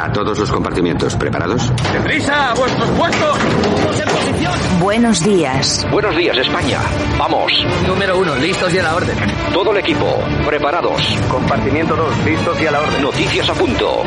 A 0.00 0.10
todos 0.10 0.38
los 0.38 0.50
compartimientos, 0.50 1.14
¿preparados? 1.16 1.70
¡Deprisa! 1.92 2.52
¡A 2.52 2.54
vuestros 2.54 2.88
puestos! 2.92 3.38
¡Todos 3.38 4.00
en 4.00 4.08
posición! 4.08 4.80
Buenos 4.80 5.22
días. 5.22 5.86
Buenos 5.92 6.16
días, 6.16 6.38
España. 6.38 6.78
Vamos. 7.18 7.52
Número 7.86 8.18
uno, 8.18 8.34
listos 8.36 8.72
y 8.72 8.78
a 8.78 8.82
la 8.84 8.94
orden. 8.94 9.14
Todo 9.52 9.72
el 9.72 9.76
equipo, 9.76 10.06
preparados. 10.46 11.02
Compartimiento 11.30 11.94
2, 11.94 12.24
listos 12.24 12.62
y 12.62 12.66
a 12.66 12.70
la 12.70 12.80
orden. 12.80 13.02
Noticias 13.02 13.50
a 13.50 13.52
punto. 13.52 14.02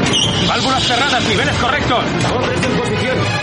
Válvulas 0.47 0.83
cerradas, 0.83 1.23
niveles 1.29 1.55
correctos. 1.57 2.03
Orden 2.35 2.63
en 2.63 2.71
posición. 2.79 2.92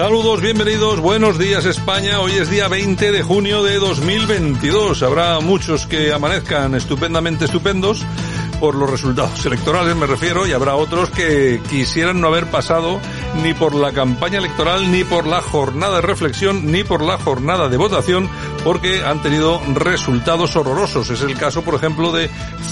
Saludos, 0.00 0.40
bienvenidos, 0.40 0.98
buenos 0.98 1.38
días 1.38 1.66
España. 1.66 2.20
Hoy 2.20 2.32
es 2.32 2.48
día 2.48 2.68
20 2.68 3.12
de 3.12 3.22
junio 3.22 3.62
de 3.62 3.74
2022. 3.78 5.02
Habrá 5.02 5.40
muchos 5.40 5.86
que 5.86 6.10
amanezcan 6.10 6.74
estupendamente 6.74 7.44
estupendos 7.44 8.02
por 8.60 8.76
los 8.76 8.88
resultados 8.88 9.44
electorales, 9.44 9.94
me 9.94 10.06
refiero, 10.06 10.46
y 10.46 10.52
habrá 10.52 10.74
otros 10.76 11.10
que 11.10 11.60
quisieran 11.68 12.18
no 12.18 12.28
haber 12.28 12.46
pasado 12.46 12.98
ni 13.42 13.52
por 13.52 13.74
la 13.74 13.92
campaña 13.92 14.38
electoral, 14.38 14.90
ni 14.90 15.04
por 15.04 15.26
la 15.26 15.42
jornada 15.42 15.96
de 15.96 16.02
reflexión, 16.02 16.72
ni 16.72 16.82
por 16.82 17.02
la 17.02 17.18
jornada 17.18 17.68
de 17.68 17.76
votación, 17.76 18.26
porque 18.64 19.04
han 19.04 19.22
tenido 19.22 19.60
resultados 19.74 20.56
horrorosos. 20.56 21.10
Es 21.10 21.22
el 21.22 21.36
caso, 21.36 21.62
por 21.62 21.74
ejemplo, 21.74 22.12
de 22.12 22.30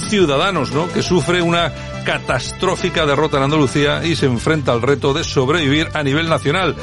Ciudadanos, 0.09 0.73
¿no? 0.73 0.89
Que 0.89 1.03
sufre 1.03 1.43
una 1.43 1.73
catastrófica 2.05 3.05
derrota 3.05 3.37
en 3.37 3.45
Andalucía 3.45 4.05
y 4.05 4.17
se 4.17 4.27
enfrenta 4.27 4.73
al 4.73 4.83
reto 4.83 5.13
de 5.13 5.25
sobrevivir 5.25 5.89
a 5.95 6.03
nivel 6.03 6.29
nacional. 6.29 6.75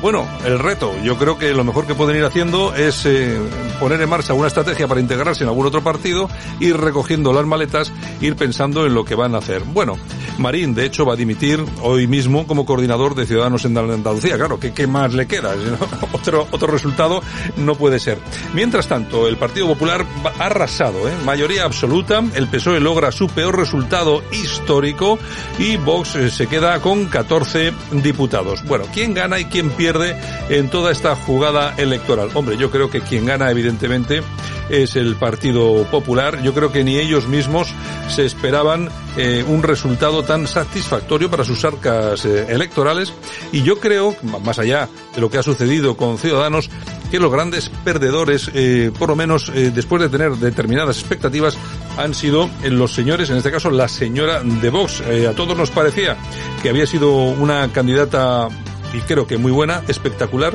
Bueno, 0.00 0.26
el 0.44 0.58
reto, 0.58 0.92
yo 1.04 1.16
creo 1.16 1.38
que 1.38 1.54
lo 1.54 1.62
mejor 1.62 1.86
que 1.86 1.94
pueden 1.94 2.16
ir 2.16 2.24
haciendo 2.24 2.74
es 2.74 3.06
eh, 3.06 3.38
poner 3.78 4.00
en 4.00 4.08
marcha 4.08 4.34
una 4.34 4.48
estrategia 4.48 4.88
para 4.88 5.00
integrarse 5.00 5.44
en 5.44 5.48
algún 5.48 5.66
otro 5.66 5.82
partido, 5.82 6.28
ir 6.58 6.76
recogiendo 6.76 7.32
las 7.32 7.46
maletas, 7.46 7.92
ir 8.20 8.34
pensando 8.34 8.84
en 8.84 8.94
lo 8.94 9.04
que 9.04 9.14
van 9.14 9.36
a 9.36 9.38
hacer. 9.38 9.62
Bueno, 9.62 9.96
Marín, 10.38 10.74
de 10.74 10.86
hecho, 10.86 11.06
va 11.06 11.12
a 11.12 11.16
dimitir 11.16 11.64
hoy 11.82 12.08
mismo 12.08 12.48
como 12.48 12.66
coordinador 12.66 13.14
de 13.14 13.26
Ciudadanos 13.26 13.64
en 13.64 13.78
Andalucía. 13.78 14.36
Claro, 14.36 14.58
¿qué, 14.58 14.72
qué 14.72 14.88
más 14.88 15.14
le 15.14 15.26
queda? 15.26 15.54
otro, 16.12 16.48
otro 16.50 16.72
resultado 16.72 17.22
no 17.56 17.76
puede 17.76 18.00
ser. 18.00 18.18
Mientras 18.54 18.86
tanto, 18.86 19.28
el 19.28 19.38
Partido 19.38 19.66
Popular 19.66 20.04
ha 20.38 20.44
arrasado, 20.44 21.08
¿eh? 21.08 21.12
mayoría 21.24 21.64
absoluta, 21.64 22.22
el 22.34 22.48
PSOE 22.48 22.80
logra 22.80 23.10
su 23.10 23.28
peor 23.28 23.56
resultado 23.56 24.22
histórico 24.30 25.18
y 25.58 25.78
Vox 25.78 26.16
eh, 26.16 26.30
se 26.30 26.46
queda 26.46 26.80
con 26.80 27.06
14 27.06 27.72
diputados. 27.92 28.62
Bueno, 28.64 28.84
¿quién 28.92 29.14
gana 29.14 29.40
y 29.40 29.46
quién 29.46 29.70
pierde 29.70 30.16
en 30.50 30.68
toda 30.68 30.92
esta 30.92 31.16
jugada 31.16 31.74
electoral? 31.78 32.28
Hombre, 32.34 32.58
yo 32.58 32.70
creo 32.70 32.90
que 32.90 33.00
quien 33.00 33.24
gana, 33.24 33.50
evidentemente, 33.50 34.22
es 34.68 34.96
el 34.96 35.16
Partido 35.16 35.84
Popular. 35.90 36.42
Yo 36.42 36.52
creo 36.54 36.72
que 36.72 36.84
ni 36.84 36.98
ellos 36.98 37.28
mismos 37.28 37.68
se 38.08 38.26
esperaban 38.26 38.90
eh, 39.16 39.44
un 39.46 39.62
resultado 39.62 40.22
tan 40.24 40.46
satisfactorio 40.46 41.30
para 41.30 41.44
sus 41.44 41.64
arcas 41.64 42.24
eh, 42.24 42.46
electorales 42.48 43.12
y 43.52 43.62
yo 43.62 43.80
creo, 43.80 44.14
más 44.22 44.58
allá 44.58 44.88
de 45.14 45.20
lo 45.20 45.30
que 45.30 45.38
ha 45.38 45.42
sucedido 45.42 45.96
con 45.96 46.18
Ciudadanos, 46.18 46.70
que 47.12 47.20
los 47.20 47.30
grandes 47.30 47.68
perdedores, 47.84 48.50
eh, 48.54 48.90
por 48.98 49.10
lo 49.10 49.16
menos 49.16 49.52
eh, 49.54 49.70
después 49.72 50.00
de 50.00 50.08
tener 50.08 50.32
determinadas 50.32 50.98
expectativas, 50.98 51.58
han 51.98 52.14
sido 52.14 52.48
eh, 52.62 52.70
los 52.70 52.94
señores, 52.94 53.28
en 53.28 53.36
este 53.36 53.50
caso 53.50 53.70
la 53.70 53.86
señora 53.86 54.42
de 54.42 54.70
Vox. 54.70 55.02
A 55.02 55.32
todos 55.34 55.54
nos 55.54 55.70
parecía 55.70 56.16
que 56.62 56.70
había 56.70 56.86
sido 56.86 57.12
una 57.12 57.70
candidata, 57.70 58.48
y 58.94 59.00
creo 59.00 59.26
que 59.26 59.36
muy 59.36 59.52
buena, 59.52 59.82
espectacular, 59.88 60.54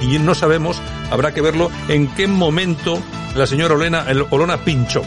y 0.00 0.18
no 0.18 0.34
sabemos, 0.34 0.76
habrá 1.12 1.32
que 1.32 1.40
verlo, 1.40 1.70
en 1.86 2.08
qué 2.08 2.26
momento 2.26 3.00
la 3.36 3.46
señora 3.46 3.74
Olena, 3.74 4.06
Olona 4.30 4.56
pinchó. 4.64 5.02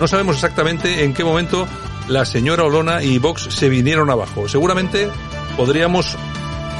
No 0.00 0.08
sabemos 0.08 0.36
exactamente 0.36 1.04
en 1.04 1.12
qué 1.12 1.22
momento 1.22 1.68
la 2.08 2.24
señora 2.24 2.64
Olona 2.64 3.02
y 3.02 3.18
Vox 3.18 3.42
se 3.50 3.68
vinieron 3.68 4.08
abajo. 4.08 4.48
Seguramente 4.48 5.06
podríamos 5.58 6.16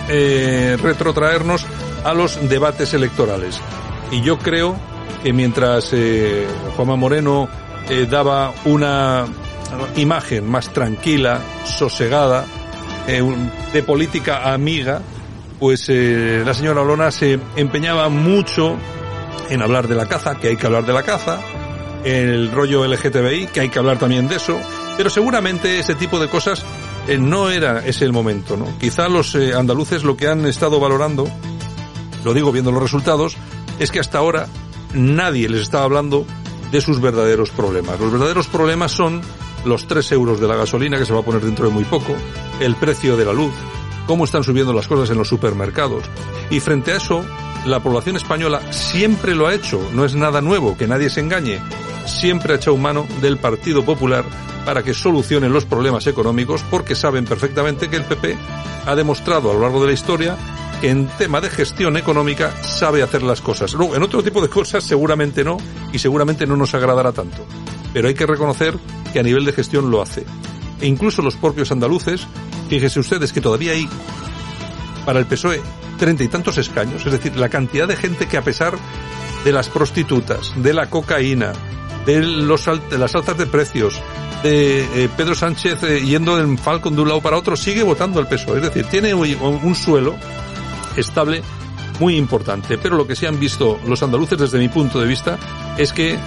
eh, 0.09 0.77
retrotraernos 0.81 1.67
a 2.05 2.15
los 2.15 2.49
debates 2.49 2.95
electorales. 2.95 3.61
Y 4.11 4.21
yo 4.21 4.39
creo 4.39 4.77
que 5.23 5.33
mientras 5.33 5.93
eh, 5.93 6.47
Juanma 6.77 6.97
Moreno 6.97 7.49
eh, 7.89 8.07
daba 8.09 8.53
una 8.65 9.27
imagen 9.97 10.49
más 10.49 10.73
tranquila, 10.73 11.41
sosegada, 11.65 12.45
eh, 13.07 13.23
de 13.73 13.83
política 13.83 14.53
amiga, 14.53 15.01
pues 15.59 15.87
eh, 15.89 16.43
la 16.45 16.55
señora 16.55 16.81
Olona 16.81 17.11
se 17.11 17.39
empeñaba 17.57 18.09
mucho 18.09 18.77
en 19.51 19.63
hablar 19.63 19.89
de 19.89 19.95
la 19.95 20.07
caza, 20.07 20.37
que 20.37 20.49
hay 20.49 20.57
que 20.57 20.67
hablar 20.67 20.87
de 20.87 20.93
la 20.93 21.03
caza, 21.03 21.41
el 22.05 22.51
rollo 22.51 22.87
LGTBI, 22.87 23.49
que 23.49 23.61
hay 23.61 23.69
que 23.69 23.79
hablar 23.79 23.99
también 23.99 24.29
de 24.29 24.37
eso, 24.37 24.59
pero 24.97 25.11
seguramente 25.11 25.79
ese 25.79 25.95
tipo 25.95 26.19
de 26.19 26.29
cosas 26.29 26.65
eh, 27.07 27.19
no 27.19 27.51
era 27.51 27.87
ese 27.87 28.05
el 28.05 28.13
momento, 28.13 28.57
¿no? 28.57 28.67
Quizá 28.79 29.09
los 29.09 29.35
eh, 29.35 29.55
andaluces 29.55 30.05
lo 30.05 30.17
que 30.17 30.29
han 30.29 30.47
estado 30.47 30.81
valorando, 30.81 31.27
lo 32.25 32.35
digo 32.35 32.53
viendo 32.53 32.73
los 32.73 32.83
resultados, 32.83 33.37
es 33.79 33.91
que 33.91 34.01
hasta 34.01 34.19
ahora 34.19 34.47
nadie 34.95 35.49
les 35.49 35.63
estaba 35.63 35.85
hablando 35.85 36.25
de 36.71 36.81
sus 36.81 37.01
verdaderos 37.01 37.51
problemas. 37.51 38.01
Los 38.01 38.11
verdaderos 38.11 38.47
problemas 38.49 38.93
son 38.93 39.21
los 39.65 39.87
3 39.87 40.13
euros 40.13 40.41
de 40.41 40.49
la 40.49 40.57
gasolina 40.57 40.99
que 40.99 41.07
se 41.07 41.13
va 41.13 41.21
a 41.21 41.25
poner 41.25 41.43
dentro 41.43 41.67
de 41.67 41.73
muy 41.73 41.85
poco, 41.85 42.15
el 42.61 42.75
precio 42.77 43.17
de 43.17 43.25
la 43.25 43.33
luz, 43.33 43.53
cómo 44.07 44.25
están 44.25 44.45
subiendo 44.45 44.73
las 44.73 44.89
cosas 44.89 45.11
en 45.11 45.19
los 45.19 45.29
supermercados. 45.29 46.05
Y 46.51 46.61
frente 46.61 46.93
a 46.93 46.97
eso, 46.97 47.25
la 47.67 47.81
población 47.81 48.17
española 48.17 48.61
siempre 48.73 49.35
lo 49.35 49.47
ha 49.47 49.55
hecho, 49.55 49.81
no 49.93 50.05
es 50.05 50.15
nada 50.15 50.41
nuevo, 50.41 50.77
que 50.77 50.87
nadie 50.87 51.11
se 51.11 51.21
engañe, 51.21 51.61
siempre 52.07 52.55
ha 52.55 52.57
echado 52.57 52.77
mano 52.77 53.07
del 53.21 53.39
Partido 53.39 53.85
Popular 53.85 54.25
para 54.65 54.83
que 54.83 54.95
solucionen 54.95 55.53
los 55.53 55.65
problemas 55.65 56.07
económicos 56.07 56.65
porque 56.71 56.95
saben 56.95 57.25
perfectamente 57.25 57.89
que 57.89 57.97
el 57.97 58.05
PP 58.05 58.37
ha 58.87 58.95
demostrado 58.95 59.51
a 59.51 59.55
lo 59.55 59.61
largo 59.61 59.81
de 59.81 59.89
la 59.89 59.93
historia 59.93 60.37
que 60.81 60.91
en 60.91 61.07
tema 61.19 61.41
de 61.41 61.51
gestión 61.51 61.97
económica 61.97 62.53
sabe 62.63 63.03
hacer 63.03 63.23
las 63.23 63.41
cosas. 63.41 63.75
Luego, 63.75 63.97
en 63.97 64.03
otro 64.03 64.23
tipo 64.23 64.41
de 64.41 64.49
cosas 64.49 64.85
seguramente 64.85 65.45
no 65.45 65.57
y 65.93 65.99
seguramente 65.99 66.47
no 66.47 66.57
nos 66.57 66.75
agradará 66.75 67.13
tanto. 67.13 67.45
Pero 67.93 68.09
hay 68.09 68.15
que 68.15 68.27
reconocer 68.27 68.75
que 69.13 69.21
a 69.21 69.23
nivel 69.23 69.45
de 69.45 69.53
gestión 69.53 69.91
lo 69.91 70.03
hace. 70.03 70.25
E 70.81 70.87
incluso 70.87 71.23
los 71.23 71.37
propios 71.37 71.71
andaluces, 71.71 72.27
fíjense 72.69 73.01
ustedes 73.01 73.33
que 73.33 73.41
todavía 73.41 73.73
hay 73.73 73.89
para 75.05 75.19
el 75.19 75.27
PSOE 75.27 75.61
treinta 75.99 76.25
y 76.25 76.29
tantos 76.29 76.59
escaños, 76.59 77.07
es 77.07 77.13
decir, 77.13 77.37
la 77.37 77.49
cantidad 77.49 77.87
de 77.87 77.97
gente 77.97 78.27
que 78.27 78.37
a 78.37 78.43
pesar 78.43 78.75
de 79.45 79.53
las 79.53 79.69
prostitutas, 79.69 80.53
de 80.57 80.75
la 80.75 80.91
cocaína, 80.91 81.53
de, 82.07 82.23
los, 82.23 82.65
de 82.91 82.99
las 82.99 83.15
altas 83.15 83.39
de 83.39 83.47
precios, 83.47 84.01
de 84.43 85.05
eh, 85.05 85.09
Pedro 85.17 85.35
Sánchez 85.35 85.83
eh, 85.83 86.03
yendo 86.05 86.39
en 86.39 86.59
Falcon 86.59 86.95
de 86.95 87.03
un 87.03 87.09
lado 87.09 87.21
para 87.21 87.37
otro, 87.37 87.57
sigue 87.57 87.83
votando 87.83 88.21
al 88.21 88.29
PSOE. 88.29 88.59
Es 88.59 88.63
decir, 88.65 88.87
tiene 88.87 89.15
un, 89.15 89.29
un 89.63 89.75
suelo 89.75 90.15
estable 90.97 91.43
muy 92.01 92.17
importante. 92.17 92.79
Pero 92.79 92.97
lo 92.97 93.07
que 93.07 93.17
sí 93.17 93.27
han 93.27 93.39
visto 93.39 93.79
los 93.87 94.03
andaluces 94.03 94.39
desde 94.39 94.59
mi 94.59 94.69
punto 94.69 95.01
de 95.01 95.07
vista 95.07 95.39
es 95.79 95.93
que 95.93 96.19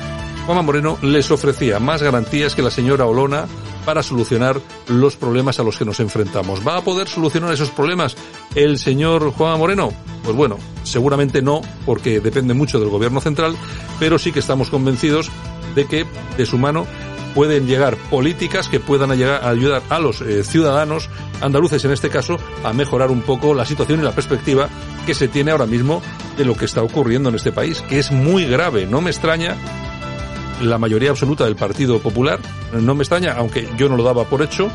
Juanma 0.46 0.62
Moreno 0.62 0.98
les 1.02 1.30
ofrecía 1.32 1.80
más 1.80 2.02
garantías 2.02 2.56
que 2.56 2.62
la 2.62 2.72
señora 2.72 3.06
Olona 3.06 3.46
para 3.88 4.04
solucionar 4.04 4.60
los 4.90 5.16
problemas 5.16 5.62
a 5.62 5.64
los 5.64 5.78
que 5.78 5.86
nos 5.86 6.02
enfrentamos. 6.02 6.60
¿Va 6.68 6.76
a 6.76 6.84
poder 6.84 7.08
solucionar 7.08 7.54
esos 7.54 7.70
problemas 7.70 8.18
el 8.54 8.80
señor 8.80 9.32
Juanma 9.32 9.56
Moreno? 9.56 9.94
Pues 10.26 10.36
bueno, 10.36 10.58
seguramente 10.84 11.42
no, 11.42 11.62
porque 11.86 12.20
depende 12.20 12.54
mucho 12.54 12.82
del 12.82 12.90
gobierno 12.90 13.22
central, 13.22 13.56
pero 13.98 14.20
sí 14.20 14.34
que 14.34 14.40
estamos 14.40 14.70
convencidos 14.70 15.32
de 15.74 15.86
que 15.86 16.06
de 16.36 16.46
su 16.46 16.58
mano 16.58 16.86
pueden 17.34 17.66
llegar 17.66 17.96
políticas 17.96 18.68
que 18.68 18.82
puedan 18.82 19.10
ayudar 19.10 19.82
a 19.88 20.00
los 20.00 20.20
eh, 20.20 20.44
ciudadanos 20.44 21.10
andaluces 21.40 21.86
en 21.86 21.92
este 21.92 22.10
caso 22.10 22.36
a 22.66 22.74
mejorar 22.74 23.10
un 23.10 23.22
poco 23.22 23.54
la 23.54 23.66
situación 23.66 24.02
y 24.02 24.04
la 24.04 24.12
perspectiva 24.12 24.68
que 25.06 25.14
se 25.14 25.30
tiene 25.30 25.52
ahora 25.52 25.66
mismo 25.66 26.02
de 26.38 26.44
lo 26.44 26.58
que 26.58 26.66
está 26.66 26.84
ocurriendo 26.84 27.30
en 27.30 27.36
este 27.36 27.54
país, 27.54 27.82
que 27.84 28.00
es 28.00 28.12
muy 28.12 28.46
grave. 28.48 28.86
No 28.86 29.00
me 29.00 29.12
extraña 29.12 29.56
la 30.62 30.78
mayoría 30.78 31.12
absoluta 31.12 31.46
del 31.46 31.56
Partido 31.56 32.00
Popular, 32.00 32.40
no 32.74 32.96
me 32.96 33.04
extraña, 33.04 33.34
aunque 33.38 33.68
yo 33.78 33.90
no 33.90 33.98
lo 33.98 34.04
daba 34.04 34.26
por 34.26 34.42
hecho, 34.42 34.70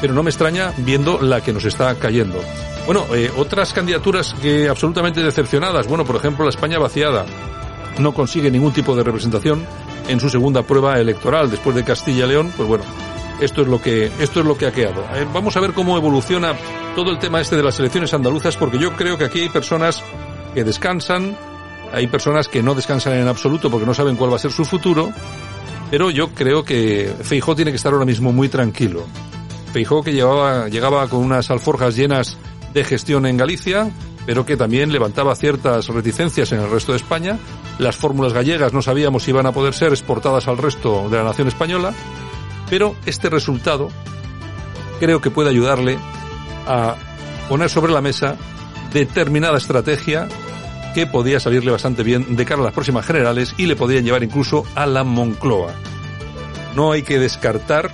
pero 0.00 0.14
no 0.14 0.22
me 0.22 0.30
extraña 0.30 0.72
viendo 0.78 1.20
la 1.20 1.40
que 1.40 1.52
nos 1.52 1.64
está 1.64 1.94
cayendo. 1.96 2.40
Bueno, 2.86 3.06
eh, 3.14 3.30
otras 3.36 3.72
candidaturas 3.72 4.34
que 4.40 4.68
absolutamente 4.68 5.22
decepcionadas. 5.22 5.86
Bueno, 5.86 6.04
por 6.04 6.16
ejemplo, 6.16 6.44
la 6.44 6.50
España 6.50 6.78
vaciada 6.78 7.26
no 7.98 8.12
consigue 8.12 8.50
ningún 8.50 8.72
tipo 8.72 8.96
de 8.96 9.02
representación 9.02 9.64
en 10.08 10.18
su 10.18 10.28
segunda 10.28 10.62
prueba 10.62 10.98
electoral 10.98 11.50
después 11.50 11.76
de 11.76 11.84
Castilla 11.84 12.24
y 12.24 12.28
León. 12.28 12.52
Pues 12.56 12.68
bueno, 12.68 12.84
esto 13.40 13.62
es 13.62 13.68
lo 13.68 13.80
que 13.80 14.10
esto 14.18 14.40
es 14.40 14.46
lo 14.46 14.56
que 14.56 14.66
ha 14.66 14.72
quedado. 14.72 15.02
Eh, 15.14 15.26
vamos 15.32 15.56
a 15.56 15.60
ver 15.60 15.72
cómo 15.72 15.96
evoluciona 15.96 16.54
todo 16.94 17.10
el 17.10 17.18
tema 17.18 17.40
este 17.40 17.56
de 17.56 17.62
las 17.62 17.78
elecciones 17.78 18.12
andaluzas, 18.14 18.56
porque 18.56 18.78
yo 18.78 18.92
creo 18.96 19.16
que 19.16 19.24
aquí 19.24 19.40
hay 19.40 19.48
personas 19.50 20.02
que 20.54 20.64
descansan, 20.64 21.36
hay 21.92 22.06
personas 22.06 22.48
que 22.48 22.62
no 22.62 22.74
descansan 22.74 23.14
en 23.14 23.28
absoluto 23.28 23.70
porque 23.70 23.86
no 23.86 23.94
saben 23.94 24.16
cuál 24.16 24.32
va 24.32 24.36
a 24.36 24.40
ser 24.40 24.52
su 24.52 24.64
futuro, 24.64 25.10
pero 25.90 26.10
yo 26.10 26.28
creo 26.30 26.64
que 26.64 27.12
Feijó 27.22 27.56
tiene 27.56 27.72
que 27.72 27.76
estar 27.76 27.92
ahora 27.92 28.04
mismo 28.04 28.32
muy 28.32 28.48
tranquilo. 28.48 29.04
Feijó 29.72 30.02
que 30.02 30.12
llevaba, 30.12 30.68
llegaba 30.68 31.08
con 31.08 31.20
unas 31.20 31.50
alforjas 31.50 31.96
llenas 31.96 32.38
de 32.72 32.84
gestión 32.84 33.26
en 33.26 33.36
Galicia, 33.36 33.90
pero 34.26 34.46
que 34.46 34.56
también 34.56 34.92
levantaba 34.92 35.34
ciertas 35.34 35.88
reticencias 35.88 36.52
en 36.52 36.60
el 36.60 36.70
resto 36.70 36.92
de 36.92 36.98
España. 36.98 37.38
Las 37.78 37.96
fórmulas 37.96 38.32
gallegas 38.32 38.72
no 38.72 38.82
sabíamos 38.82 39.24
si 39.24 39.30
iban 39.30 39.46
a 39.46 39.52
poder 39.52 39.74
ser 39.74 39.88
exportadas 39.88 40.46
al 40.48 40.58
resto 40.58 41.08
de 41.08 41.16
la 41.16 41.24
nación 41.24 41.48
española, 41.48 41.92
pero 42.68 42.94
este 43.06 43.30
resultado 43.30 43.88
creo 45.00 45.20
que 45.20 45.30
puede 45.30 45.50
ayudarle 45.50 45.98
a 46.66 46.94
poner 47.48 47.70
sobre 47.70 47.92
la 47.92 48.00
mesa 48.00 48.36
determinada 48.92 49.58
estrategia 49.58 50.28
que 50.92 51.06
podía 51.06 51.40
salirle 51.40 51.70
bastante 51.70 52.02
bien 52.02 52.36
de 52.36 52.44
cara 52.44 52.60
a 52.60 52.64
las 52.64 52.74
próximas 52.74 53.06
generales 53.06 53.54
y 53.56 53.66
le 53.66 53.76
podrían 53.76 54.04
llevar 54.04 54.22
incluso 54.22 54.64
a 54.74 54.86
la 54.86 55.04
Moncloa. 55.04 55.72
No 56.74 56.92
hay 56.92 57.02
que 57.02 57.18
descartar, 57.18 57.90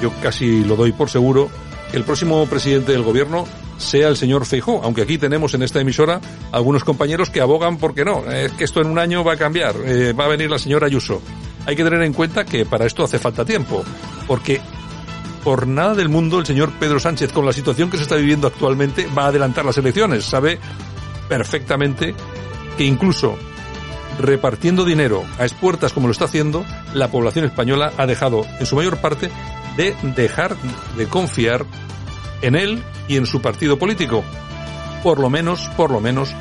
yo 0.00 0.12
casi 0.22 0.64
lo 0.64 0.76
doy 0.76 0.92
por 0.92 1.10
seguro, 1.10 1.48
que 1.90 1.96
el 1.96 2.04
próximo 2.04 2.46
presidente 2.46 2.92
del 2.92 3.02
gobierno 3.02 3.46
sea 3.78 4.08
el 4.08 4.16
señor 4.16 4.46
Feijó, 4.46 4.80
aunque 4.82 5.02
aquí 5.02 5.18
tenemos 5.18 5.54
en 5.54 5.62
esta 5.62 5.80
emisora 5.80 6.20
algunos 6.52 6.84
compañeros 6.84 7.30
que 7.30 7.40
abogan 7.40 7.76
porque 7.78 8.04
no, 8.04 8.24
es 8.30 8.52
que 8.52 8.64
esto 8.64 8.80
en 8.80 8.88
un 8.88 8.98
año 8.98 9.22
va 9.22 9.34
a 9.34 9.36
cambiar, 9.36 9.74
eh, 9.84 10.12
va 10.12 10.24
a 10.24 10.28
venir 10.28 10.50
la 10.50 10.58
señora 10.58 10.86
Ayuso. 10.86 11.20
Hay 11.66 11.76
que 11.76 11.84
tener 11.84 12.02
en 12.02 12.12
cuenta 12.12 12.44
que 12.44 12.64
para 12.64 12.86
esto 12.86 13.04
hace 13.04 13.18
falta 13.18 13.44
tiempo, 13.44 13.84
porque 14.26 14.60
por 15.46 15.66
nada 15.66 15.94
del 15.94 16.08
mundo 16.08 16.38
el 16.38 16.46
señor 16.46 16.72
Pedro 16.78 16.98
Sánchez, 16.98 17.32
con 17.32 17.44
la 17.46 17.52
situación 17.52 17.90
que 17.90 17.96
se 17.96 18.04
está 18.04 18.16
viviendo 18.16 18.46
actualmente, 18.46 19.06
va 19.16 19.24
a 19.24 19.28
adelantar 19.28 19.64
las 19.64 19.78
elecciones. 19.78 20.24
Sabe 20.24 20.58
perfectamente 21.28 22.14
que 22.76 22.84
incluso 22.84 23.36
repartiendo 24.18 24.84
dinero 24.84 25.24
a 25.38 25.44
expuertas 25.44 25.92
como 25.92 26.08
lo 26.08 26.12
está 26.12 26.26
haciendo, 26.26 26.64
la 26.94 27.10
población 27.10 27.44
española 27.44 27.92
ha 27.96 28.06
dejado, 28.06 28.44
en 28.58 28.66
su 28.66 28.76
mayor 28.76 28.98
parte, 28.98 29.30
de 29.76 29.94
dejar 30.14 30.56
de 30.96 31.06
confiar 31.06 31.66
en 32.42 32.54
él 32.54 32.82
y 33.08 33.16
en 33.16 33.26
su 33.26 33.40
partido 33.40 33.78
político. 33.78 34.24
Por 35.02 35.20
lo 35.20 35.30
menos, 35.30 35.68
por 35.76 35.90
lo 35.90 36.00
menos, 36.00 36.34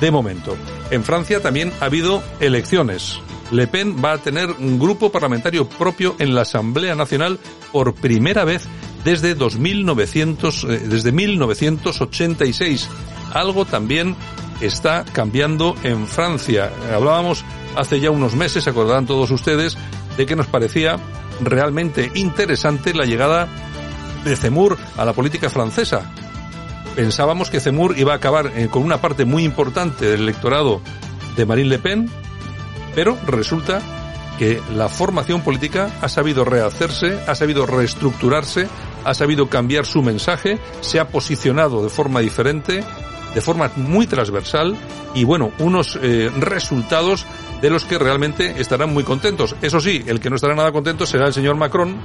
de 0.00 0.10
momento. 0.10 0.56
En 0.90 1.04
Francia 1.04 1.40
también 1.40 1.72
ha 1.80 1.86
habido 1.86 2.22
elecciones. 2.40 3.18
Le 3.50 3.66
Pen 3.66 4.02
va 4.04 4.12
a 4.12 4.18
tener 4.18 4.50
un 4.50 4.78
grupo 4.78 5.12
parlamentario 5.12 5.68
propio 5.68 6.16
en 6.18 6.34
la 6.34 6.42
Asamblea 6.42 6.94
Nacional 6.94 7.38
por 7.70 7.94
primera 7.94 8.44
vez 8.44 8.66
desde 9.04 9.34
2900, 9.34 10.64
eh, 10.64 10.66
desde 10.86 11.12
1986. 11.12 12.88
Algo 13.32 13.64
también 13.64 14.16
está 14.60 15.04
cambiando 15.04 15.74
en 15.82 16.06
Francia. 16.06 16.70
Hablábamos 16.94 17.44
hace 17.76 18.00
ya 18.00 18.10
unos 18.10 18.34
meses, 18.34 18.66
acordarán 18.68 19.06
todos 19.06 19.30
ustedes, 19.30 19.76
de 20.16 20.26
que 20.26 20.36
nos 20.36 20.46
parecía 20.46 20.98
realmente 21.40 22.10
interesante 22.14 22.94
la 22.94 23.04
llegada 23.04 23.48
de 24.24 24.36
Zemmour 24.36 24.78
a 24.96 25.04
la 25.04 25.12
política 25.12 25.50
francesa. 25.50 26.12
Pensábamos 26.94 27.50
que 27.50 27.60
Zemmour 27.60 27.98
iba 27.98 28.12
a 28.12 28.16
acabar 28.16 28.52
eh, 28.54 28.68
con 28.70 28.82
una 28.82 29.00
parte 29.00 29.24
muy 29.24 29.44
importante 29.44 30.06
del 30.06 30.22
electorado 30.22 30.80
de 31.36 31.46
Marine 31.46 31.70
Le 31.70 31.78
Pen, 31.78 32.10
pero 32.94 33.16
resulta 33.26 33.80
que 34.38 34.60
la 34.74 34.88
formación 34.88 35.40
política 35.42 35.90
ha 36.00 36.08
sabido 36.08 36.44
rehacerse, 36.44 37.18
ha 37.26 37.34
sabido 37.34 37.66
reestructurarse, 37.66 38.68
ha 39.04 39.14
sabido 39.14 39.48
cambiar 39.48 39.86
su 39.86 40.02
mensaje, 40.02 40.58
se 40.80 41.00
ha 41.00 41.08
posicionado 41.08 41.82
de 41.82 41.88
forma 41.88 42.20
diferente, 42.20 42.84
de 43.34 43.40
forma 43.40 43.70
muy 43.76 44.06
transversal 44.06 44.76
y 45.14 45.24
bueno, 45.24 45.52
unos 45.58 45.98
eh, 46.02 46.30
resultados 46.38 47.26
de 47.60 47.70
los 47.70 47.84
que 47.84 47.98
realmente 47.98 48.60
estarán 48.60 48.92
muy 48.92 49.04
contentos. 49.04 49.54
Eso 49.62 49.80
sí, 49.80 50.02
el 50.06 50.20
que 50.20 50.30
no 50.30 50.36
estará 50.36 50.54
nada 50.54 50.72
contento 50.72 51.06
será 51.06 51.26
el 51.26 51.32
señor 51.32 51.56
Macron, 51.56 51.96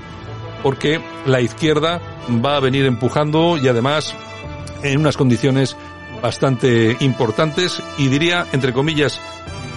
porque 0.63 1.01
la 1.25 1.41
izquierda 1.41 2.01
va 2.43 2.57
a 2.57 2.59
venir 2.59 2.85
empujando 2.85 3.57
y 3.57 3.67
además 3.67 4.15
en 4.83 4.99
unas 4.99 5.17
condiciones 5.17 5.75
bastante 6.21 6.97
importantes 6.99 7.81
y 7.97 8.07
diría, 8.07 8.47
entre 8.51 8.73
comillas, 8.73 9.19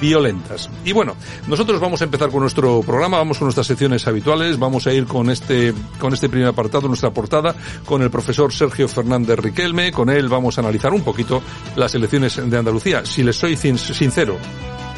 violentas. 0.00 0.70
Y 0.84 0.92
bueno, 0.92 1.14
nosotros 1.46 1.80
vamos 1.80 2.00
a 2.00 2.04
empezar 2.04 2.30
con 2.30 2.40
nuestro 2.40 2.80
programa, 2.82 3.18
vamos 3.18 3.38
con 3.38 3.46
nuestras 3.46 3.66
secciones 3.66 4.06
habituales, 4.06 4.58
vamos 4.58 4.86
a 4.86 4.92
ir 4.92 5.06
con 5.06 5.30
este, 5.30 5.74
con 5.98 6.12
este 6.12 6.28
primer 6.28 6.48
apartado, 6.48 6.88
nuestra 6.88 7.10
portada, 7.10 7.54
con 7.84 8.02
el 8.02 8.10
profesor 8.10 8.52
Sergio 8.52 8.88
Fernández 8.88 9.38
Riquelme, 9.38 9.92
con 9.92 10.10
él 10.10 10.28
vamos 10.28 10.58
a 10.58 10.62
analizar 10.62 10.92
un 10.92 11.02
poquito 11.02 11.42
las 11.76 11.94
elecciones 11.94 12.36
de 12.36 12.56
Andalucía. 12.56 13.04
Si 13.04 13.22
les 13.22 13.36
soy 13.36 13.56
sincero, 13.56 14.36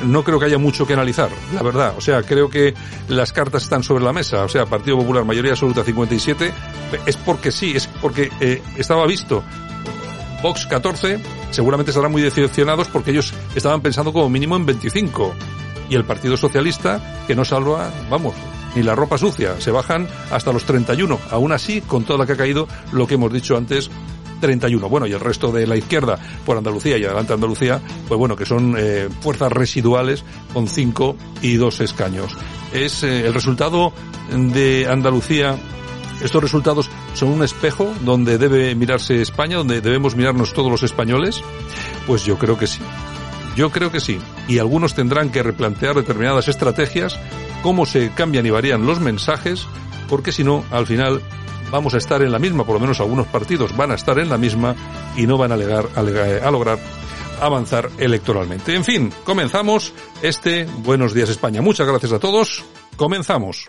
no 0.05 0.25
creo 0.25 0.39
que 0.39 0.47
haya 0.47 0.59
mucho 0.59 0.87
que 0.87 0.95
analizar, 0.95 1.31
la 1.55 1.63
verdad. 1.63 1.95
O 1.97 2.01
sea, 2.01 2.23
creo 2.23 2.49
que 2.49 2.75
las 3.09 3.33
cartas 3.33 3.65
están 3.65 3.83
sobre 3.83 4.05
la 4.05 4.13
mesa. 4.13 4.45
O 4.45 4.49
sea, 4.49 4.67
Partido 4.67 4.99
Popular, 4.99 5.25
mayoría 5.25 5.53
absoluta 5.53 5.85
57, 5.85 6.53
es 7.07 7.17
porque 7.17 7.53
sí, 7.53 7.73
es 7.75 7.87
porque 7.87 8.31
eh, 8.41 8.63
estaba 8.77 9.07
visto. 9.07 9.43
Vox 10.43 10.67
14, 10.67 11.21
seguramente 11.53 11.91
estarán 11.91 12.11
muy 12.11 12.23
decepcionados 12.23 12.89
porque 12.89 13.13
ellos 13.13 13.33
estaban 13.55 13.81
pensando 13.81 14.13
como 14.13 14.29
mínimo 14.29 14.57
en 14.57 14.67
25. 14.67 15.35
Y 15.89 15.95
el 15.95 16.05
Partido 16.05 16.37
Socialista, 16.37 17.23
que 17.27 17.35
no 17.35 17.45
salva, 17.45 17.91
vamos, 18.11 18.35
ni 18.75 18.83
la 18.83 18.95
ropa 18.95 19.19
sucia, 19.19 19.61
se 19.61 19.71
bajan 19.71 20.09
hasta 20.31 20.53
los 20.53 20.65
31. 20.65 21.19
Aún 21.31 21.53
así, 21.53 21.83
con 21.83 22.05
toda 22.05 22.19
la 22.19 22.27
que 22.27 22.33
ha 22.33 22.37
caído, 22.37 22.67
lo 22.93 23.07
que 23.07 23.15
hemos 23.15 23.33
dicho 23.33 23.57
antes, 23.57 23.91
31. 24.41 24.89
Bueno, 24.89 25.07
y 25.07 25.13
el 25.13 25.21
resto 25.21 25.53
de 25.53 25.67
la 25.67 25.77
izquierda 25.77 26.19
por 26.45 26.57
Andalucía 26.57 26.99
y 26.99 27.05
adelante 27.05 27.33
Andalucía, 27.33 27.81
pues 28.09 28.19
bueno, 28.19 28.37
que 28.37 28.45
son 28.45 28.75
eh, 28.77 29.09
fuerzas 29.21 29.53
residuales 29.53 30.25
con 30.53 30.67
5 30.67 31.17
y 31.43 31.55
2 31.55 31.81
escaños. 31.81 32.33
Es 32.73 33.05
eh, 33.05 33.27
el 33.27 33.35
resultado 33.35 33.93
de 34.31 34.89
Andalucía 34.91 35.57
¿Estos 36.23 36.43
resultados 36.43 36.91
son 37.15 37.31
un 37.31 37.43
espejo 37.43 37.93
donde 38.03 38.39
debe 38.39 38.75
mirarse 38.75 39.21
España, 39.21 39.57
donde 39.57 39.81
debemos 39.81 40.15
mirarnos 40.15 40.53
todos 40.53 40.71
los 40.71 40.83
españoles? 40.83 41.43
Pues 42.07 42.25
yo 42.25 42.39
creo 42.39 42.57
que 42.57 42.67
sí. 42.67 42.81
Yo 43.57 43.71
creo 43.71 43.91
que 43.91 44.01
sí. 44.01 44.19
Y 44.49 44.59
algunos 44.59 44.95
tendrán 44.95 45.31
que 45.31 45.43
replantear 45.43 45.95
determinadas 45.95 46.49
estrategias, 46.49 47.19
cómo 47.63 47.87
se 47.87 48.11
cambian 48.11 48.47
y 48.47 48.51
varían 48.51 48.87
los 48.87 49.01
mensajes, 49.01 49.67
porque 50.09 50.33
si 50.33 50.45
no, 50.45 50.65
al 50.71 50.87
final 50.87 51.21
vamos 51.71 51.95
a 51.95 51.99
estar 51.99 52.23
en 52.23 52.31
la 52.31 52.39
misma, 52.39 52.65
por 52.65 52.75
lo 52.75 52.81
menos 52.81 53.01
algunos 53.01 53.27
partidos 53.27 53.77
van 53.77 53.91
a 53.91 53.95
estar 53.95 54.19
en 54.19 54.29
la 54.29 54.39
misma 54.39 54.77
y 55.17 55.27
no 55.27 55.39
van 55.39 55.53
a, 55.53 55.55
a, 55.55 56.51
lograr 56.51 56.79
avanzar 57.41 57.91
electoralmente. 57.99 58.75
En 58.75 58.85
fin, 58.85 59.13
comenzamos 59.25 59.93
este 60.23 60.67
Buenos 60.79 61.15
Días 61.15 61.31
España. 61.31 61.63
Muchas 61.63 61.87
gracias 61.87 62.13
a 62.13 62.19
todos. 62.19 62.63
Comenzamos. 62.97 63.69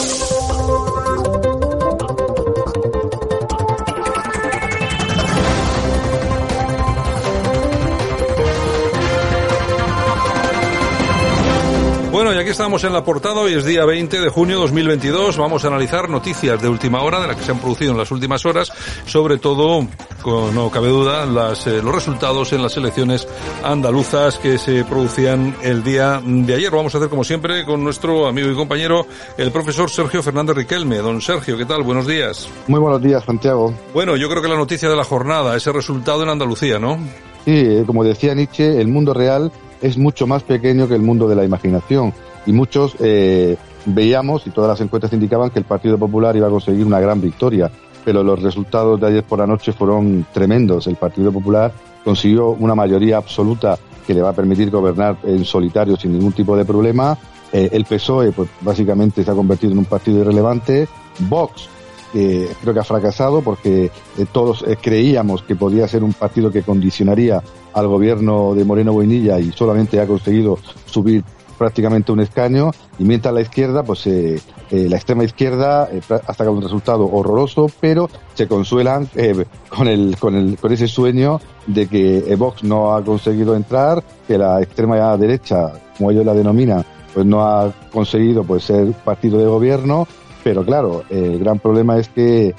Aquí 12.51 12.57
estamos 12.57 12.83
en 12.83 12.91
la 12.91 13.05
portada, 13.05 13.39
hoy 13.39 13.53
es 13.53 13.63
día 13.63 13.85
20 13.85 14.19
de 14.19 14.27
junio 14.27 14.57
de 14.57 14.61
2022, 14.63 15.37
vamos 15.37 15.63
a 15.63 15.69
analizar 15.69 16.09
noticias 16.09 16.61
de 16.61 16.67
última 16.67 17.01
hora, 17.01 17.21
de 17.21 17.27
las 17.27 17.37
que 17.37 17.43
se 17.43 17.51
han 17.51 17.59
producido 17.59 17.93
en 17.93 17.97
las 17.97 18.11
últimas 18.11 18.45
horas, 18.45 18.73
sobre 19.05 19.37
todo, 19.37 19.87
no 20.25 20.69
cabe 20.69 20.89
duda, 20.89 21.25
las, 21.25 21.65
eh, 21.67 21.81
los 21.81 21.95
resultados 21.95 22.51
en 22.51 22.61
las 22.61 22.75
elecciones 22.75 23.25
andaluzas 23.63 24.37
que 24.37 24.57
se 24.57 24.83
producían 24.83 25.55
el 25.61 25.81
día 25.81 26.21
de 26.25 26.53
ayer. 26.53 26.69
Vamos 26.71 26.93
a 26.93 26.97
hacer 26.97 27.09
como 27.09 27.23
siempre 27.23 27.63
con 27.63 27.85
nuestro 27.85 28.27
amigo 28.27 28.49
y 28.49 28.53
compañero, 28.53 29.05
el 29.37 29.49
profesor 29.53 29.89
Sergio 29.89 30.21
Fernández 30.21 30.57
Riquelme. 30.57 30.97
Don 30.97 31.21
Sergio, 31.21 31.57
¿qué 31.57 31.65
tal? 31.65 31.83
Buenos 31.83 32.05
días. 32.05 32.49
Muy 32.67 32.81
buenos 32.81 33.01
días, 33.01 33.23
Santiago. 33.23 33.73
Bueno, 33.93 34.17
yo 34.17 34.27
creo 34.27 34.41
que 34.41 34.49
la 34.49 34.57
noticia 34.57 34.89
de 34.89 34.97
la 34.97 35.05
jornada, 35.05 35.55
ese 35.55 35.71
resultado 35.71 36.23
en 36.23 36.29
Andalucía, 36.29 36.79
¿no? 36.79 36.97
Sí, 37.45 37.83
como 37.85 38.03
decía 38.03 38.35
Nietzsche, 38.35 38.81
el 38.81 38.89
mundo 38.89 39.13
real 39.13 39.53
es 39.81 39.97
mucho 39.97 40.27
más 40.27 40.43
pequeño 40.43 40.89
que 40.89 40.95
el 40.95 41.01
mundo 41.01 41.29
de 41.29 41.35
la 41.35 41.45
imaginación. 41.45 42.13
Y 42.45 42.53
muchos 42.53 42.95
eh, 42.99 43.57
veíamos, 43.85 44.47
y 44.47 44.49
todas 44.49 44.69
las 44.69 44.81
encuestas 44.81 45.13
indicaban, 45.13 45.49
que 45.49 45.59
el 45.59 45.65
Partido 45.65 45.97
Popular 45.97 46.35
iba 46.35 46.47
a 46.47 46.51
conseguir 46.51 46.85
una 46.85 46.99
gran 46.99 47.21
victoria. 47.21 47.71
pero 48.03 48.23
los 48.23 48.41
resultados 48.41 48.99
de 48.99 49.05
ayer 49.05 49.23
por 49.23 49.37
la 49.37 49.45
noche 49.45 49.73
fueron 49.73 50.25
tremendos. 50.33 50.87
El 50.87 50.95
Partido 50.95 51.31
Popular 51.31 51.71
consiguió 52.03 52.49
una 52.49 52.73
mayoría 52.73 53.17
absoluta 53.17 53.77
que 54.07 54.15
le 54.15 54.23
va 54.23 54.29
a 54.29 54.33
permitir 54.33 54.71
gobernar 54.71 55.17
en 55.23 55.45
solitario 55.45 55.95
sin 55.95 56.13
ningún 56.13 56.33
tipo 56.33 56.57
de 56.57 56.65
problema. 56.65 57.17
Eh, 57.53 57.69
el 57.71 57.85
PSOE, 57.85 58.31
pues 58.31 58.49
básicamente 58.61 59.23
se 59.23 59.31
ha 59.31 59.35
convertido 59.35 59.73
en 59.73 59.79
un 59.79 59.85
partido 59.85 60.19
irrelevante. 60.19 60.87
Vox, 61.29 61.69
que 62.11 62.47
creo 62.61 62.73
que 62.73 62.79
ha 62.79 62.83
fracasado 62.83 63.41
porque 63.41 63.85
eh, 63.85 64.25
todos 64.31 64.63
eh, 64.67 64.77
creíamos 64.81 65.43
que 65.43 65.55
podía 65.55 65.87
ser 65.87 66.03
un 66.03 66.13
partido 66.13 66.51
que 66.51 66.63
condicionaría 66.63 67.41
al 67.73 67.87
gobierno 67.87 68.53
de 68.53 68.65
Moreno 68.65 68.93
Boinilla 68.93 69.39
y 69.39 69.51
solamente 69.51 69.99
ha 69.99 70.07
conseguido 70.07 70.57
subir 70.85 71.23
prácticamente 71.61 72.11
un 72.11 72.21
escaño 72.21 72.71
y 72.97 73.03
mientras 73.03 73.31
la 73.31 73.41
izquierda, 73.41 73.83
pues 73.83 74.07
eh, 74.07 74.41
eh, 74.71 74.87
la 74.89 74.95
extrema 74.95 75.23
izquierda 75.23 75.87
eh, 75.91 76.01
ha 76.09 76.33
sacado 76.33 76.53
un 76.53 76.63
resultado 76.63 77.05
horroroso, 77.05 77.69
pero 77.79 78.09
se 78.33 78.47
consuelan 78.47 79.07
eh, 79.13 79.45
con 79.69 79.87
el, 79.87 80.17
con 80.17 80.33
el, 80.33 80.57
con 80.57 80.73
ese 80.73 80.87
sueño 80.87 81.39
de 81.67 81.85
que 81.85 82.35
Vox 82.35 82.63
no 82.63 82.95
ha 82.95 83.03
conseguido 83.03 83.55
entrar, 83.55 84.03
que 84.27 84.39
la 84.39 84.59
extrema 84.59 85.15
derecha, 85.17 85.71
como 85.99 86.09
ellos 86.09 86.25
la 86.25 86.33
denominan, 86.33 86.83
pues 87.13 87.27
no 87.27 87.43
ha 87.43 87.71
conseguido 87.91 88.43
pues 88.43 88.63
ser 88.63 88.91
partido 88.93 89.37
de 89.37 89.45
gobierno. 89.45 90.07
Pero 90.43 90.65
claro, 90.65 91.03
el 91.11 91.37
gran 91.37 91.59
problema 91.59 91.99
es 91.99 92.09
que 92.09 92.55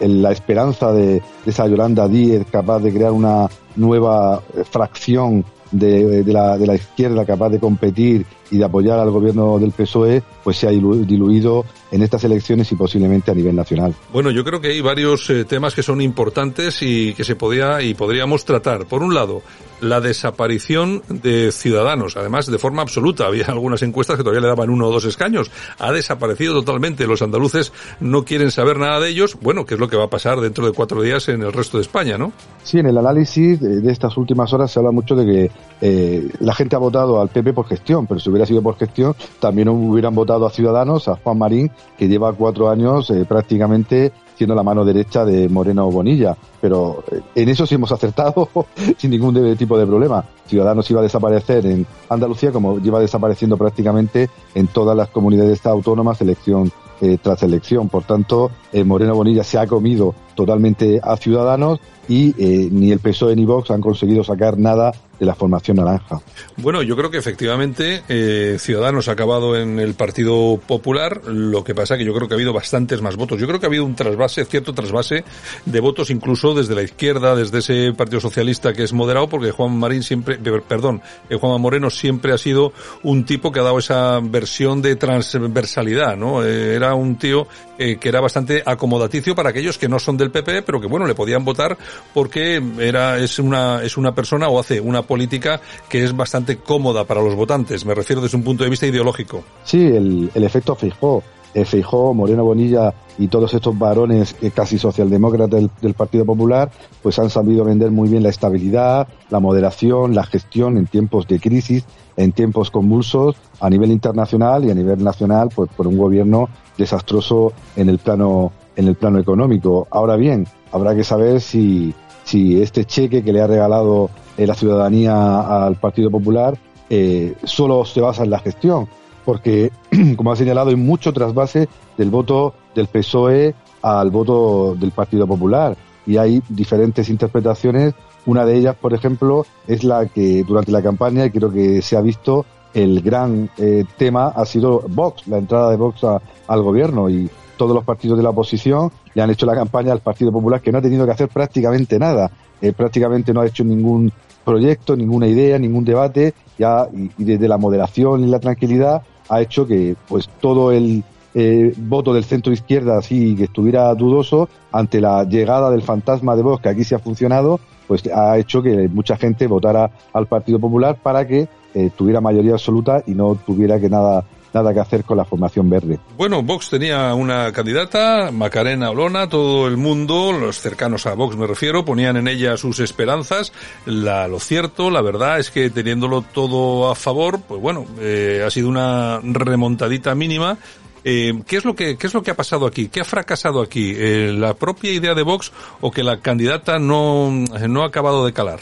la 0.00 0.32
esperanza 0.32 0.90
de, 0.92 1.06
de, 1.16 1.22
esa 1.44 1.66
Yolanda 1.66 2.08
Díez 2.08 2.46
capaz 2.50 2.78
de 2.78 2.90
crear 2.90 3.12
una 3.12 3.46
nueva 3.76 4.40
fracción 4.70 5.44
de, 5.70 6.24
la, 6.26 6.58
de 6.58 6.66
la 6.66 6.74
izquierda 6.74 7.24
capaz 7.24 7.50
de 7.50 7.60
competir 7.60 8.26
y 8.50 8.58
de 8.58 8.64
apoyar 8.64 8.98
al 8.98 9.10
gobierno 9.10 9.58
del 9.58 9.72
PSOE, 9.72 10.22
pues 10.42 10.56
se 10.58 10.66
ha 10.66 10.70
diluido 10.70 11.64
en 11.90 12.02
estas 12.02 12.24
elecciones 12.24 12.70
y 12.72 12.76
posiblemente 12.76 13.30
a 13.30 13.34
nivel 13.34 13.56
nacional. 13.56 13.94
Bueno, 14.12 14.30
yo 14.30 14.44
creo 14.44 14.60
que 14.60 14.68
hay 14.68 14.80
varios 14.80 15.28
eh, 15.30 15.44
temas 15.44 15.74
que 15.74 15.82
son 15.82 16.00
importantes 16.00 16.82
y 16.82 17.14
que 17.14 17.24
se 17.24 17.36
podía 17.36 17.82
y 17.82 17.94
podríamos 17.94 18.44
tratar. 18.44 18.86
Por 18.86 19.02
un 19.02 19.14
lado, 19.14 19.42
la 19.80 20.00
desaparición 20.00 21.02
de 21.08 21.52
ciudadanos, 21.52 22.16
además 22.16 22.46
de 22.46 22.58
forma 22.58 22.82
absoluta. 22.82 23.26
Había 23.30 23.46
algunas 23.46 23.82
encuestas 23.82 24.16
que 24.16 24.22
todavía 24.22 24.42
le 24.42 24.48
daban 24.48 24.70
uno 24.70 24.88
o 24.88 24.92
dos 24.92 25.04
escaños. 25.04 25.50
Ha 25.78 25.92
desaparecido 25.92 26.54
totalmente. 26.54 27.06
Los 27.06 27.22
andaluces 27.22 27.72
no 28.00 28.24
quieren 28.24 28.50
saber 28.50 28.78
nada 28.78 29.00
de 29.00 29.10
ellos. 29.10 29.36
Bueno, 29.40 29.64
¿qué 29.64 29.74
es 29.74 29.80
lo 29.80 29.88
que 29.88 29.96
va 29.96 30.04
a 30.04 30.10
pasar 30.10 30.40
dentro 30.40 30.66
de 30.66 30.72
cuatro 30.72 31.02
días 31.02 31.28
en 31.28 31.42
el 31.42 31.52
resto 31.52 31.78
de 31.78 31.82
España, 31.82 32.18
no? 32.18 32.32
Sí, 32.62 32.78
en 32.78 32.86
el 32.86 32.98
análisis 32.98 33.60
de 33.60 33.90
estas 33.90 34.16
últimas 34.16 34.52
horas 34.52 34.70
se 34.70 34.78
habla 34.78 34.92
mucho 34.92 35.14
de 35.14 35.24
que 35.24 35.50
eh, 35.80 36.28
la 36.40 36.54
gente 36.54 36.76
ha 36.76 36.78
votado 36.78 37.20
al 37.20 37.28
PP 37.28 37.52
por 37.52 37.66
gestión, 37.66 38.06
pero 38.06 38.20
si 38.20 38.28
hubiera 38.28 38.39
sido 38.46 38.62
por 38.62 38.76
gestión, 38.76 39.14
también 39.38 39.68
hubieran 39.68 40.14
votado 40.14 40.46
a 40.46 40.50
Ciudadanos, 40.50 41.08
a 41.08 41.16
Juan 41.16 41.38
Marín, 41.38 41.70
que 41.98 42.08
lleva 42.08 42.32
cuatro 42.32 42.70
años 42.70 43.10
eh, 43.10 43.24
prácticamente 43.28 44.12
siendo 44.40 44.54
la 44.54 44.62
mano 44.62 44.86
derecha 44.86 45.24
de 45.26 45.50
Moreno 45.50 45.90
Bonilla. 45.90 46.34
Pero 46.62 47.04
eh, 47.12 47.20
en 47.34 47.48
eso 47.50 47.66
sí 47.66 47.74
hemos 47.74 47.92
acertado 47.92 48.48
sin 48.96 49.10
ningún 49.10 49.56
tipo 49.56 49.76
de 49.76 49.86
problema. 49.86 50.24
Ciudadanos 50.46 50.90
iba 50.90 51.00
a 51.00 51.02
desaparecer 51.02 51.66
en 51.66 51.86
Andalucía 52.08 52.50
como 52.50 52.78
lleva 52.78 53.00
desapareciendo 53.00 53.58
prácticamente 53.58 54.30
en 54.54 54.66
todas 54.68 54.96
las 54.96 55.10
comunidades 55.10 55.66
autónomas 55.66 56.20
elección 56.22 56.72
eh, 57.02 57.18
tras 57.22 57.42
elección. 57.42 57.88
Por 57.88 58.04
tanto, 58.04 58.50
eh, 58.72 58.84
Moreno 58.84 59.14
Bonilla 59.14 59.44
se 59.44 59.58
ha 59.58 59.66
comido 59.66 60.14
totalmente 60.34 61.00
a 61.02 61.16
Ciudadanos 61.16 61.80
y 62.08 62.34
eh, 62.38 62.68
ni 62.70 62.90
el 62.90 62.98
PSOE 62.98 63.36
ni 63.36 63.44
Vox 63.44 63.70
han 63.70 63.80
conseguido 63.80 64.24
sacar 64.24 64.58
nada 64.58 64.92
de 65.20 65.26
la 65.26 65.34
formación 65.34 65.76
naranja. 65.76 66.20
Bueno, 66.56 66.82
yo 66.82 66.96
creo 66.96 67.10
que 67.10 67.18
efectivamente 67.18 68.02
eh, 68.08 68.56
Ciudadanos 68.58 69.08
ha 69.08 69.12
acabado 69.12 69.54
en 69.54 69.78
el 69.78 69.92
Partido 69.92 70.58
Popular, 70.66 71.20
lo 71.26 71.62
que 71.62 71.74
pasa 71.74 71.98
que 71.98 72.06
yo 72.06 72.14
creo 72.14 72.26
que 72.26 72.34
ha 72.34 72.38
habido 72.38 72.54
bastantes 72.54 73.02
más 73.02 73.16
votos. 73.16 73.38
Yo 73.38 73.46
creo 73.46 73.60
que 73.60 73.66
ha 73.66 73.68
habido 73.68 73.84
un 73.84 73.94
trasvase, 73.94 74.46
cierto 74.46 74.72
trasvase 74.72 75.24
de 75.66 75.80
votos 75.80 76.08
incluso 76.08 76.54
desde 76.54 76.74
la 76.74 76.82
izquierda, 76.82 77.36
desde 77.36 77.58
ese 77.58 77.92
Partido 77.92 78.18
Socialista 78.18 78.72
que 78.72 78.82
es 78.82 78.94
moderado, 78.94 79.28
porque 79.28 79.50
Juan 79.50 79.78
Marín 79.78 80.02
siempre, 80.02 80.38
perdón, 80.66 81.02
eh, 81.28 81.36
Juan 81.36 81.60
Moreno 81.60 81.90
siempre 81.90 82.32
ha 82.32 82.38
sido 82.38 82.72
un 83.02 83.26
tipo 83.26 83.52
que 83.52 83.60
ha 83.60 83.64
dado 83.64 83.78
esa 83.78 84.18
versión 84.20 84.80
de 84.80 84.96
transversalidad, 84.96 86.16
¿no? 86.16 86.42
Era 86.42 86.94
un 86.94 87.16
tío 87.16 87.46
que 87.76 87.98
era 88.02 88.20
bastante 88.20 88.59
acomodaticio 88.64 89.34
para 89.34 89.50
aquellos 89.50 89.78
que 89.78 89.88
no 89.88 89.98
son 89.98 90.16
del 90.16 90.30
PP, 90.30 90.62
pero 90.62 90.80
que 90.80 90.86
bueno, 90.86 91.06
le 91.06 91.14
podían 91.14 91.44
votar 91.44 91.76
porque 92.14 92.62
era, 92.78 93.18
es 93.18 93.38
una, 93.38 93.82
es 93.82 93.96
una 93.96 94.14
persona 94.14 94.48
o 94.48 94.58
hace 94.58 94.80
una 94.80 95.02
política 95.02 95.60
que 95.88 96.04
es 96.04 96.16
bastante 96.16 96.56
cómoda 96.56 97.04
para 97.04 97.22
los 97.22 97.34
votantes. 97.34 97.84
Me 97.84 97.94
refiero 97.94 98.22
desde 98.22 98.36
un 98.36 98.44
punto 98.44 98.64
de 98.64 98.70
vista 98.70 98.86
ideológico. 98.86 99.44
Sí, 99.64 99.84
el, 99.84 100.30
el 100.34 100.44
efecto 100.44 100.74
Fijó. 100.74 101.22
Eh, 101.52 101.64
Feijó, 101.64 102.14
Moreno 102.14 102.44
Bonilla 102.44 102.94
y 103.18 103.26
todos 103.26 103.52
estos 103.54 103.76
varones 103.76 104.36
eh, 104.40 104.52
casi 104.52 104.78
socialdemócratas 104.78 105.50
del, 105.50 105.70
del, 105.82 105.94
Partido 105.94 106.24
Popular, 106.24 106.70
pues 107.02 107.18
han 107.18 107.28
sabido 107.28 107.64
vender 107.64 107.90
muy 107.90 108.08
bien 108.08 108.22
la 108.22 108.28
estabilidad, 108.28 109.08
la 109.30 109.40
moderación, 109.40 110.14
la 110.14 110.22
gestión 110.22 110.76
en 110.76 110.86
tiempos 110.86 111.26
de 111.26 111.40
crisis, 111.40 111.84
en 112.16 112.30
tiempos 112.30 112.70
convulsos 112.70 113.34
a 113.58 113.68
nivel 113.68 113.90
internacional 113.90 114.64
y 114.64 114.70
a 114.70 114.74
nivel 114.74 115.02
nacional, 115.02 115.48
pues 115.52 115.68
por 115.76 115.88
un 115.88 115.98
gobierno 115.98 116.48
desastroso 116.80 117.52
en 117.76 117.88
el 117.88 117.98
plano 117.98 118.52
en 118.74 118.88
el 118.88 118.96
plano 118.96 119.18
económico. 119.18 119.86
Ahora 119.90 120.16
bien, 120.16 120.46
habrá 120.72 120.96
que 120.96 121.04
saber 121.04 121.40
si 121.40 121.94
si 122.24 122.60
este 122.60 122.84
cheque 122.84 123.22
que 123.22 123.32
le 123.32 123.40
ha 123.40 123.46
regalado 123.46 124.10
eh, 124.36 124.46
la 124.46 124.54
ciudadanía 124.54 125.66
al 125.66 125.76
Partido 125.76 126.10
Popular 126.10 126.56
eh, 126.88 127.34
solo 127.44 127.84
se 127.84 128.00
basa 128.00 128.24
en 128.24 128.30
la 128.30 128.40
gestión, 128.40 128.88
porque, 129.24 129.70
como 130.16 130.32
ha 130.32 130.36
señalado, 130.36 130.70
hay 130.70 130.76
mucho 130.76 131.12
trasvase 131.12 131.68
del 131.96 132.10
voto 132.10 132.54
del 132.74 132.88
PSOE 132.88 133.54
al 133.82 134.10
voto 134.10 134.74
del 134.74 134.90
Partido 134.90 135.26
Popular 135.26 135.76
y 136.06 136.16
hay 136.16 136.42
diferentes 136.48 137.08
interpretaciones. 137.08 137.94
Una 138.26 138.44
de 138.44 138.56
ellas, 138.56 138.76
por 138.76 138.92
ejemplo, 138.92 139.46
es 139.66 139.84
la 139.84 140.06
que 140.06 140.42
durante 140.42 140.72
la 140.72 140.82
campaña, 140.82 141.24
y 141.24 141.30
creo 141.30 141.52
que 141.52 141.80
se 141.80 141.96
ha 141.96 142.00
visto, 142.00 142.44
el 142.74 143.00
gran 143.02 143.50
eh, 143.58 143.84
tema 143.96 144.28
ha 144.28 144.44
sido 144.44 144.82
Vox, 144.88 145.26
la 145.26 145.38
entrada 145.38 145.70
de 145.70 145.76
Vox 145.76 146.04
a, 146.04 146.20
al 146.46 146.62
gobierno 146.62 147.08
y 147.08 147.28
todos 147.56 147.74
los 147.74 147.84
partidos 147.84 148.16
de 148.16 148.22
la 148.22 148.30
oposición 148.30 148.90
le 149.12 149.22
han 149.22 149.30
hecho 149.30 149.44
la 149.44 149.54
campaña 149.54 149.92
al 149.92 150.00
Partido 150.00 150.32
Popular 150.32 150.60
que 150.60 150.72
no 150.72 150.78
ha 150.78 150.82
tenido 150.82 151.04
que 151.04 151.12
hacer 151.12 151.28
prácticamente 151.28 151.98
nada, 151.98 152.30
eh, 152.60 152.72
prácticamente 152.72 153.34
no 153.34 153.42
ha 153.42 153.46
hecho 153.46 153.64
ningún 153.64 154.10
proyecto, 154.44 154.96
ninguna 154.96 155.26
idea, 155.26 155.58
ningún 155.58 155.84
debate, 155.84 156.32
ya 156.58 156.88
y, 156.92 157.22
desde 157.22 157.48
la 157.48 157.58
moderación 157.58 158.24
y 158.24 158.28
la 158.28 158.40
tranquilidad 158.40 159.02
ha 159.28 159.42
hecho 159.42 159.66
que 159.66 159.94
pues 160.08 160.28
todo 160.40 160.72
el 160.72 161.04
eh, 161.34 161.74
voto 161.76 162.14
del 162.14 162.24
centro 162.24 162.52
izquierda 162.52 162.98
así 162.98 163.36
que 163.36 163.44
estuviera 163.44 163.94
dudoso 163.94 164.48
ante 164.72 165.00
la 165.00 165.24
llegada 165.24 165.70
del 165.70 165.82
fantasma 165.82 166.34
de 166.34 166.42
Vox 166.42 166.62
que 166.62 166.68
aquí 166.70 166.84
se 166.84 166.94
ha 166.94 166.98
funcionado, 166.98 167.60
pues 167.86 168.06
ha 168.06 168.38
hecho 168.38 168.62
que 168.62 168.88
mucha 168.88 169.16
gente 169.16 169.46
votara 169.46 169.90
al 170.12 170.26
Partido 170.26 170.58
Popular 170.58 170.96
para 171.02 171.26
que 171.26 171.48
eh, 171.74 171.90
tuviera 171.96 172.20
mayoría 172.20 172.52
absoluta 172.52 173.02
y 173.06 173.12
no 173.12 173.34
tuviera 173.34 173.78
que 173.80 173.88
nada 173.88 174.24
nada 174.52 174.74
que 174.74 174.80
hacer 174.80 175.04
con 175.04 175.16
la 175.16 175.24
formación 175.24 175.68
verde. 175.70 175.98
Bueno, 176.16 176.42
Vox 176.42 176.70
tenía 176.70 177.14
una 177.14 177.52
candidata, 177.52 178.30
Macarena 178.32 178.90
Olona, 178.90 179.28
todo 179.28 179.68
el 179.68 179.76
mundo, 179.76 180.32
los 180.32 180.58
cercanos 180.58 181.06
a 181.06 181.14
Vox 181.14 181.36
me 181.36 181.46
refiero, 181.46 181.84
ponían 181.84 182.16
en 182.16 182.28
ella 182.28 182.56
sus 182.56 182.80
esperanzas. 182.80 183.52
La, 183.86 184.28
lo 184.28 184.40
cierto, 184.40 184.90
la 184.90 185.02
verdad 185.02 185.38
es 185.38 185.50
que 185.50 185.70
teniéndolo 185.70 186.22
todo 186.22 186.90
a 186.90 186.94
favor, 186.94 187.40
pues 187.40 187.60
bueno, 187.60 187.86
eh, 188.00 188.42
ha 188.44 188.50
sido 188.50 188.68
una 188.68 189.20
remontadita 189.22 190.14
mínima. 190.14 190.58
Eh, 191.02 191.32
¿qué, 191.46 191.56
es 191.56 191.64
lo 191.64 191.74
que, 191.74 191.96
¿Qué 191.96 192.08
es 192.08 192.14
lo 192.14 192.22
que 192.22 192.30
ha 192.30 192.36
pasado 192.36 192.66
aquí? 192.66 192.88
¿Qué 192.88 193.00
ha 193.00 193.04
fracasado 193.04 193.62
aquí? 193.62 193.94
¿La 193.94 194.54
propia 194.54 194.92
idea 194.92 195.14
de 195.14 195.22
Vox 195.22 195.50
o 195.80 195.90
que 195.90 196.02
la 196.02 196.20
candidata 196.20 196.78
no, 196.78 197.30
no 197.30 197.82
ha 197.82 197.86
acabado 197.86 198.26
de 198.26 198.32
calar? 198.34 198.60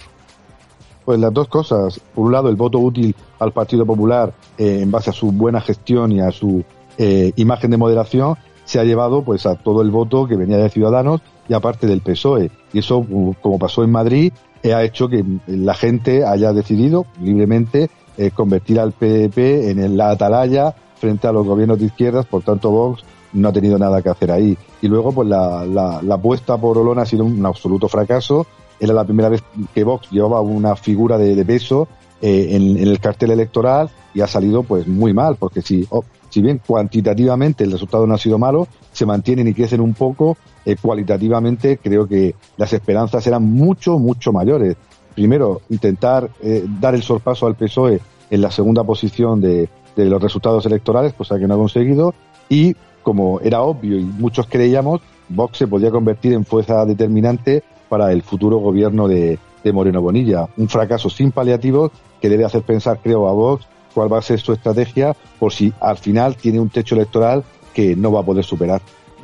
Pues 1.09 1.21
las 1.21 1.33
dos 1.33 1.49
cosas. 1.49 1.99
Por 2.15 2.27
un 2.27 2.33
lado, 2.33 2.51
el 2.51 2.57
voto 2.57 2.79
útil 2.79 3.17
al 3.39 3.51
Partido 3.51 3.87
Popular 3.87 4.35
eh, 4.59 4.81
en 4.83 4.91
base 4.91 5.09
a 5.09 5.15
su 5.15 5.33
buena 5.33 5.59
gestión 5.59 6.13
y 6.13 6.21
a 6.21 6.31
su 6.31 6.63
eh, 6.99 7.33
imagen 7.37 7.71
de 7.71 7.79
moderación 7.79 8.37
se 8.67 8.79
ha 8.79 8.85
llevado 8.85 9.23
pues 9.23 9.47
a 9.47 9.55
todo 9.55 9.81
el 9.81 9.91
voto 9.91 10.27
que 10.29 10.37
venía 10.37 10.59
de 10.59 10.69
Ciudadanos 10.69 11.23
y 11.49 11.55
aparte 11.55 11.87
del 11.87 12.03
PSOE. 12.03 12.51
Y 12.75 12.81
eso, 12.81 13.07
como 13.41 13.59
pasó 13.59 13.83
en 13.85 13.91
Madrid, 13.91 14.35
eh, 14.63 14.75
ha 14.75 14.83
hecho 14.83 15.09
que 15.09 15.25
la 15.47 15.73
gente 15.73 16.27
haya 16.27 16.53
decidido 16.53 17.07
libremente 17.23 17.89
eh, 18.19 18.31
convertir 18.31 18.79
al 18.79 18.93
PDP 18.93 19.39
en 19.71 19.97
la 19.97 20.11
atalaya 20.11 20.75
frente 20.97 21.27
a 21.27 21.33
los 21.33 21.47
gobiernos 21.47 21.79
de 21.79 21.87
izquierdas, 21.87 22.27
por 22.27 22.43
tanto 22.43 22.71
Vox 22.71 23.03
no 23.33 23.49
ha 23.49 23.53
tenido 23.55 23.79
nada 23.79 24.03
que 24.03 24.11
hacer 24.11 24.31
ahí. 24.31 24.59
Y 24.83 24.89
luego, 24.89 25.13
pues 25.13 25.27
la, 25.27 25.65
la, 25.65 26.03
la 26.03 26.15
apuesta 26.17 26.59
por 26.59 26.77
Olona 26.77 27.01
ha 27.01 27.07
sido 27.07 27.25
un 27.25 27.47
absoluto 27.47 27.89
fracaso 27.89 28.47
era 28.81 28.95
la 28.95 29.05
primera 29.05 29.29
vez 29.29 29.43
que 29.75 29.85
Vox 29.85 30.11
llevaba 30.11 30.41
una 30.41 30.77
figura 30.77 31.19
de, 31.19 31.45
peso 31.45 31.89
eh, 32.21 32.49
en, 32.51 32.79
en, 32.79 32.89
el 32.89 33.01
cartel 33.01 33.31
electoral 33.31 33.91
y 34.15 34.21
ha 34.21 34.27
salido 34.27 34.63
pues 34.63 34.87
muy 34.87 35.13
mal, 35.13 35.37
porque 35.37 35.63
si, 35.63 35.87
oh, 35.91 36.05
si 36.29 36.43
bien 36.43 36.61
cuantitativamente 36.65 37.65
el 37.65 37.73
resultado 37.73 38.07
no 38.07 38.15
ha 38.15 38.19
sido 38.19 38.39
malo, 38.39 38.69
se 38.93 39.07
mantienen 39.07 39.49
y 39.49 39.55
crecen 39.55 39.81
un 39.81 39.95
poco, 39.95 40.37
eh, 40.65 40.77
cualitativamente 40.81 41.79
creo 41.79 42.07
que 42.07 42.35
las 42.57 42.73
esperanzas 42.73 43.27
eran 43.27 43.45
mucho, 43.45 43.99
mucho 43.99 44.33
mayores. 44.33 44.77
Primero, 45.15 45.63
intentar 45.71 46.31
eh, 46.43 46.65
dar 46.81 46.95
el 46.95 47.03
sorpaso 47.03 47.47
al 47.47 47.57
PSOE 47.57 48.01
en 48.31 48.41
la 48.41 48.51
segunda 48.51 48.85
posición 48.85 49.41
de, 49.41 49.69
de 49.97 50.05
los 50.05 50.23
resultados 50.23 50.65
electorales, 50.67 51.15
cosa 51.15 51.39
que 51.39 51.47
no 51.47 51.55
ha 51.55 51.59
conseguido, 51.59 52.15
y 52.49 52.75
como 53.03 53.41
era 53.41 53.63
obvio 53.63 53.99
y 53.99 54.05
muchos 54.05 54.47
creíamos, 54.47 55.01
Vox 55.29 55.59
se 55.59 55.67
podía 55.67 55.91
convertir 55.91 56.33
en 56.33 56.45
fuerza 56.45 56.85
determinante 56.85 57.63
para 57.89 58.13
el 58.13 58.23
futuro 58.23 58.59
gobierno 58.59 59.09
de, 59.09 59.39
Moreno 59.71 60.01
Bonilla. 60.01 60.49
Un 60.57 60.67
fracaso 60.67 61.11
sin 61.11 61.31
paliativos 61.31 61.91
que 62.23 62.31
debe 62.31 62.47
hacer 62.47 62.63
pensar, 62.63 63.01
creo, 63.03 63.29
a 63.29 63.33
Vox 63.33 63.67
cuál 63.93 64.11
va 64.11 64.19
a 64.19 64.23
ser 64.23 64.41
su 64.41 64.55
estrategia 64.55 65.15
por 65.39 65.53
si 65.53 65.73
al 65.81 65.99
final 65.99 66.37
tiene 66.37 66.59
un 66.59 66.71
techo 66.71 66.95
electoral 66.95 67.45
que 67.75 67.95
no 67.95 68.11
va 68.11 68.21
a 68.21 68.23
poder 68.23 68.45
superar. 68.45 68.81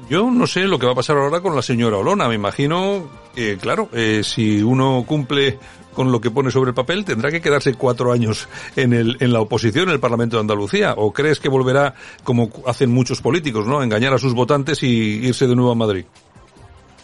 Yo 0.08 0.30
no 0.30 0.46
sé 0.46 0.64
lo 0.64 0.78
que 0.78 0.84
va 0.84 0.92
a 0.92 0.96
pasar 0.96 1.16
ahora 1.16 1.40
con 1.40 1.56
la 1.56 1.62
señora 1.62 1.96
Olona. 1.96 2.28
Me 2.28 2.34
imagino 2.34 3.08
que, 3.34 3.56
claro, 3.56 3.88
eh, 3.92 4.20
si 4.22 4.62
uno 4.62 5.02
cumple 5.06 5.58
con 5.94 6.12
lo 6.12 6.20
que 6.20 6.30
pone 6.30 6.50
sobre 6.50 6.70
el 6.70 6.74
papel, 6.74 7.04
tendrá 7.04 7.30
que 7.30 7.40
quedarse 7.40 7.74
cuatro 7.74 8.12
años 8.12 8.48
en, 8.76 8.92
el, 8.92 9.16
en 9.20 9.32
la 9.32 9.40
oposición 9.40 9.88
en 9.88 9.94
el 9.94 10.00
Parlamento 10.00 10.36
de 10.36 10.40
Andalucía. 10.40 10.94
¿O 10.96 11.12
crees 11.12 11.40
que 11.40 11.48
volverá, 11.48 11.94
como 12.22 12.50
hacen 12.66 12.90
muchos 12.90 13.22
políticos, 13.22 13.66
¿no? 13.66 13.82
engañar 13.82 14.12
a 14.12 14.18
sus 14.18 14.34
votantes 14.34 14.82
y 14.82 15.26
irse 15.26 15.46
de 15.46 15.54
nuevo 15.54 15.70
a 15.70 15.74
Madrid? 15.74 16.04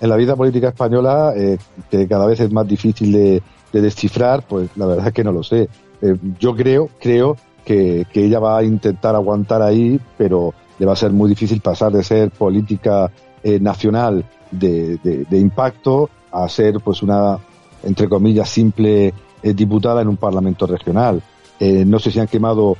En 0.01 0.09
la 0.09 0.17
vida 0.17 0.35
política 0.35 0.69
española, 0.69 1.35
eh, 1.37 1.59
que 1.91 2.09
cada 2.09 2.27
vez 2.27 2.41
es 2.41 2.51
más 2.51 2.67
difícil 2.67 3.13
de, 3.13 3.43
de, 3.71 3.81
descifrar, 3.83 4.43
pues 4.49 4.71
la 4.77 4.87
verdad 4.87 5.09
es 5.09 5.13
que 5.13 5.25
no 5.25 5.31
lo 5.31 5.43
sé. 5.43 5.69
Eh, 6.01 6.17
yo 6.39 6.57
creo, 6.57 6.89
creo 6.99 7.37
que, 7.65 8.07
ella 8.15 8.39
va 8.41 8.59
a 8.59 8.65
intentar 8.65 9.15
aguantar 9.15 9.61
ahí, 9.61 10.01
pero 10.17 10.55
le 10.79 10.87
va 10.87 10.95
a 10.95 10.97
ser 10.97 11.13
muy 11.13 11.29
difícil 11.29 11.61
pasar 11.61 11.93
de 11.93 12.03
ser 12.03 12.31
política 12.31 13.11
eh, 13.43 13.61
nacional 13.61 14.25
de, 14.51 14.99
impacto 15.33 16.09
a 16.33 16.49
ser 16.49 16.81
pues 16.81 17.03
una 17.03 17.39
entre 17.83 18.09
comillas 18.09 18.49
simple 18.49 19.13
diputada 19.43 20.03
en 20.03 20.09
un 20.09 20.17
parlamento 20.17 20.67
regional 20.67 21.23
no 21.61 21.99
sé 21.99 22.11
si 22.11 22.19
han 22.19 22.27
quemado 22.27 22.77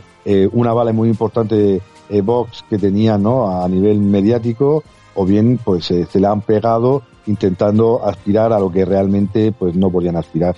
una 0.53 0.73
bala 0.73 0.93
muy 0.93 1.09
importante 1.09 1.81
Vox 2.23 2.65
que 2.69 2.77
tenía 2.77 3.17
no 3.17 3.63
a 3.63 3.69
nivel 3.69 4.01
mediático 4.01 4.83
o 5.15 5.25
bien 5.25 5.59
pues 5.63 5.87
se 5.87 6.21
la 6.21 6.33
han 6.33 6.41
pegado 6.43 7.03
intentando 7.27 8.05
aspirar 8.05 8.53
a 8.53 8.59
lo 8.59 8.71
que 8.71 8.85
realmente 8.85 9.53
pues 9.53 9.75
no 9.75 9.91
podían 9.91 10.17
aspirar. 10.17 10.57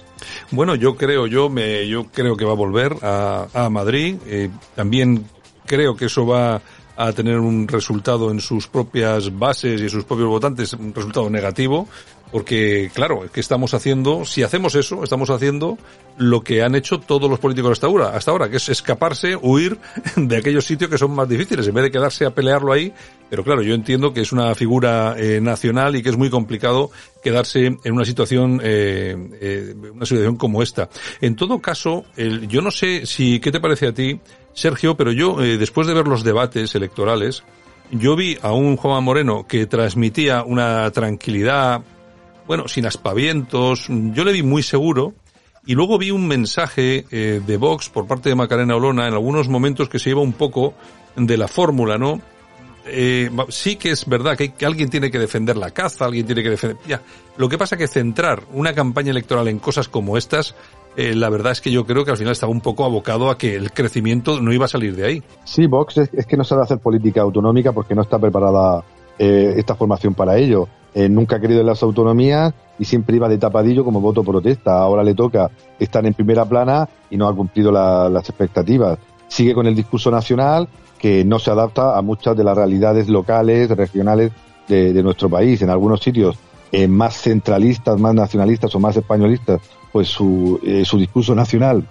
Bueno, 0.50 0.74
yo 0.74 0.96
creo, 0.96 1.26
yo 1.26 1.48
me, 1.48 1.86
yo 1.88 2.06
creo 2.12 2.36
que 2.36 2.44
va 2.44 2.52
a 2.52 2.56
volver 2.56 2.96
a, 3.02 3.46
a 3.52 3.70
Madrid. 3.70 4.16
Eh, 4.26 4.50
también 4.74 5.24
creo 5.66 5.96
que 5.96 6.06
eso 6.06 6.26
va 6.26 6.60
a 6.96 7.12
tener 7.12 7.38
un 7.38 7.66
resultado 7.66 8.30
en 8.30 8.40
sus 8.40 8.66
propias 8.68 9.36
bases 9.36 9.80
y 9.80 9.84
en 9.84 9.90
sus 9.90 10.04
propios 10.04 10.28
votantes, 10.28 10.72
un 10.74 10.94
resultado 10.94 11.30
negativo, 11.30 11.88
porque 12.32 12.90
claro, 12.94 13.30
que 13.32 13.40
estamos 13.40 13.74
haciendo, 13.74 14.24
si 14.24 14.42
hacemos 14.42 14.74
eso, 14.74 15.04
estamos 15.04 15.30
haciendo 15.30 15.78
lo 16.16 16.42
que 16.42 16.62
han 16.62 16.74
hecho 16.74 16.98
todos 16.98 17.30
los 17.30 17.38
políticos 17.38 17.72
hasta 17.72 17.86
ahora, 17.86 18.08
hasta 18.16 18.30
ahora, 18.30 18.48
que 18.48 18.56
es 18.56 18.68
escaparse, 18.68 19.36
huir 19.36 19.78
de 20.16 20.36
aquellos 20.36 20.64
sitios 20.64 20.90
que 20.90 20.98
son 20.98 21.12
más 21.12 21.28
difíciles, 21.28 21.68
en 21.68 21.74
vez 21.74 21.84
de 21.84 21.90
quedarse 21.90 22.26
a 22.26 22.30
pelearlo 22.34 22.72
ahí. 22.72 22.92
Pero 23.30 23.44
claro, 23.44 23.62
yo 23.62 23.74
entiendo 23.74 24.12
que 24.12 24.20
es 24.20 24.32
una 24.32 24.54
figura 24.54 25.14
eh, 25.16 25.40
nacional 25.40 25.96
y 25.96 26.02
que 26.02 26.10
es 26.10 26.16
muy 26.18 26.28
complicado 26.28 26.90
quedarse 27.22 27.66
en 27.66 27.92
una 27.92 28.04
situación, 28.04 28.60
eh, 28.62 29.16
eh, 29.40 29.74
una 29.94 30.04
situación 30.04 30.36
como 30.36 30.62
esta. 30.62 30.90
En 31.20 31.36
todo 31.36 31.60
caso, 31.60 32.04
el, 32.16 32.48
yo 32.48 32.60
no 32.60 32.70
sé 32.70 33.06
si, 33.06 33.40
¿qué 33.40 33.50
te 33.50 33.60
parece 33.60 33.86
a 33.86 33.92
ti? 33.92 34.20
Sergio, 34.54 34.96
pero 34.96 35.12
yo, 35.12 35.42
eh, 35.42 35.56
después 35.56 35.86
de 35.86 35.94
ver 35.94 36.06
los 36.06 36.24
debates 36.24 36.74
electorales, 36.74 37.42
yo 37.90 38.16
vi 38.16 38.38
a 38.42 38.52
un 38.52 38.76
Juan 38.76 39.04
Moreno 39.04 39.46
que 39.46 39.66
transmitía 39.66 40.42
una 40.44 40.90
tranquilidad, 40.90 41.82
bueno, 42.52 42.68
sin 42.68 42.84
aspavientos, 42.84 43.86
yo 43.88 44.24
le 44.24 44.32
vi 44.32 44.42
muy 44.42 44.62
seguro, 44.62 45.14
y 45.64 45.74
luego 45.74 45.96
vi 45.96 46.10
un 46.10 46.28
mensaje 46.28 47.06
eh, 47.10 47.40
de 47.46 47.56
Vox 47.56 47.88
por 47.88 48.06
parte 48.06 48.28
de 48.28 48.34
Macarena 48.34 48.76
Olona 48.76 49.08
en 49.08 49.14
algunos 49.14 49.48
momentos 49.48 49.88
que 49.88 49.98
se 49.98 50.10
iba 50.10 50.20
un 50.20 50.34
poco 50.34 50.74
de 51.16 51.38
la 51.38 51.48
fórmula, 51.48 51.96
¿no? 51.96 52.20
Eh, 52.84 53.30
sí 53.48 53.76
que 53.76 53.90
es 53.90 54.04
verdad 54.04 54.36
que, 54.36 54.52
alguien 54.66 54.90
tiene 54.90 55.10
que 55.10 55.18
defender 55.18 55.56
la 55.56 55.70
caza, 55.70 56.04
alguien 56.04 56.26
tiene 56.26 56.42
que 56.42 56.50
defender... 56.50 56.76
Ya, 56.86 57.00
lo 57.38 57.48
que 57.48 57.56
pasa 57.56 57.78
que 57.78 57.88
centrar 57.88 58.42
una 58.52 58.74
campaña 58.74 59.12
electoral 59.12 59.48
en 59.48 59.58
cosas 59.58 59.88
como 59.88 60.18
estas 60.18 60.54
eh, 60.94 61.14
la 61.14 61.30
verdad 61.30 61.52
es 61.52 61.62
que 61.62 61.70
yo 61.70 61.86
creo 61.86 62.04
que 62.04 62.10
al 62.10 62.18
final 62.18 62.32
estaba 62.32 62.52
un 62.52 62.60
poco 62.60 62.84
abocado 62.84 63.30
a 63.30 63.38
que 63.38 63.54
el 63.54 63.72
crecimiento 63.72 64.42
no 64.42 64.52
iba 64.52 64.66
a 64.66 64.68
salir 64.68 64.94
de 64.94 65.06
ahí. 65.06 65.22
Sí, 65.44 65.66
Vox 65.66 65.96
es, 65.96 66.10
es 66.12 66.26
que 66.26 66.36
no 66.36 66.44
sabe 66.44 66.64
hacer 66.64 66.80
política 66.80 67.22
autonómica 67.22 67.72
porque 67.72 67.94
no 67.94 68.02
está 68.02 68.18
preparada 68.18 68.84
eh, 69.18 69.54
esta 69.56 69.74
formación 69.74 70.12
para 70.14 70.36
ello. 70.36 70.68
Eh, 70.94 71.08
nunca 71.08 71.36
ha 71.36 71.40
querido 71.40 71.60
en 71.60 71.66
las 71.66 71.82
autonomías 71.82 72.52
y 72.78 72.84
siempre 72.84 73.16
iba 73.16 73.28
de 73.28 73.38
tapadillo 73.38 73.84
como 73.84 74.00
voto 74.00 74.22
protesta. 74.22 74.78
Ahora 74.78 75.02
le 75.02 75.14
toca 75.14 75.50
estar 75.78 76.04
en 76.04 76.14
primera 76.14 76.44
plana 76.44 76.88
y 77.10 77.16
no 77.16 77.28
ha 77.28 77.34
cumplido 77.34 77.72
la, 77.72 78.08
las 78.08 78.28
expectativas. 78.28 78.98
Sigue 79.28 79.54
con 79.54 79.66
el 79.66 79.74
discurso 79.74 80.10
nacional 80.10 80.68
que 80.98 81.24
no 81.24 81.38
se 81.38 81.50
adapta 81.50 81.96
a 81.96 82.02
muchas 82.02 82.36
de 82.36 82.44
las 82.44 82.56
realidades 82.56 83.08
locales, 83.08 83.70
regionales 83.70 84.32
de, 84.68 85.02
nuestro 85.02 85.28
país. 85.28 85.60
En 85.62 85.70
algunos 85.70 86.00
sitios 86.00 86.38
eh, 86.70 86.86
más 86.88 87.20
centralistas, 87.20 87.98
más 87.98 88.14
nacionalistas 88.14 88.74
o 88.74 88.78
más 88.78 88.96
españolistas, 88.96 89.60
pues 89.90 90.08
su, 90.08 90.60
eh, 90.64 90.84
su 90.84 90.98
discurso 90.98 91.34
nacional 91.34 91.84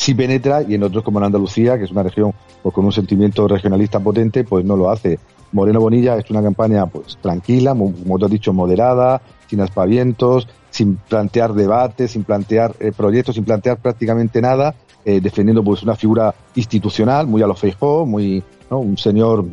sí 0.00 0.14
penetra 0.14 0.62
y 0.62 0.74
en 0.74 0.82
otros 0.82 1.04
como 1.04 1.18
en 1.18 1.26
Andalucía, 1.26 1.76
que 1.76 1.84
es 1.84 1.90
una 1.90 2.02
región 2.02 2.32
pues, 2.62 2.74
con 2.74 2.86
un 2.86 2.92
sentimiento 2.92 3.46
regionalista 3.46 4.00
potente, 4.00 4.44
pues 4.44 4.64
no 4.64 4.74
lo 4.74 4.90
hace. 4.90 5.18
Moreno 5.52 5.80
Bonilla 5.80 6.16
es 6.16 6.30
una 6.30 6.42
campaña 6.42 6.86
pues 6.86 7.18
tranquila, 7.20 7.72
como 7.72 8.18
te 8.18 8.24
has 8.24 8.30
dicho, 8.30 8.52
moderada, 8.52 9.20
sin 9.48 9.60
aspavientos, 9.60 10.48
sin 10.70 10.96
plantear 10.96 11.54
debates, 11.54 12.12
sin 12.12 12.24
plantear 12.24 12.74
eh, 12.80 12.92
proyectos, 12.96 13.34
sin 13.34 13.44
plantear 13.44 13.78
prácticamente 13.78 14.40
nada, 14.40 14.74
eh, 15.04 15.20
defendiendo 15.20 15.64
pues 15.64 15.82
una 15.82 15.96
figura 15.96 16.34
institucional, 16.54 17.26
muy 17.26 17.42
a 17.42 17.46
lo 17.46 17.54
Feijó, 17.54 18.06
muy, 18.06 18.42
un 18.70 18.96
señor 18.96 19.44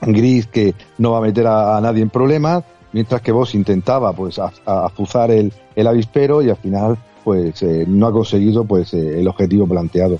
gris 0.00 0.46
que 0.46 0.74
no 0.98 1.12
va 1.12 1.18
a 1.18 1.22
meter 1.22 1.46
a, 1.46 1.80
nadie 1.80 2.02
en 2.02 2.10
problemas, 2.10 2.64
mientras 2.92 3.20
que 3.20 3.32
vos 3.32 3.54
intentaba 3.54 4.12
pues 4.12 4.38
azuzar 4.38 5.30
el, 5.30 5.52
el 5.74 5.86
avispero 5.86 6.42
y 6.42 6.50
al 6.50 6.56
final 6.56 6.96
pues 7.24 7.62
eh, 7.62 7.84
no 7.88 8.06
ha 8.06 8.12
conseguido 8.12 8.64
pues 8.64 8.94
el 8.94 9.26
objetivo 9.26 9.66
planteado. 9.66 10.18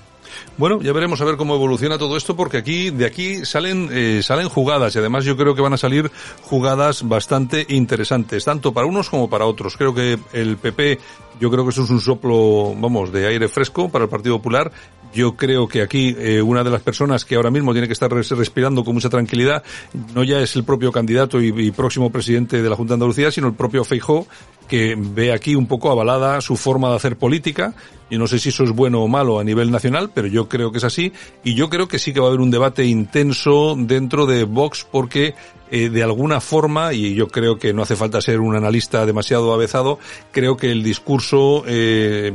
Bueno, 0.57 0.81
ya 0.81 0.93
veremos 0.93 1.21
a 1.21 1.25
ver 1.25 1.37
cómo 1.37 1.55
evoluciona 1.55 1.99
todo 1.99 2.17
esto 2.17 2.37
porque 2.37 2.59
aquí 2.59 2.91
de 2.91 3.07
aquí 3.07 3.45
salen 3.45 3.89
eh, 3.93 4.21
salen 4.23 4.49
jugadas 4.49 4.95
y 4.95 4.99
además 4.99 5.25
yo 5.25 5.37
creo 5.37 5.55
que 5.55 5.63
van 5.63 5.75
a 5.75 5.79
salir 5.79 6.11
jugadas 6.43 7.07
bastante 7.07 7.67
interesantes 7.69 8.45
tanto 8.45 8.73
para 8.73 8.87
unos 8.87 9.11
como 9.11 9.29
para 9.29 9.47
otros. 9.47 9.77
Creo 9.77 9.95
que 9.95 10.19
el 10.33 10.57
PP 10.57 10.99
yo 11.39 11.51
creo 11.51 11.65
que 11.65 11.71
eso 11.71 11.85
es 11.85 11.91
un 11.91 12.01
soplo, 12.01 12.75
vamos, 12.77 13.13
de 13.13 13.27
aire 13.27 13.49
fresco 13.49 13.89
para 13.89 14.05
el 14.05 14.11
Partido 14.11 14.37
Popular. 14.39 14.73
Yo 15.17 15.35
creo 15.35 15.67
que 15.67 15.81
aquí 15.81 16.15
eh, 16.19 16.43
una 16.43 16.63
de 16.63 16.69
las 16.69 16.83
personas 16.83 17.25
que 17.25 17.37
ahora 17.37 17.51
mismo 17.51 17.73
tiene 17.73 17.87
que 17.87 17.95
estar 17.95 18.13
respirando 18.13 18.85
con 18.85 18.93
mucha 18.93 19.09
tranquilidad 19.09 19.65
no 20.15 20.23
ya 20.23 20.41
es 20.41 20.57
el 20.57 20.65
propio 20.65 20.93
candidato 20.93 21.41
y, 21.41 21.55
y 21.57 21.71
próximo 21.71 22.13
presidente 22.13 22.61
de 22.61 22.69
la 22.69 22.77
Junta 22.77 22.91
de 22.91 22.95
Andalucía, 22.97 23.31
sino 23.31 23.47
el 23.47 23.55
propio 23.55 23.83
Feijó, 23.83 24.27
que 24.69 24.95
ve 24.95 25.33
aquí 25.33 25.55
un 25.55 25.67
poco 25.67 25.91
avalada 25.91 26.43
su 26.43 26.57
forma 26.57 26.91
de 26.91 26.97
hacer 26.97 27.17
política. 27.17 27.73
Yo 28.11 28.19
no 28.19 28.27
sé 28.27 28.39
si 28.39 28.51
eso 28.51 28.63
es 28.65 28.73
bueno 28.73 29.01
o 29.01 29.09
malo 29.09 29.41
a 29.41 29.45
nivel 29.45 29.71
nacional, 29.71 30.11
pero 30.15 30.29
yo 30.29 30.51
creo 30.51 30.71
que 30.71 30.79
es 30.79 30.85
así. 30.85 31.13
Y 31.43 31.55
yo 31.55 31.71
creo 31.71 31.89
que 31.89 31.99
sí 31.99 32.13
que 32.13 32.21
va 32.21 32.27
a 32.27 32.29
haber 32.29 32.41
un 32.41 32.51
debate 32.51 32.85
intenso 32.85 33.75
dentro 33.77 34.27
de 34.27 34.45
Vox 34.45 34.87
porque 34.91 35.35
eh, 35.71 35.89
de 35.89 36.03
alguna 36.03 36.41
forma, 36.41 36.93
y 36.93 37.15
yo 37.15 37.29
creo 37.29 37.59
que 37.59 37.73
no 37.73 37.83
hace 37.83 37.97
falta 37.97 38.21
ser 38.21 38.41
un 38.41 38.55
analista 38.55 39.07
demasiado 39.07 39.53
avezado, 39.53 39.99
creo 40.31 40.57
que 40.57 40.71
el 40.71 40.83
discurso, 40.83 41.65
eh, 41.67 42.33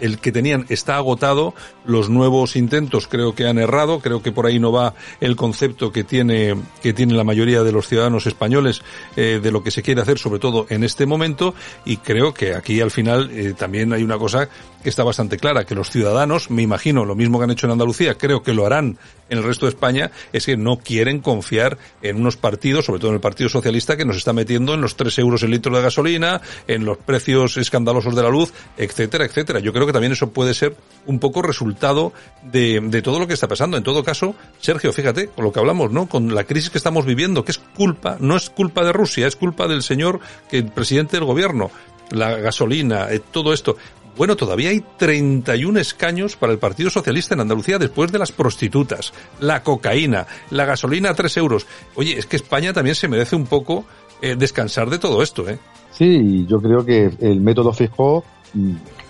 el 0.00 0.18
que 0.18 0.32
tenían 0.32 0.66
está 0.68 0.96
agotado, 0.96 1.54
los 1.84 2.08
nuevos 2.08 2.56
intentos 2.56 3.06
creo 3.06 3.34
que 3.34 3.46
han 3.46 3.58
errado, 3.58 4.00
creo 4.00 4.22
que 4.22 4.32
por 4.32 4.46
ahí 4.46 4.58
no 4.58 4.72
va 4.72 4.94
el 5.20 5.36
concepto 5.36 5.92
que 5.92 6.04
tiene, 6.04 6.54
que 6.82 6.92
tiene 6.92 7.14
la 7.14 7.24
mayoría 7.24 7.62
de 7.62 7.72
los 7.72 7.88
ciudadanos 7.88 8.26
españoles 8.26 8.82
eh, 9.16 9.40
de 9.42 9.52
lo 9.52 9.62
que 9.62 9.70
se 9.70 9.82
quiere 9.82 10.00
hacer, 10.00 10.18
sobre 10.18 10.40
todo 10.40 10.66
en 10.70 10.84
este 10.84 11.06
momento, 11.06 11.54
y 11.84 11.98
creo 11.98 12.34
que 12.34 12.54
aquí 12.54 12.80
al 12.80 12.90
final 12.90 13.30
eh, 13.32 13.54
también 13.56 13.92
hay 13.92 14.02
una 14.02 14.18
cosa 14.18 14.48
que 14.82 14.88
está 14.88 15.04
bastante 15.04 15.36
clara, 15.36 15.64
que 15.64 15.74
los 15.74 15.90
ciudadanos, 15.90 16.50
me 16.50 16.62
imagino, 16.62 17.04
lo 17.04 17.14
mismo 17.14 17.38
que 17.38 17.44
han 17.44 17.50
hecho 17.50 17.66
en 17.66 17.72
Andalucía, 17.72 18.16
creo 18.16 18.42
que 18.42 18.54
lo 18.54 18.66
harán 18.66 18.98
en 19.28 19.38
el 19.38 19.44
resto 19.44 19.66
de 19.66 19.70
España, 19.70 20.10
es 20.32 20.46
que 20.46 20.56
no 20.56 20.78
quieren 20.78 21.20
confiar 21.20 21.78
en 22.02 22.16
unos 22.16 22.36
partidos, 22.36 22.86
sobre 22.86 23.00
todo 23.00 23.10
en 23.10 23.16
el 23.16 23.20
Partido 23.20 23.48
Socialista, 23.48 23.96
que 23.96 24.04
nos 24.04 24.16
está 24.16 24.32
metiendo 24.32 24.74
en 24.74 24.80
los 24.80 24.96
3 24.96 25.18
euros 25.18 25.42
el 25.42 25.50
litro 25.50 25.74
de 25.74 25.82
gasolina, 25.82 26.40
en 26.66 26.84
los 26.84 26.98
precios 26.98 27.56
escandalosos 27.56 28.14
de 28.14 28.22
la 28.22 28.28
luz, 28.28 28.52
etcétera, 28.76 29.24
etcétera. 29.24 29.60
Yo 29.60 29.72
creo 29.72 29.86
que 29.86 29.89
también 29.92 30.12
eso 30.12 30.30
puede 30.30 30.54
ser 30.54 30.76
un 31.06 31.18
poco 31.18 31.42
resultado 31.42 32.12
de, 32.42 32.80
de 32.80 33.02
todo 33.02 33.18
lo 33.18 33.26
que 33.26 33.34
está 33.34 33.48
pasando. 33.48 33.76
En 33.76 33.82
todo 33.82 34.04
caso, 34.04 34.34
Sergio, 34.60 34.92
fíjate, 34.92 35.28
con 35.28 35.44
lo 35.44 35.52
que 35.52 35.60
hablamos, 35.60 35.90
¿no? 35.90 36.06
Con 36.06 36.34
la 36.34 36.44
crisis 36.44 36.70
que 36.70 36.78
estamos 36.78 37.06
viviendo, 37.06 37.44
que 37.44 37.52
es 37.52 37.58
culpa, 37.58 38.16
no 38.20 38.36
es 38.36 38.50
culpa 38.50 38.84
de 38.84 38.92
Rusia, 38.92 39.26
es 39.26 39.36
culpa 39.36 39.66
del 39.68 39.82
señor 39.82 40.20
que 40.50 40.58
el 40.58 40.66
presidente 40.66 41.16
del 41.16 41.24
gobierno 41.26 41.70
la 42.10 42.36
gasolina, 42.36 43.10
eh, 43.10 43.20
todo 43.30 43.52
esto. 43.52 43.76
Bueno, 44.16 44.36
todavía 44.36 44.70
hay 44.70 44.84
31 44.98 45.78
escaños 45.80 46.36
para 46.36 46.52
el 46.52 46.58
Partido 46.58 46.90
Socialista 46.90 47.34
en 47.34 47.40
Andalucía 47.40 47.78
después 47.78 48.12
de 48.12 48.18
las 48.18 48.32
prostitutas, 48.32 49.12
la 49.38 49.62
cocaína, 49.62 50.26
la 50.50 50.64
gasolina 50.64 51.10
a 51.10 51.14
3 51.14 51.36
euros. 51.38 51.66
Oye, 51.94 52.18
es 52.18 52.26
que 52.26 52.36
España 52.36 52.72
también 52.72 52.96
se 52.96 53.08
merece 53.08 53.36
un 53.36 53.46
poco 53.46 53.84
eh, 54.20 54.36
descansar 54.36 54.90
de 54.90 54.98
todo 54.98 55.22
esto, 55.22 55.48
¿eh? 55.48 55.58
Sí, 55.92 56.46
yo 56.46 56.60
creo 56.60 56.84
que 56.84 57.10
el 57.20 57.40
método 57.40 57.72
fijo 57.72 58.24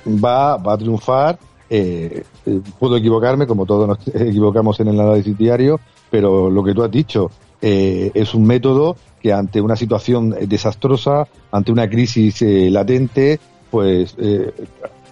va, 0.07 0.57
va 0.57 0.72
a 0.72 0.79
triunfar. 0.79 1.38
Eh, 1.68 2.24
puedo 2.79 2.96
equivocarme, 2.96 3.46
como 3.46 3.66
todos 3.66 3.87
nos 3.87 3.98
equivocamos 4.14 4.81
en 4.81 4.88
el 4.88 5.00
análisis 5.00 5.37
diario, 5.37 5.79
pero 6.11 6.50
lo 6.50 6.64
que 6.64 6.74
tú 6.74 6.83
has 6.83 6.90
dicho, 6.90 7.31
eh, 7.62 8.11
es 8.14 8.35
un 8.35 8.44
método 8.44 8.96
que 9.20 9.33
ante 9.33 9.61
una 9.61 9.76
situación 9.76 10.35
desastrosa, 10.46 11.29
ante 11.53 11.72
una 11.72 11.88
crisis 11.88 12.42
eh, 12.42 12.70
latente, 12.70 13.38
pues 13.70 14.14
eh, 14.18 14.53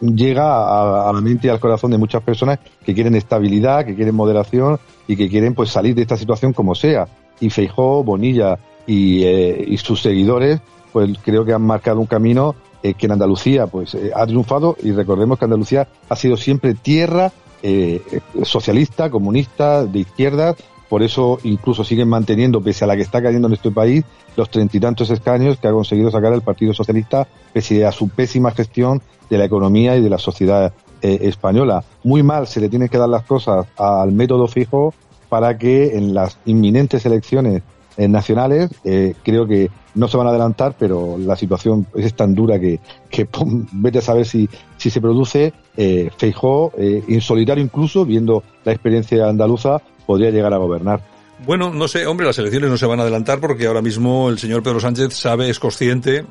llega 0.00 1.08
a, 1.08 1.12
la 1.12 1.20
mente 1.20 1.46
y 1.46 1.50
al 1.50 1.60
corazón 1.60 1.90
de 1.90 1.98
muchas 1.98 2.22
personas 2.22 2.58
que 2.84 2.94
quieren 2.94 3.14
estabilidad, 3.14 3.84
que 3.84 3.94
quieren 3.94 4.14
moderación 4.14 4.78
y 5.06 5.16
que 5.16 5.28
quieren 5.28 5.54
pues 5.54 5.70
salir 5.70 5.94
de 5.94 6.02
esta 6.02 6.16
situación 6.16 6.52
como 6.52 6.74
sea. 6.74 7.06
Y 7.40 7.50
Feijó, 7.50 8.02
Bonilla 8.02 8.58
y, 8.86 9.22
eh, 9.24 9.64
y 9.68 9.76
sus 9.76 10.02
seguidores, 10.02 10.60
pues 10.92 11.10
creo 11.22 11.44
que 11.44 11.52
han 11.52 11.62
marcado 11.62 12.00
un 12.00 12.06
camino 12.06 12.54
eh, 12.82 12.94
que 12.94 13.06
en 13.06 13.12
Andalucía 13.12 13.66
pues 13.66 13.94
eh, 13.94 14.12
ha 14.14 14.26
triunfado 14.26 14.76
y 14.82 14.92
recordemos 14.92 15.38
que 15.38 15.44
Andalucía 15.44 15.88
ha 16.08 16.16
sido 16.16 16.36
siempre 16.36 16.74
tierra 16.74 17.32
eh, 17.62 18.00
socialista, 18.44 19.10
comunista, 19.10 19.84
de 19.84 19.98
izquierda, 19.98 20.54
por 20.88 21.02
eso 21.02 21.38
incluso 21.42 21.82
siguen 21.82 22.08
manteniendo, 22.08 22.60
pese 22.60 22.84
a 22.84 22.86
la 22.86 22.96
que 22.96 23.02
está 23.02 23.20
cayendo 23.20 23.48
en 23.48 23.54
este 23.54 23.70
país, 23.70 24.04
los 24.36 24.48
treinta 24.48 24.76
y 24.76 24.80
tantos 24.80 25.10
escaños 25.10 25.58
que 25.58 25.66
ha 25.66 25.72
conseguido 25.72 26.10
sacar 26.10 26.32
el 26.32 26.42
Partido 26.42 26.72
Socialista, 26.72 27.26
pese 27.52 27.84
a 27.84 27.92
su 27.92 28.08
pésima 28.08 28.52
gestión 28.52 29.02
de 29.28 29.38
la 29.38 29.44
economía 29.44 29.96
y 29.96 30.02
de 30.02 30.10
la 30.10 30.18
sociedad 30.18 30.72
española. 31.02 31.84
Muy 32.02 32.22
mal 32.22 32.46
se 32.46 32.60
le 32.60 32.68
tienen 32.68 32.88
que 32.88 32.98
dar 32.98 33.08
las 33.08 33.22
cosas 33.24 33.66
al 33.76 34.12
método 34.12 34.48
fijo 34.48 34.94
para 35.28 35.58
que 35.58 35.96
en 35.96 36.14
las 36.14 36.38
inminentes 36.46 37.04
elecciones 37.06 37.62
eh, 37.98 38.08
nacionales, 38.08 38.70
eh, 38.84 39.14
creo 39.22 39.46
que 39.46 39.70
no 39.96 40.06
se 40.06 40.16
van 40.16 40.28
a 40.28 40.30
adelantar, 40.30 40.76
pero 40.78 41.18
la 41.18 41.36
situación 41.36 41.86
es 41.96 42.14
tan 42.14 42.34
dura 42.34 42.58
que, 42.58 42.78
que 43.10 43.26
pum, 43.26 43.66
vete 43.72 43.98
a 43.98 44.02
saber 44.02 44.24
si, 44.24 44.48
si 44.76 44.88
se 44.88 45.00
produce. 45.00 45.52
Eh, 45.76 46.10
Feijó, 46.16 46.72
eh, 46.78 47.02
en 47.06 47.20
solitario 47.20 47.62
incluso, 47.62 48.04
viendo 48.04 48.42
la 48.64 48.72
experiencia 48.72 49.28
andaluza, 49.28 49.82
podría 50.06 50.30
llegar 50.30 50.54
a 50.54 50.58
gobernar. 50.58 51.02
Bueno, 51.44 51.72
no 51.72 51.86
sé, 51.86 52.06
hombre, 52.06 52.26
las 52.26 52.38
elecciones 52.38 52.70
no 52.70 52.76
se 52.76 52.86
van 52.86 52.98
a 53.00 53.02
adelantar 53.02 53.40
porque 53.40 53.66
ahora 53.66 53.82
mismo 53.82 54.28
el 54.28 54.38
señor 54.38 54.62
Pedro 54.62 54.80
Sánchez 54.80 55.14
sabe, 55.14 55.50
es 55.50 55.58
consciente 55.58 56.24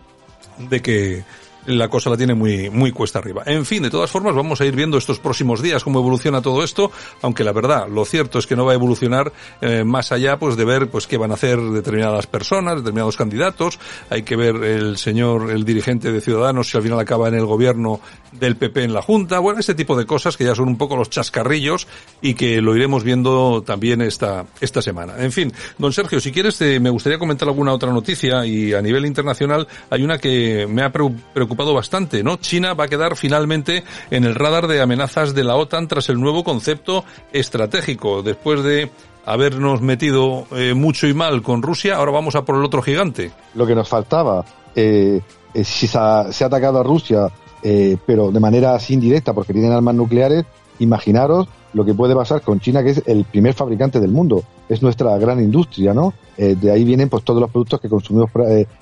de 0.70 0.82
que 0.82 1.24
la 1.68 1.90
cosa 1.90 2.10
la 2.10 2.18
tiene 2.18 2.34
muy, 2.34 2.70
muy 2.70 2.92
cuesta 2.92 3.20
arriba. 3.20 3.44
En 3.46 3.66
fin, 3.66 3.84
de 3.84 3.90
todas 3.90 4.10
formas, 4.10 4.36
vamos 4.36 4.62
a 4.62 4.66
ir 4.66 4.76
viendo 4.76 4.98
estos 4.98 5.20
próximos 5.20 5.62
días 5.62 5.84
cómo 5.84 6.00
evoluciona 6.00 6.42
todo 6.42 6.64
esto, 6.64 6.92
aunque 7.22 7.44
la 7.44 7.52
verdad, 7.52 7.88
lo 7.90 8.06
cierto 8.06 8.40
es 8.40 8.48
que 8.48 8.56
no 8.56 8.66
va 8.66 8.72
a 8.72 8.76
evolucionar 8.76 9.32
eh, 9.62 9.84
más 9.84 10.12
allá 10.12 10.38
pues 10.38 10.56
de 10.56 10.66
ver 10.66 10.90
pues 10.90 11.08
qué 11.08 11.18
van 11.18 11.32
a 11.32 11.34
hacer 11.34 11.60
determinadas 11.60 12.26
personas, 12.28 12.78
determinados 12.78 13.18
candidatos. 13.18 13.80
Hay 14.10 14.24
que 14.24 14.36
ver 14.36 14.56
el 14.64 14.98
señor, 14.98 15.52
el 15.52 15.66
dirigente 15.66 16.12
de 16.12 16.22
Ciudadanos, 16.22 16.70
si 16.70 16.78
al 16.78 16.84
final 16.84 17.00
acaba 17.00 17.28
en 17.28 17.36
el 17.36 17.46
gobierno 17.46 18.00
del 18.32 18.56
PP 18.56 18.84
en 18.84 18.94
la 18.94 19.02
Junta. 19.02 19.40
Bueno, 19.40 19.60
este 19.60 19.76
tipo 19.76 19.98
de 19.98 20.06
cosas 20.06 20.38
que 20.38 20.46
ya 20.46 20.56
son 20.56 20.68
un 20.68 20.78
poco 20.78 20.96
los 20.96 21.10
chascarrillos 21.10 21.88
y 22.22 22.34
que 22.34 22.62
lo 22.62 22.76
iremos 22.76 23.04
viendo 23.04 23.64
también 23.66 24.02
esta, 24.02 24.46
esta 24.62 24.82
semana. 24.82 25.16
En 25.18 25.32
fin, 25.32 25.52
don 25.78 25.92
Sergio, 25.92 26.20
si 26.20 26.32
quieres, 26.32 26.58
te, 26.58 26.80
me 26.80 26.90
gustaría 26.90 27.20
comentar 27.20 27.48
alguna 27.48 27.74
otra 27.74 27.92
noticia 27.92 28.46
y 28.46 28.74
a 28.74 28.82
nivel 28.82 29.06
internacional 29.06 29.68
hay 29.90 30.04
una 30.04 30.18
que 30.18 30.66
me 30.68 30.84
ha 30.84 30.92
preocupado 30.92 31.57
bastante, 31.66 32.24
¿no? 32.24 32.38
China 32.38 32.74
va 32.74 32.86
a 32.86 32.88
quedar 32.88 33.16
finalmente 33.16 33.84
en 34.12 34.24
el 34.24 34.36
radar 34.36 34.68
de 34.68 34.82
amenazas 34.82 35.34
de 35.34 35.44
la 35.44 35.56
OTAN 35.56 35.88
tras 35.88 36.10
el 36.10 36.20
nuevo 36.20 36.44
concepto 36.44 37.04
estratégico. 37.32 38.24
Después 38.24 38.64
de 38.64 38.90
habernos 39.28 39.82
metido 39.82 40.46
eh, 40.52 40.74
mucho 40.74 41.06
y 41.06 41.14
mal 41.14 41.42
con 41.42 41.62
Rusia, 41.62 41.98
ahora 41.98 42.12
vamos 42.12 42.36
a 42.36 42.44
por 42.44 42.56
el 42.56 42.64
otro 42.64 42.82
gigante. 42.82 43.32
Lo 43.56 43.68
que 43.68 43.76
nos 43.76 43.90
faltaba, 43.90 44.46
eh, 44.74 45.22
si 45.54 45.88
se 45.88 45.98
ha, 45.98 46.22
atacado 46.22 46.80
a 46.80 46.84
Rusia, 46.84 47.28
eh, 47.62 47.98
pero 48.06 48.32
de 48.32 48.40
manera 48.40 48.74
así 48.74 48.94
indirecta, 48.94 49.34
porque 49.34 49.52
tienen 49.52 49.74
armas 49.74 49.96
nucleares, 49.96 50.46
imaginaros 50.80 51.50
lo 51.74 51.84
que 51.84 51.94
puede 51.94 52.16
pasar 52.16 52.42
con 52.42 52.62
China, 52.62 52.82
que 52.82 52.92
es 52.92 53.04
el 53.06 53.26
primer 53.26 53.54
fabricante 53.54 54.00
del 54.00 54.12
mundo, 54.12 54.44
es 54.70 54.82
nuestra 54.82 55.18
gran 55.18 55.40
industria, 55.42 55.94
¿no? 55.94 56.14
De 56.38 56.72
ahí 56.72 56.84
vienen 56.84 57.10
pues 57.10 57.24
todos 57.24 57.42
los 57.42 57.52
productos 57.52 57.82
que 57.82 57.90
consumimos 57.90 58.30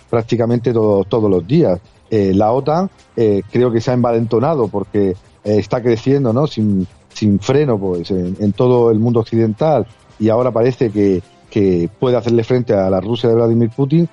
prácticamente 0.09 0.71
todo, 0.71 1.03
todos 1.03 1.29
los 1.29 1.45
días. 1.45 1.79
Eh, 2.09 2.33
la 2.33 2.51
OTAN 2.51 2.89
eh, 3.15 3.41
creo 3.51 3.71
que 3.71 3.81
se 3.81 3.91
ha 3.91 3.93
envalentonado 3.93 4.67
porque 4.67 5.09
eh, 5.09 5.15
está 5.43 5.81
creciendo, 5.81 6.33
¿no? 6.33 6.47
Sin, 6.47 6.87
sin 7.09 7.39
freno, 7.39 7.77
pues, 7.79 8.11
en, 8.11 8.53
todo 8.53 8.91
el 8.91 8.99
mundo 8.99 9.21
occidental 9.21 9.87
y 10.19 10.29
ahora 10.29 10.51
parece 10.51 10.91
que, 10.91 11.21
que 11.49 11.89
puede 11.99 12.17
hacerle 12.17 12.43
frente 12.43 12.73
a 12.73 12.89
la 12.89 13.01
Rusia 13.01 13.29
de 13.29 13.35
Vladimir 13.35 13.69
Putin, 13.69 14.07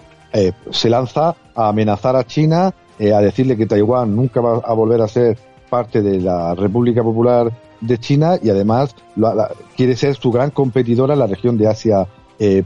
se 0.70 0.88
lanza 0.88 1.36
a 1.54 1.68
amenazar 1.68 2.16
a 2.16 2.24
China, 2.24 2.72
a 2.98 3.20
decirle 3.20 3.56
que 3.56 3.66
Taiwán 3.66 4.16
nunca 4.16 4.40
va 4.40 4.62
a 4.64 4.72
volver 4.72 5.02
a 5.02 5.08
ser 5.08 5.36
parte 5.68 6.00
de 6.00 6.20
la 6.20 6.54
República 6.54 7.02
Popular 7.02 7.52
de 7.82 7.98
China 7.98 8.38
y 8.42 8.48
además 8.48 8.96
la, 9.16 9.50
quiere 9.76 9.94
ser 9.94 10.14
su 10.14 10.30
gran 10.32 10.50
competidora 10.50 11.12
en 11.12 11.18
la 11.18 11.26
región 11.26 11.58
de 11.58 11.68
Asia 11.68 12.06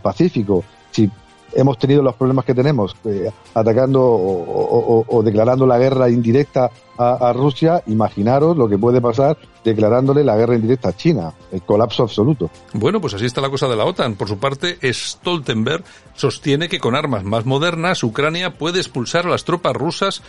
Pacífico. 0.00 0.62
Si 0.92 1.10
hemos 1.52 1.78
tenido 1.78 2.02
los 2.02 2.14
problemas 2.14 2.44
que 2.44 2.54
tenemos, 2.54 2.94
eh, 3.04 3.30
atacando 3.54 4.02
o, 4.02 5.00
o, 5.00 5.04
o, 5.08 5.22
declarando 5.22 5.66
la 5.66 5.78
guerra 5.78 6.10
indirecta 6.10 6.70
a, 6.98 7.28
a, 7.28 7.32
Rusia, 7.32 7.82
imaginaros 7.86 8.56
lo 8.56 8.68
que 8.68 8.78
puede 8.78 9.00
pasar 9.00 9.36
declarándole 9.64 10.22
la 10.22 10.36
guerra 10.36 10.54
indirecta 10.54 10.90
a 10.90 10.96
China, 10.96 11.34
el 11.50 11.62
colapso 11.62 12.04
absoluto. 12.04 12.50
Bueno, 12.72 13.00
pues 13.00 13.14
así 13.14 13.26
está 13.26 13.40
la 13.40 13.50
cosa 13.50 13.66
de 13.66 13.76
la 13.76 13.84
OTAN. 13.84 14.14
Por 14.14 14.28
su 14.28 14.38
parte, 14.38 14.78
Stoltenberg 14.92 15.82
sostiene 16.14 16.68
que 16.68 16.78
con 16.78 16.94
armas 16.94 17.24
más 17.24 17.44
modernas 17.44 18.02
Ucrania 18.04 18.54
puede 18.54 18.78
expulsar 18.78 19.26
a 19.26 19.30
las 19.30 19.44
tropas 19.44 19.74
rusas 19.74 20.22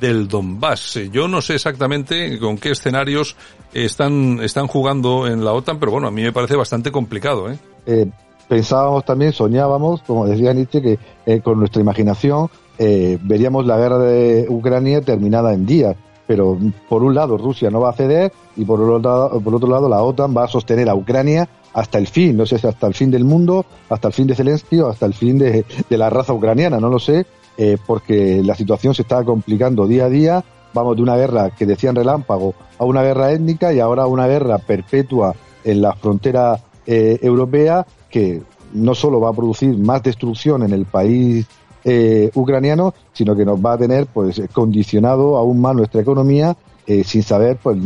del 0.00 0.28
Donbass. 0.28 1.00
Yo 1.10 1.26
no 1.26 1.42
sé 1.42 1.56
exactamente 1.56 2.38
con 2.38 2.56
qué 2.56 2.70
escenarios 2.70 3.36
están, 3.72 4.40
están 4.42 4.68
jugando 4.68 5.26
en 5.26 5.44
la 5.44 5.52
OTAN, 5.52 5.80
pero 5.80 5.90
bueno, 5.90 6.06
a 6.06 6.12
mí 6.12 6.22
me 6.22 6.32
parece 6.32 6.54
bastante 6.54 6.92
complicado. 6.92 7.50
¿eh? 7.50 7.58
eh 7.86 8.06
pensábamos 8.48 9.04
también, 9.04 9.32
soñábamos, 9.32 10.02
como 10.02 10.26
decía 10.26 10.52
Nietzsche, 10.52 10.82
que 10.82 10.98
eh, 11.26 11.40
con 11.40 11.58
nuestra 11.58 11.82
imaginación 11.82 12.48
eh, 12.78 13.18
veríamos 13.22 13.66
la 13.66 13.78
guerra 13.78 13.98
de 13.98 14.46
Ucrania 14.48 15.00
terminada 15.00 15.52
en 15.52 15.66
días. 15.66 15.96
Pero 16.26 16.58
por 16.88 17.02
un 17.02 17.14
lado 17.14 17.36
Rusia 17.36 17.70
no 17.70 17.80
va 17.80 17.90
a 17.90 17.94
ceder 17.94 18.32
y 18.56 18.64
por 18.64 18.80
otro 18.80 18.98
lado, 18.98 19.40
por 19.40 19.54
otro 19.54 19.68
lado 19.68 19.90
la 19.90 20.02
OTAN 20.02 20.34
va 20.34 20.44
a 20.44 20.48
sostener 20.48 20.88
a 20.88 20.94
Ucrania 20.94 21.46
hasta 21.74 21.98
el 21.98 22.06
fin, 22.06 22.36
no 22.36 22.46
sé 22.46 22.58
si 22.58 22.66
hasta 22.66 22.86
el 22.86 22.94
fin 22.94 23.10
del 23.10 23.24
mundo, 23.24 23.66
hasta 23.90 24.08
el 24.08 24.14
fin 24.14 24.26
de 24.26 24.34
Zelensky 24.34 24.80
o 24.80 24.88
hasta 24.88 25.04
el 25.04 25.12
fin 25.12 25.38
de, 25.38 25.66
de 25.90 25.98
la 25.98 26.08
raza 26.08 26.32
ucraniana, 26.32 26.80
no 26.80 26.88
lo 26.88 26.98
sé, 26.98 27.26
eh, 27.56 27.76
porque 27.86 28.42
la 28.42 28.54
situación 28.54 28.94
se 28.94 29.02
está 29.02 29.22
complicando 29.22 29.86
día 29.86 30.06
a 30.06 30.08
día. 30.08 30.44
Vamos 30.72 30.96
de 30.96 31.02
una 31.02 31.16
guerra 31.16 31.50
que 31.50 31.66
decían 31.66 31.94
relámpago 31.94 32.54
a 32.78 32.84
una 32.84 33.02
guerra 33.02 33.30
étnica 33.32 33.72
y 33.72 33.78
ahora 33.78 34.04
a 34.04 34.06
una 34.06 34.26
guerra 34.26 34.58
perpetua 34.58 35.34
en 35.62 35.80
la 35.80 35.94
frontera 35.94 36.58
eh, 36.86 37.18
europea 37.22 37.86
que 38.14 38.40
no 38.72 38.94
solo 38.94 39.18
va 39.18 39.30
a 39.30 39.32
producir 39.32 39.76
más 39.76 40.00
destrucción 40.00 40.62
en 40.62 40.72
el 40.72 40.84
país 40.84 41.48
eh, 41.82 42.30
ucraniano, 42.34 42.94
sino 43.12 43.34
que 43.34 43.44
nos 43.44 43.58
va 43.58 43.72
a 43.72 43.78
tener 43.78 44.06
pues 44.06 44.40
condicionado 44.52 45.36
aún 45.36 45.60
más 45.60 45.74
nuestra 45.74 46.00
economía 46.00 46.56
eh, 46.86 47.02
sin 47.02 47.24
saber 47.24 47.58
pues 47.60 47.76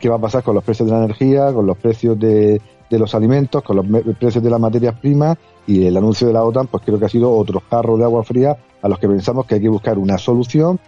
qué 0.00 0.08
va 0.08 0.16
a 0.16 0.18
pasar 0.18 0.42
con 0.42 0.54
los 0.54 0.64
precios 0.64 0.88
de 0.88 0.94
la 0.94 1.04
energía, 1.04 1.52
con 1.52 1.66
los 1.66 1.76
precios 1.76 2.18
de, 2.18 2.62
de 2.88 2.98
los 2.98 3.14
alimentos, 3.14 3.62
con 3.62 3.76
los 3.76 3.86
precios 4.16 4.42
de 4.42 4.48
las 4.48 4.58
materias 4.58 4.98
primas 4.98 5.36
y 5.66 5.84
el 5.84 5.94
anuncio 5.98 6.28
de 6.28 6.32
la 6.32 6.44
OTAN 6.44 6.66
pues 6.68 6.82
creo 6.82 6.98
que 6.98 7.04
ha 7.04 7.10
sido 7.10 7.30
otro 7.30 7.62
jarro 7.68 7.98
de 7.98 8.04
agua 8.04 8.24
fría 8.24 8.56
a 8.80 8.88
los 8.88 8.98
que 8.98 9.06
pensamos 9.06 9.44
que 9.44 9.56
hay 9.56 9.60
que 9.60 9.68
buscar 9.68 9.98
una 9.98 10.16
solución, 10.16 10.80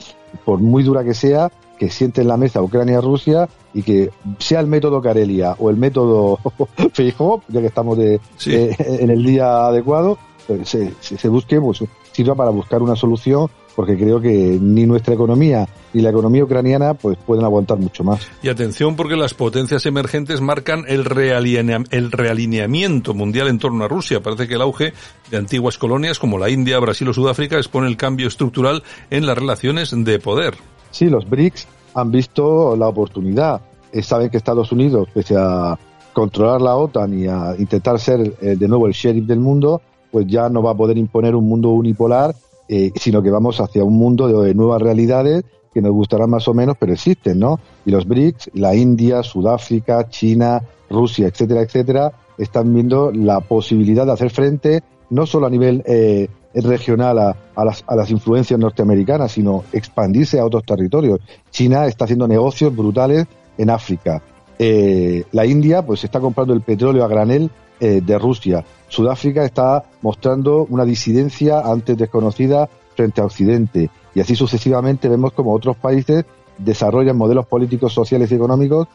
por 0.47 0.59
muy 0.59 0.83
dura 0.83 1.05
que 1.05 1.13
sea, 1.13 1.53
que 1.79 1.91
siente 1.91 2.23
en 2.23 2.29
la 2.29 2.37
mesa 2.37 2.63
Ucrania-Rusia 2.63 3.49
y 3.75 3.83
que 3.83 4.11
sea 4.39 4.61
el 4.61 4.67
método 4.67 5.01
Karelia 5.01 5.57
o 5.59 5.71
el 5.71 5.77
método 5.77 6.39
Feijóo, 6.93 7.43
ya 7.49 7.61
que 7.61 7.67
estamos 7.67 7.99
de, 7.99 8.21
sí. 8.37 8.55
eh, 8.55 8.77
en 8.79 9.11
el 9.11 9.25
día 9.25 9.67
adecuado, 9.67 10.19
pues 10.47 10.69
se, 10.69 10.93
se, 11.01 11.19
se 11.19 11.29
busque, 11.29 11.61
pues 11.61 11.83
sirva 12.13 12.35
para 12.35 12.51
buscar 12.51 12.83
una 12.83 12.97
solución 12.97 13.49
porque 13.77 13.97
creo 13.97 14.21
que 14.21 14.59
ni 14.61 14.87
nuestra 14.87 15.15
economía 15.15 15.69
ni 15.93 16.01
la 16.01 16.09
economía 16.11 16.43
ucraniana 16.43 16.95
pues 16.95 17.19
pueden 17.25 17.45
aguantar 17.45 17.79
mucho 17.79 18.03
más. 18.03 18.27
Y 18.43 18.49
atención 18.49 18.97
porque 18.97 19.17
las 19.17 19.35
potencias 19.35 19.85
emergentes 19.87 20.41
marcan 20.41 20.85
el, 20.89 21.05
realinea 21.05 21.85
el 21.91 22.11
realineamiento 22.11 23.15
mundial 23.15 23.49
en 23.49 23.59
torno 23.59 23.85
a 23.85 23.89
Rusia. 23.89 24.23
Parece 24.23 24.49
que 24.49 24.55
el 24.55 24.63
auge 24.63 24.95
de 25.31 25.37
antiguas 25.37 25.77
colonias 25.77 26.19
como 26.19 26.39
la 26.39 26.49
India, 26.49 26.79
Brasil 26.81 27.09
o 27.09 27.13
Sudáfrica 27.13 27.57
expone 27.57 27.87
el 27.87 27.99
cambio 27.99 28.29
estructural 28.29 28.83
en 29.11 29.27
las 29.27 29.37
relaciones 29.37 29.93
de 29.95 30.19
poder. 30.19 30.55
Sí, 30.97 31.11
los 31.11 31.29
BRICS 31.29 31.69
han 31.93 32.11
visto 32.11 32.75
la 32.75 32.89
oportunidad. 32.89 33.61
Eh, 33.93 34.03
saben 34.03 34.31
que 34.31 34.39
Estados 34.39 34.73
Unidos, 34.73 35.07
pese 35.13 35.35
a 35.37 35.79
controlar 36.15 36.63
la 36.63 36.75
OTAN 36.75 37.13
y 37.13 37.27
a 37.27 37.55
intentar 37.59 38.01
ser 38.01 38.35
eh, 38.41 38.57
de 38.57 38.67
nuevo 38.67 38.87
el 38.87 38.95
sheriff 38.95 39.27
del 39.27 39.41
mundo, 39.41 39.83
pues 40.11 40.27
ya 40.27 40.49
no 40.49 40.63
va 40.63 40.71
a 40.71 40.75
poder 40.75 40.97
imponer 40.97 41.35
un 41.35 41.47
mundo 41.47 41.69
unipolar, 41.69 42.35
eh, 42.67 42.93
sino 42.95 43.21
que 43.21 43.31
vamos 43.31 43.61
hacia 43.61 43.85
un 43.85 43.93
mundo 43.93 44.43
de, 44.43 44.55
nuevas 44.55 44.81
realidades 44.81 45.45
que 45.75 45.83
nos 45.83 45.93
gustarán 45.93 46.31
más 46.31 46.49
o 46.49 46.55
menos, 46.55 46.77
pero 46.81 46.95
existen, 46.95 47.41
¿no? 47.41 47.61
Y 47.85 47.91
los 47.91 48.07
BRICS, 48.09 48.53
la 48.55 48.75
India, 48.75 49.23
Sudáfrica, 49.23 50.09
China, 50.09 50.63
Rusia, 50.89 51.27
etcétera, 51.27 51.61
etcétera, 51.61 52.13
están 52.39 52.73
viendo 52.73 53.13
la 53.13 53.41
posibilidad 53.41 54.07
de 54.07 54.13
hacer 54.13 54.31
frente 54.31 54.83
no 55.11 55.27
solo 55.27 55.47
a 55.47 55.51
nivel 55.51 55.83
eh, 55.87 56.29
regional 56.55 57.19
a, 57.19 57.37
a, 57.55 57.65
las, 57.65 57.85
a 57.87 57.95
las 57.95 58.11
influencias 58.11 58.59
norteamericanas, 58.59 59.33
sino 59.33 59.65
expandirse 59.73 60.39
a 60.39 60.45
otros 60.45 60.65
territorios. 60.65 61.21
China 61.51 61.87
está 61.87 62.05
haciendo 62.05 62.27
negocios 62.27 62.75
brutales 62.75 63.27
en 63.59 63.71
África. 63.71 64.23
Eh, 64.59 65.25
la 65.33 65.45
India 65.45 65.85
pues 65.85 66.05
está 66.05 66.21
comprando 66.21 66.55
el 66.55 66.63
petróleo 66.63 67.05
a 67.05 67.09
granel 67.09 67.51
eh, 67.79 68.01
de 68.03 68.19
Rusia. 68.19 68.65
Sudáfrica 68.89 69.45
está 69.45 69.85
mostrando 70.01 70.67
una 70.71 70.85
disidencia 70.85 71.61
antes 71.61 71.97
desconocida 71.97 72.69
frente 72.95 73.21
a 73.21 73.27
Occidente. 73.27 73.91
Y 74.15 74.21
así 74.21 74.35
sucesivamente 74.35 75.09
vemos 75.09 75.33
como 75.33 75.53
otros 75.53 75.77
países 75.77 76.25
desarrollan 76.59 77.19
modelos 77.19 77.47
políticos, 77.47 77.93
sociales 77.93 78.33
y 78.33 78.35
económicos 78.35 78.89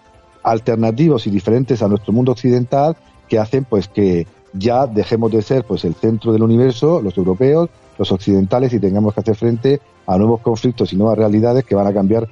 alternativos 0.44 1.28
y 1.28 1.30
diferentes 1.30 1.84
a 1.84 1.88
nuestro 1.88 2.12
mundo 2.14 2.32
occidental 2.32 2.98
que 3.28 3.38
hacen 3.38 3.64
pues 3.66 3.88
que 3.88 4.26
ya 4.54 4.88
dejemos 4.88 5.32
de 5.32 5.42
ser 5.42 5.64
pues 5.66 5.86
el 5.86 5.96
centro 5.96 6.32
del 6.32 6.44
universo, 6.44 7.02
los 7.02 7.18
europeos, 7.18 7.70
los 7.98 8.12
occidentales 8.12 8.74
y 8.74 8.80
tengamos 8.80 9.14
que 9.14 9.20
hacer 9.20 9.36
frente 9.36 9.82
a 10.08 10.18
nuevos 10.18 10.42
conflictos 10.42 10.92
y 10.94 10.98
nuevas 10.98 11.18
realidades 11.18 11.64
que 11.64 11.76
van 11.76 11.88
a 11.88 11.94
cambiar 11.94 12.28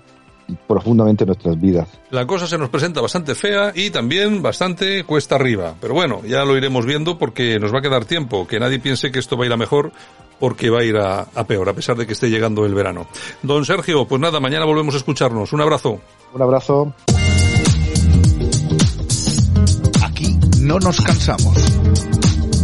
profundamente 0.68 1.26
nuestras 1.26 1.60
vidas. 1.60 1.88
La 2.12 2.26
cosa 2.26 2.48
se 2.48 2.58
nos 2.58 2.70
presenta 2.70 3.02
bastante 3.02 3.36
fea 3.36 3.72
y 3.76 3.90
también 3.90 4.42
bastante 4.42 5.04
cuesta 5.04 5.36
arriba. 5.36 5.76
Pero 5.80 5.94
bueno, 5.94 6.22
ya 6.26 6.44
lo 6.44 6.58
iremos 6.58 6.86
viendo 6.86 7.18
porque 7.18 7.60
nos 7.60 7.74
va 7.74 7.80
a 7.80 7.82
quedar 7.82 8.06
tiempo. 8.06 8.48
Que 8.48 8.60
nadie 8.60 8.80
piense 8.80 9.12
que 9.12 9.20
esto 9.20 9.38
va 9.38 9.44
a 9.44 9.48
ir 9.48 9.54
a 9.54 9.58
mejor 9.58 9.92
porque 10.40 10.70
va 10.70 10.80
a 10.80 10.84
ir 10.84 10.98
a, 10.98 11.28
a 11.36 11.44
peor, 11.46 11.70
a 11.70 11.74
pesar 11.74 11.98
de 11.98 12.08
que 12.08 12.14
esté 12.14 12.30
llegando 12.30 12.66
el 12.66 12.74
verano. 12.74 13.08
Don 13.44 13.66
Sergio, 13.66 14.08
pues 14.08 14.22
nada, 14.22 14.40
mañana 14.40 14.66
volvemos 14.66 14.96
a 14.96 14.98
escucharnos. 14.98 15.54
Un 15.54 15.62
abrazo. 15.62 16.00
Un 16.34 16.42
abrazo. 16.42 16.94
Aquí 20.04 20.38
no 20.62 20.80
nos 20.80 21.02
cansamos. 21.02 21.79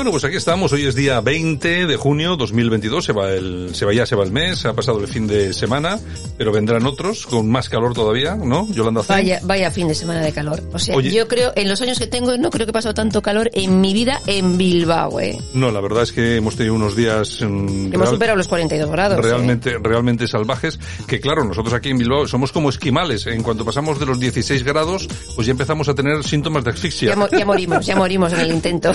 Bueno, 0.00 0.12
pues 0.12 0.24
aquí 0.24 0.36
estamos. 0.36 0.72
Hoy 0.72 0.86
es 0.86 0.94
día 0.94 1.20
20 1.20 1.86
de 1.86 1.96
junio 1.98 2.34
2022. 2.36 3.04
Se 3.04 3.12
va 3.12 3.32
el, 3.32 3.74
se 3.74 3.84
va 3.84 3.92
ya, 3.92 4.06
se 4.06 4.16
va 4.16 4.24
el 4.24 4.32
mes. 4.32 4.64
Ha 4.64 4.72
pasado 4.72 4.98
el 4.98 5.06
fin 5.08 5.26
de 5.26 5.52
semana, 5.52 5.98
pero 6.38 6.52
vendrán 6.52 6.86
otros 6.86 7.26
con 7.26 7.50
más 7.50 7.68
calor 7.68 7.92
todavía, 7.92 8.34
¿no? 8.34 8.66
Yolanda. 8.72 9.02
Vaya, 9.06 9.40
vaya 9.42 9.70
fin 9.70 9.88
de 9.88 9.94
semana 9.94 10.22
de 10.22 10.32
calor. 10.32 10.62
O 10.72 10.78
sea, 10.78 10.98
yo 11.02 11.28
creo, 11.28 11.52
en 11.54 11.68
los 11.68 11.82
años 11.82 11.98
que 11.98 12.06
tengo, 12.06 12.34
no 12.38 12.48
creo 12.48 12.64
que 12.64 12.70
he 12.70 12.72
pasado 12.72 12.94
tanto 12.94 13.20
calor 13.20 13.50
en 13.52 13.82
mi 13.82 13.92
vida 13.92 14.22
en 14.26 14.56
Bilbao, 14.56 15.20
eh. 15.20 15.36
No, 15.52 15.70
la 15.70 15.82
verdad 15.82 16.04
es 16.04 16.12
que 16.12 16.36
hemos 16.36 16.56
tenido 16.56 16.76
unos 16.76 16.96
días 16.96 17.42
mm, 17.42 17.44
Hemos 17.92 17.92
real- 17.92 18.08
superado 18.08 18.36
los 18.38 18.48
42 18.48 18.90
grados. 18.90 19.18
eh. 19.18 19.22
realmente, 19.22 19.76
realmente 19.82 20.26
salvajes, 20.26 20.80
que 21.06 21.20
claro, 21.20 21.44
nosotros 21.44 21.74
aquí 21.74 21.90
en 21.90 21.98
Bilbao 21.98 22.26
somos 22.26 22.52
como 22.52 22.70
esquimales. 22.70 23.26
En 23.26 23.42
cuanto 23.42 23.66
pasamos 23.66 24.00
de 24.00 24.06
los 24.06 24.18
16 24.18 24.64
grados, 24.64 25.06
pues 25.34 25.46
ya 25.46 25.50
empezamos 25.50 25.90
a 25.90 25.94
tener 25.94 26.24
síntomas 26.24 26.64
de 26.64 26.70
asfixia. 26.70 27.10
Ya, 27.10 27.16
mo- 27.16 27.28
ya 27.28 27.44
morimos, 27.44 27.84
ya 27.84 27.96
morimos 27.96 28.32
en 28.32 28.40
el 28.40 28.50
intento. 28.52 28.92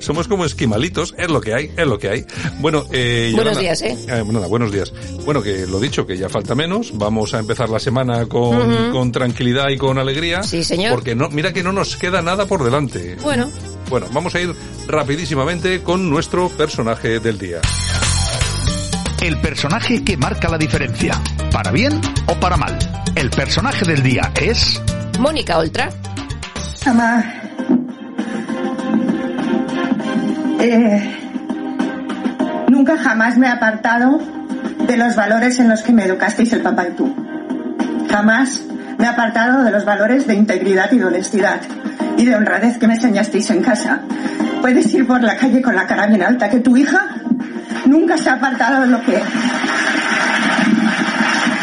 Somos 0.00 0.26
como 0.26 0.37
esquimalitos, 0.44 1.14
es 1.18 1.28
lo 1.30 1.40
que 1.40 1.54
hay, 1.54 1.70
es 1.76 1.86
lo 1.86 1.98
que 1.98 2.08
hay. 2.10 2.24
Bueno, 2.58 2.84
eh, 2.92 3.32
Buenos 3.34 3.54
Yolanda- 3.56 3.60
días, 3.60 3.82
¿eh? 3.82 3.96
bueno, 4.24 4.32
nada, 4.32 4.46
buenos 4.48 4.72
días. 4.72 4.92
Bueno, 5.24 5.42
que 5.42 5.66
lo 5.66 5.78
dicho, 5.80 6.06
que 6.06 6.16
ya 6.16 6.28
falta 6.28 6.54
menos. 6.54 6.90
Vamos 6.96 7.34
a 7.34 7.38
empezar 7.38 7.68
la 7.68 7.78
semana 7.80 8.26
con, 8.26 8.90
con 8.92 9.12
tranquilidad 9.12 9.68
y 9.68 9.76
con 9.78 9.98
alegría. 9.98 10.42
Sí, 10.42 10.64
señor. 10.64 10.94
Porque 10.94 11.14
no, 11.14 11.28
mira 11.30 11.52
que 11.52 11.62
no 11.62 11.72
nos 11.72 11.96
queda 11.96 12.22
nada 12.22 12.46
por 12.46 12.62
delante. 12.64 13.16
Bueno, 13.22 13.50
Bueno, 13.88 14.06
vamos 14.12 14.34
a 14.34 14.40
ir 14.40 14.54
rapidísimamente 14.86 15.82
con 15.82 16.08
nuestro 16.10 16.48
personaje 16.50 17.20
del 17.20 17.38
día. 17.38 17.60
El 19.20 19.40
personaje 19.40 20.04
que 20.04 20.16
marca 20.16 20.48
la 20.48 20.58
diferencia, 20.58 21.20
para 21.50 21.70
bien 21.72 22.00
o 22.26 22.34
para 22.38 22.56
mal. 22.56 22.78
El 23.16 23.30
personaje 23.30 23.84
del 23.84 24.02
día 24.02 24.32
es... 24.40 24.80
Mónica 25.18 25.58
Oltra. 25.58 25.90
Mamá. 26.86 27.42
Eh, 30.60 31.00
nunca 32.68 32.96
jamás 32.98 33.38
me 33.38 33.46
he 33.46 33.50
apartado 33.50 34.20
de 34.86 34.96
los 34.96 35.14
valores 35.14 35.60
en 35.60 35.68
los 35.68 35.82
que 35.82 35.92
me 35.92 36.04
educasteis 36.04 36.52
el 36.52 36.62
papá 36.62 36.88
y 36.88 36.92
tú. 36.92 37.14
Jamás 38.10 38.62
me 38.98 39.04
he 39.04 39.08
apartado 39.08 39.62
de 39.62 39.70
los 39.70 39.84
valores 39.84 40.26
de 40.26 40.34
integridad 40.34 40.90
y 40.90 40.98
de 40.98 41.04
honestidad 41.04 41.60
y 42.16 42.24
de 42.24 42.34
honradez 42.34 42.78
que 42.78 42.88
me 42.88 42.94
enseñasteis 42.94 43.50
en 43.50 43.62
casa. 43.62 44.00
Puedes 44.60 44.92
ir 44.94 45.06
por 45.06 45.22
la 45.22 45.36
calle 45.36 45.62
con 45.62 45.76
la 45.76 45.86
cara 45.86 46.06
bien 46.06 46.22
alta, 46.22 46.48
que 46.50 46.58
tu 46.58 46.76
hija 46.76 47.06
nunca 47.86 48.18
se 48.18 48.30
ha 48.30 48.34
apartado 48.34 48.80
de 48.82 48.88
lo 48.88 49.00
que 49.02 49.20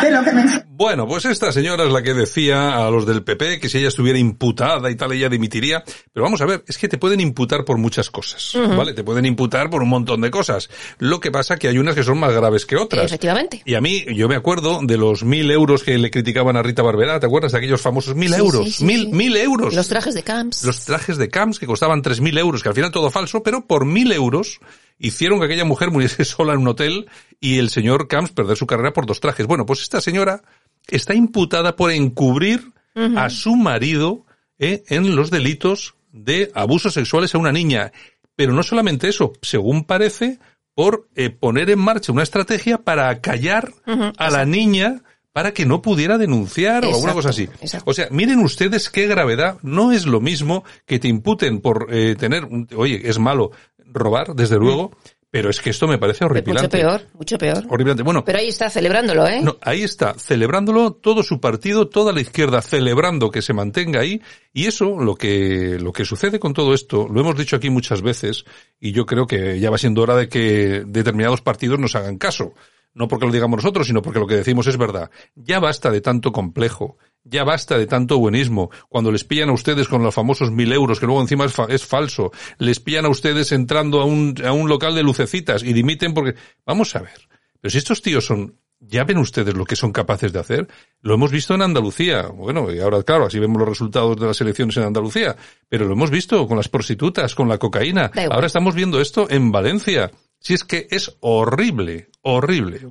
de 0.05 0.11
lo 0.11 0.23
que 0.23 0.31
me 0.31 0.41
enseñó. 0.41 0.63
Bueno, 0.69 1.07
pues 1.07 1.25
esta 1.25 1.51
señora 1.51 1.85
es 1.85 1.91
la 1.91 2.01
que 2.03 2.13
decía 2.13 2.85
a 2.85 2.89
los 2.91 3.05
del 3.05 3.23
PP 3.23 3.59
que 3.59 3.69
si 3.69 3.77
ella 3.77 3.87
estuviera 3.87 4.19
imputada 4.19 4.89
y 4.91 4.95
tal, 4.95 5.11
ella 5.13 5.29
dimitiría. 5.29 5.83
Pero 6.13 6.23
vamos 6.23 6.41
a 6.41 6.45
ver, 6.45 6.63
es 6.67 6.77
que 6.77 6.87
te 6.87 6.97
pueden 6.97 7.19
imputar 7.21 7.63
por 7.65 7.77
muchas 7.77 8.09
cosas. 8.09 8.53
¿vale? 8.75 8.93
Te 8.93 9.03
pueden 9.03 9.25
imputar 9.25 9.69
por 9.69 9.81
un 9.81 9.89
montón 9.89 10.21
de 10.21 10.31
cosas. 10.31 10.69
Lo 10.99 11.19
que 11.19 11.31
pasa 11.31 11.57
que 11.57 11.67
hay 11.69 11.77
unas 11.77 11.95
que 11.95 12.03
son 12.03 12.17
más 12.19 12.33
graves 12.33 12.65
que 12.65 12.75
otras. 12.75 13.05
Efectivamente. 13.05 13.61
Y 13.65 13.75
a 13.75 13.81
mí, 13.81 14.03
yo 14.15 14.27
me 14.27 14.35
acuerdo 14.35 14.79
de 14.83 14.97
los 14.97 15.23
mil 15.23 15.49
euros 15.51 15.83
que 15.83 15.97
le 15.97 16.11
criticaban 16.11 16.57
a 16.57 16.63
Rita 16.63 16.81
Barberá, 16.83 17.19
¿te 17.19 17.25
acuerdas 17.25 17.51
de 17.53 17.59
aquellos 17.59 17.81
famosos 17.81 18.15
mil 18.15 18.33
Sí, 18.33 18.39
euros? 18.39 18.65
sí, 18.65 18.71
sí, 18.71 18.85
mil, 18.85 19.01
sí. 19.05 19.11
mil 19.13 19.37
euros. 19.37 19.73
Los 19.73 19.87
trajes 19.87 20.13
de 20.13 20.23
camps. 20.23 20.63
Los 20.65 20.83
trajes 20.85 21.17
de 21.17 21.29
camps 21.29 21.57
que 21.59 21.65
costaban 21.67 22.01
tres 22.01 22.19
mil 22.21 22.37
euros, 22.37 22.61
que 22.63 22.69
al 22.69 22.75
final 22.75 22.91
todo 22.91 23.09
falso, 23.11 23.41
pero 23.43 23.65
por 23.65 23.85
mil 23.85 24.11
euros 24.11 24.59
hicieron 24.99 25.39
que 25.39 25.45
aquella 25.45 25.65
mujer 25.65 25.91
muriese 25.91 26.25
sola 26.25 26.53
en 26.53 26.59
un 26.59 26.67
hotel 26.69 27.07
y 27.39 27.57
el 27.59 27.69
señor 27.69 28.07
Camps 28.07 28.31
perder 28.31 28.57
su 28.57 28.65
carrera 28.67 28.93
por 28.93 29.05
dos 29.05 29.19
trajes. 29.19 29.45
Bueno, 29.47 29.65
pues 29.65 29.81
esta 29.81 30.01
señora 30.01 30.41
está 30.87 31.13
imputada 31.13 31.75
por 31.75 31.91
encubrir 31.91 32.71
a 33.17 33.29
su 33.29 33.55
marido 33.57 34.25
eh, 34.57 34.83
en 34.87 35.15
los 35.17 35.29
delitos 35.29 35.95
de 36.13 36.49
abusos 36.55 36.93
sexuales 36.93 37.35
a 37.35 37.37
una 37.37 37.51
niña. 37.51 37.91
Pero 38.37 38.53
no 38.53 38.63
solamente 38.63 39.09
eso, 39.09 39.33
según 39.41 39.83
parece, 39.83 40.39
por 40.73 41.07
eh, 41.15 41.29
poner 41.29 41.69
en 41.69 41.79
marcha 41.79 42.13
una 42.13 42.23
estrategia 42.23 42.77
para 42.77 43.19
callar 43.19 43.73
Ujú, 43.85 44.13
a 44.17 44.29
la 44.29 44.45
niña 44.45 45.01
para 45.33 45.53
que 45.53 45.65
no 45.65 45.81
pudiera 45.81 46.17
denunciar 46.17 46.85
o 46.85 46.93
alguna 46.95 47.11
cosa 47.13 47.29
así. 47.31 47.43
exacto. 47.59 47.91
O 47.91 47.93
sea, 47.93 48.07
miren 48.11 48.39
ustedes 48.39 48.89
qué 48.89 49.07
gravedad. 49.07 49.57
No 49.61 49.91
es 49.91 50.05
lo 50.05 50.21
mismo 50.21 50.63
que 50.85 50.97
te 50.99 51.09
imputen 51.09 51.59
por 51.59 51.87
eh, 51.91 52.15
tener, 52.17 52.45
un- 52.45 52.69
oye, 52.77 53.01
es 53.09 53.19
malo 53.19 53.51
robar, 53.95 54.35
desde 54.35 54.57
luego, 54.57 54.91
pero 55.31 55.49
es 55.49 55.59
que 55.59 55.69
esto 55.71 55.87
me 55.87 55.97
parece 55.97 56.23
Mucho 56.23 56.31
horripilante. 56.31 56.77
peor, 56.77 57.01
mucho 57.13 57.37
peor. 57.37 57.63
Horripilante. 57.69 58.03
Bueno, 58.03 58.23
Pero 58.23 58.39
ahí 58.39 58.47
está, 58.47 58.69
celebrándolo, 58.69 59.27
¿eh? 59.27 59.41
no, 59.41 59.57
ahí 59.61 59.83
está, 59.83 60.13
celebrándolo 60.13 60.93
todo 60.93 61.23
su 61.23 61.41
partido, 61.41 61.89
toda 61.89 62.13
la 62.13 62.21
izquierda 62.21 62.61
celebrando 62.61 63.31
que 63.31 63.41
se 63.41 63.53
mantenga 63.53 63.99
ahí, 63.99 64.21
y 64.53 64.67
eso, 64.67 64.97
lo 64.97 65.15
que, 65.15 65.77
lo 65.79 65.91
que 65.91 66.05
sucede 66.05 66.39
con 66.39 66.53
todo 66.53 66.73
esto, 66.73 67.07
lo 67.09 67.19
hemos 67.19 67.37
dicho 67.37 67.55
aquí 67.55 67.69
muchas 67.69 68.01
veces, 68.01 68.45
y 68.79 68.91
yo 68.93 69.05
creo 69.05 69.27
que 69.27 69.59
ya 69.59 69.69
va 69.69 69.77
siendo 69.77 70.03
hora 70.03 70.15
de 70.15 70.29
que 70.29 70.83
determinados 70.85 71.41
partidos 71.41 71.79
nos 71.79 71.95
hagan 71.95 72.17
caso. 72.17 72.53
No 72.93 73.09
porque 73.09 73.25
lo 73.25 73.31
digamos 73.33 73.57
nosotros, 73.57 73.87
sino 73.87 74.01
porque 74.01 74.19
lo 74.19 74.27
que 74.27 74.37
decimos 74.37 74.67
es 74.67 74.77
verdad. 74.77 75.11
Ya 75.35 75.59
basta 75.59 75.91
de 75.91 75.99
tanto 75.99 76.31
complejo. 76.31 76.97
Ya 77.27 77.43
basta 77.43 77.77
de 77.77 77.87
tanto 77.87 78.19
buenismo. 78.19 78.69
Cuando 78.87 79.11
les 79.11 79.23
pillan 79.23 79.49
a 79.49 79.53
ustedes 79.53 79.87
con 79.87 80.03
los 80.03 80.13
famosos 80.13 80.51
mil 80.51 80.71
euros, 80.71 80.99
que 80.99 81.07
luego 81.07 81.21
encima 81.21 81.45
es, 81.45 81.53
fa- 81.53 81.65
es 81.69 81.83
falso. 81.83 82.31
Les 82.59 82.79
pillan 82.79 83.05
a 83.05 83.09
ustedes 83.09 83.51
entrando 83.51 83.99
a 83.99 84.05
un, 84.05 84.35
a 84.45 84.53
un 84.53 84.69
local 84.69 84.93
de 84.93 85.01
lucecitas 85.01 85.63
y 85.63 85.73
dimiten 85.73 86.13
porque... 86.13 86.35
Vamos 86.67 86.95
a 86.95 86.99
ver. 86.99 87.27
Pero 87.59 87.71
si 87.71 87.79
estos 87.79 88.03
tíos 88.03 88.25
son, 88.27 88.59
ya 88.79 89.05
ven 89.05 89.17
ustedes 89.17 89.55
lo 89.55 89.65
que 89.65 89.75
son 89.75 89.91
capaces 89.91 90.31
de 90.33 90.39
hacer. 90.39 90.67
Lo 91.01 91.15
hemos 91.15 91.31
visto 91.31 91.55
en 91.55 91.63
Andalucía. 91.63 92.27
Bueno, 92.27 92.71
y 92.71 92.79
ahora, 92.79 93.01
claro, 93.01 93.25
así 93.25 93.39
vemos 93.39 93.57
los 93.57 93.69
resultados 93.69 94.17
de 94.17 94.27
las 94.27 94.39
elecciones 94.41 94.77
en 94.77 94.83
Andalucía. 94.83 95.35
Pero 95.67 95.85
lo 95.87 95.93
hemos 95.93 96.11
visto 96.11 96.47
con 96.47 96.57
las 96.57 96.69
prostitutas, 96.69 97.33
con 97.33 97.49
la 97.49 97.57
cocaína. 97.57 98.11
Ahora 98.35 98.45
estamos 98.47 98.75
viendo 98.75 99.01
esto 99.01 99.27
en 99.31 99.51
Valencia. 99.51 100.11
Si 100.37 100.53
es 100.53 100.63
que 100.63 100.87
es 100.91 101.17
horrible, 101.21 102.09
horrible. 102.21 102.81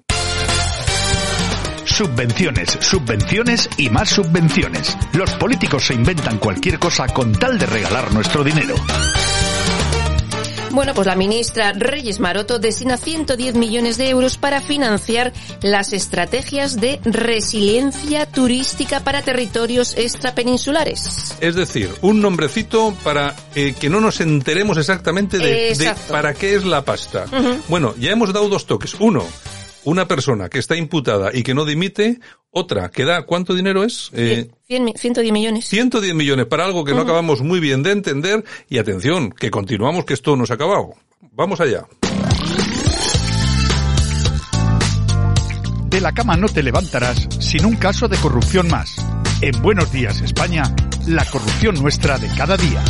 Subvenciones, 1.95 2.77
subvenciones 2.81 3.71
y 3.77 3.89
más 3.89 4.09
subvenciones. 4.09 4.99
Los 5.13 5.31
políticos 5.37 5.85
se 5.87 5.95
inventan 5.95 6.39
cualquier 6.39 6.81
cosa 6.81 7.07
con 7.07 7.31
tal 7.33 7.57
de 7.57 7.67
regalar 7.67 8.13
nuestro 8.13 8.43
dinero. 8.43 8.75
Bueno, 10.73 10.93
pues 10.93 11.07
la 11.07 11.15
ministra 11.15 11.73
Reyes 11.73 12.19
Maroto 12.19 12.59
destina 12.59 12.97
110 12.97 13.55
millones 13.55 13.97
de 13.97 14.09
euros 14.09 14.39
para 14.39 14.61
financiar 14.61 15.33
las 15.63 15.93
estrategias 15.93 16.81
de 16.81 16.99
resiliencia 17.05 18.27
turística 18.27 18.99
para 18.99 19.23
territorios 19.23 19.97
extrapeninsulares. 19.97 21.37
Es 21.41 21.55
decir, 21.55 21.91
un 22.03 22.21
nombrecito 22.21 22.93
para 23.05 23.37
eh, 23.55 23.77
que 23.79 23.89
no 23.89 24.01
nos 24.01 24.21
enteremos 24.21 24.79
exactamente 24.79 25.39
de, 25.39 25.95
para 26.11 26.35
qué 26.35 26.57
es 26.57 26.65
la 26.65 26.85
pasta. 26.85 27.27
Bueno, 27.69 27.95
ya 27.97 28.11
hemos 28.11 28.33
dado 28.33 28.49
dos 28.49 28.67
toques. 28.67 28.95
Uno, 28.99 29.25
una 29.85 30.07
persona 30.09 30.49
que 30.49 30.59
está 30.59 30.77
imputada 30.77 31.31
y 31.33 31.42
que 31.42 31.55
no 31.55 31.64
dimite. 31.64 32.20
Otra, 32.51 32.90
que 32.90 33.05
da, 33.05 33.23
¿cuánto 33.23 33.55
dinero 33.55 33.83
es? 33.85 34.11
Eh, 34.12 34.49
100 34.68 34.85
mi- 34.85 34.94
110 34.97 35.33
millones. 35.33 35.66
110 35.66 36.14
millones 36.14 36.47
para 36.47 36.64
algo 36.64 36.85
que 36.85 36.94
no 36.94 37.01
acabamos 37.03 37.40
muy 37.42 37.59
bien 37.61 37.83
de 37.83 37.90
entender. 37.92 38.44
Y 38.68 38.79
atención, 38.79 39.31
que 39.33 39.51
continuamos 39.51 40.05
que 40.05 40.14
esto 40.14 40.37
no 40.37 40.47
se 40.47 40.53
ha 40.53 40.57
acabado. 40.57 40.94
Vamos 41.33 41.61
allá. 41.61 41.85
De 45.88 46.01
la 46.01 46.12
cama 46.12 46.37
no 46.37 46.49
te 46.49 46.62
levantarás 46.62 47.29
sin 47.38 47.64
un 47.64 47.77
caso 47.77 48.09
de 48.09 48.16
corrupción 48.16 48.68
más. 48.68 48.97
En 49.40 49.61
Buenos 49.62 49.92
Días 49.92 50.20
España, 50.23 50.62
la 51.07 51.25
corrupción 51.27 51.75
nuestra 51.81 52.18
de 52.18 52.29
cada 52.37 52.57
día. 52.57 52.83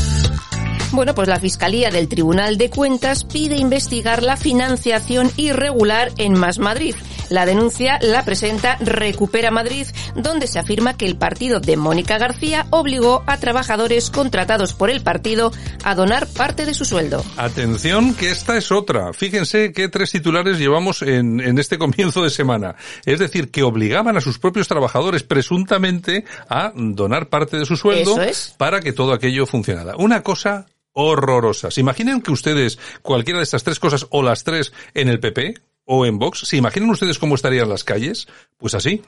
Bueno, 0.94 1.12
pues 1.12 1.26
la 1.26 1.40
Fiscalía 1.40 1.90
del 1.90 2.07
Tribunal 2.07 2.57
de 2.57 2.70
Cuentas 2.70 3.24
pide 3.24 3.57
investigar 3.57 4.22
la 4.22 4.37
financiación 4.37 5.28
irregular 5.37 6.12
en 6.18 6.38
Más 6.38 6.61
Madrid. 6.61 6.94
La 7.30 7.46
denuncia 7.46 7.98
la 8.00 8.24
presenta 8.24 8.76
Recupera 8.76 9.50
Madrid, 9.50 9.88
donde 10.14 10.46
se 10.46 10.61
afirma 10.61 10.96
que 10.96 11.07
el 11.07 11.16
partido 11.16 11.59
de 11.59 11.76
Mónica 11.76 12.16
García 12.16 12.66
obligó 12.70 13.24
a 13.26 13.38
trabajadores 13.38 14.11
contratados 14.11 14.72
por 14.72 14.88
el 14.88 15.02
partido 15.02 15.50
a 15.83 15.96
donar 15.96 16.28
parte 16.28 16.64
de 16.64 16.74
su 16.74 16.85
sueldo. 16.85 17.24
Atención, 17.37 18.14
que 18.14 18.30
esta 18.30 18.57
es 18.57 18.70
otra. 18.70 19.12
Fíjense 19.12 19.72
qué 19.72 19.88
tres 19.88 20.12
titulares 20.12 20.61
llevamos 20.61 21.02
en, 21.02 21.40
en 21.40 21.59
este 21.59 21.76
comienzo 21.85 22.22
de 22.22 22.30
semana. 22.30 22.76
Es 23.04 23.18
decir, 23.18 23.50
que 23.50 23.64
obligaban 23.64 24.16
a 24.16 24.20
sus 24.20 24.38
propios 24.38 24.68
trabajadores 24.68 25.24
presuntamente 25.24 26.24
a 26.48 26.72
donar 26.72 27.30
parte 27.30 27.59
de 27.59 27.66
su 27.66 27.76
sueldo 27.76 28.22
es. 28.22 28.54
para 28.57 28.80
que 28.80 28.92
todo 28.92 29.12
aquello 29.12 29.44
funcionara. 29.44 29.96
Una 29.96 30.22
cosa 30.22 30.66
horrorosa. 30.94 31.70
¿Se 31.70 31.80
imaginan 31.80 32.22
que 32.22 32.33
ustedes 32.33 32.78
cualquiera 33.02 33.38
de 33.38 33.44
estas 33.44 33.62
tres 33.62 33.78
cosas 33.78 34.07
o 34.11 34.22
las 34.22 34.44
tres 34.44 34.72
en 34.94 35.09
el 35.09 35.20
PP 35.20 35.54
o 35.85 36.07
en 36.07 36.18
Vox? 36.18 36.46
¿Se 36.46 36.57
imaginan 36.57 36.90
ustedes 36.90 37.18
cómo 37.18 37.35
estarían 37.35 37.68
las 37.68 37.85
calles? 37.85 38.26
Pues 38.57 38.74
así. 38.74 39.02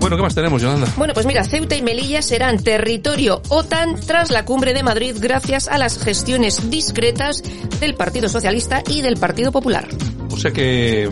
Bueno, 0.00 0.16
¿qué 0.16 0.22
más 0.22 0.34
tenemos, 0.34 0.62
Yolanda? 0.62 0.90
Bueno, 0.96 1.12
pues 1.12 1.26
mira, 1.26 1.44
Ceuta 1.44 1.76
y 1.76 1.82
Melilla 1.82 2.22
serán 2.22 2.62
territorio 2.62 3.42
OTAN 3.48 4.00
tras 4.06 4.30
la 4.30 4.44
cumbre 4.44 4.72
de 4.72 4.82
Madrid 4.82 5.14
gracias 5.20 5.68
a 5.68 5.76
las 5.76 6.02
gestiones 6.02 6.70
discretas 6.70 7.42
del 7.80 7.94
Partido 7.94 8.28
Socialista 8.28 8.82
y 8.88 9.02
del 9.02 9.18
Partido 9.18 9.52
Popular. 9.52 9.86
O 10.30 10.36
sea 10.38 10.50
que 10.50 11.10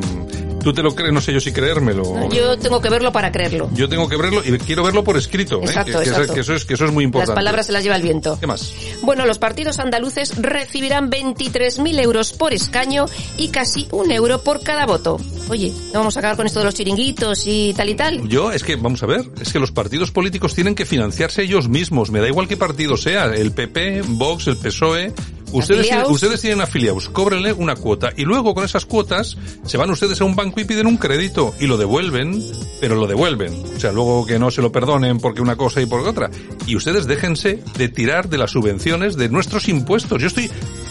tú 0.67 0.73
te 0.73 0.83
lo 0.83 0.97
crees, 0.97 1.13
no 1.13 1.21
sé 1.21 1.33
yo 1.33 1.39
si 1.39 1.53
creérmelo. 1.53 2.29
Yo 2.29 2.59
tengo 2.59 2.81
que 2.81 2.91
verlo 2.91 3.13
para 3.13 3.31
creerlo. 3.31 3.71
Yo 3.73 3.89
tengo 3.89 4.09
que 4.09 4.17
verlo 4.17 4.43
y 4.45 4.59
quiero 4.59 4.83
verlo 4.83 5.05
por 5.05 5.17
escrito. 5.17 5.61
¿eh? 5.61 5.67
Exacto, 5.67 5.99
que 5.99 6.03
eso- 6.03 6.11
exacto. 6.11 6.35
que 6.35 6.41
eso 6.41 6.55
es, 6.55 6.65
que 6.65 6.75
eso 6.75 6.87
es 6.87 6.91
muy 6.91 7.05
importante. 7.05 7.31
Las 7.31 7.37
palabras 7.37 7.67
se 7.67 7.73
las 7.73 7.85
lleva 7.85 7.95
el 7.95 8.03
viento. 8.03 8.37
¿Qué 8.41 8.49
más? 8.49 8.73
Bueno, 9.03 9.27
los 9.27 9.39
partidos 9.39 9.79
andaluces 9.79 10.35
recibirán 10.43 11.09
23.000 11.09 12.01
euros 12.01 12.33
por 12.33 12.53
escaño 12.53 13.07
y 13.39 13.51
casi 13.51 13.87
un 13.93 14.11
euro 14.11 14.43
por 14.43 14.61
cada 14.65 14.87
voto. 14.87 15.21
Oye, 15.49 15.73
¿no 15.93 16.01
vamos 16.01 16.17
a 16.17 16.19
acabar 16.19 16.37
con 16.37 16.47
esto 16.49 16.59
de 16.59 16.65
los 16.65 16.75
chiringuitos 16.75 17.47
y 17.47 17.73
tal 17.75 17.89
y 17.89 17.95
tal? 17.95 18.29
Yo, 18.29 18.51
es 18.51 18.65
que, 18.65 18.75
vamos 18.75 19.01
a 19.05 19.07
ver, 19.07 19.21
es 19.41 19.53
que 19.53 19.61
los 19.61 19.71
partidos 19.71 20.11
políticos 20.11 20.53
tienen 20.57 20.75
que 20.75 20.85
financiarse 20.85 21.43
ellos 21.45 21.69
mismos. 21.69 22.11
Me 22.11 22.19
da 22.19 22.27
igual 22.27 22.49
qué 22.49 22.57
partido 22.57 22.97
sea, 22.97 23.27
el 23.27 23.53
PP, 23.53 24.03
Vox, 24.05 24.49
el 24.49 24.57
PSOE. 24.57 25.15
Ustedes, 25.53 25.83
tienen- 25.83 26.01
Afiliaos. 26.01 26.11
ustedes 26.13 26.41
tienen 26.41 26.61
afiliados, 26.61 27.09
cóbrenle 27.09 27.53
una 27.53 27.77
cuota 27.77 28.13
y 28.17 28.23
luego 28.25 28.55
con 28.55 28.65
esas 28.65 28.85
cuotas 28.85 29.37
se 29.65 29.77
van 29.79 29.91
ustedes 29.91 30.21
a 30.21 30.25
un 30.25 30.35
banco 30.37 30.61
y 30.61 30.65
piden 30.65 30.87
un 30.87 30.97
crédito 30.97 31.55
y 31.61 31.67
lo 31.67 31.77
devuelven, 31.79 32.43
pero 32.81 32.95
lo 32.97 33.07
devuelven. 33.07 33.53
O 33.77 33.81
sea, 33.81 33.93
luego 33.93 34.27
que 34.27 34.39
no 34.39 34.51
se 34.51 34.61
lo 34.61 34.73
perdonen 34.73 35.19
porque 35.19 35.41
una 35.41 35.57
cosa 35.57 35.81
y 35.81 35.87
por 35.87 36.01
otra. 36.01 36.31
Y 36.67 36.77
ustedes 36.77 37.07
déjense 37.07 37.63
de 37.79 37.89
tirar 37.89 38.29
de 38.29 38.39
las 38.39 38.51
subvenciones 38.51 39.17
de 39.17 39.29
nuestros 39.29 39.69
impuestos. 39.69 40.21
Yo 40.21 40.27
estoy, 40.27 40.51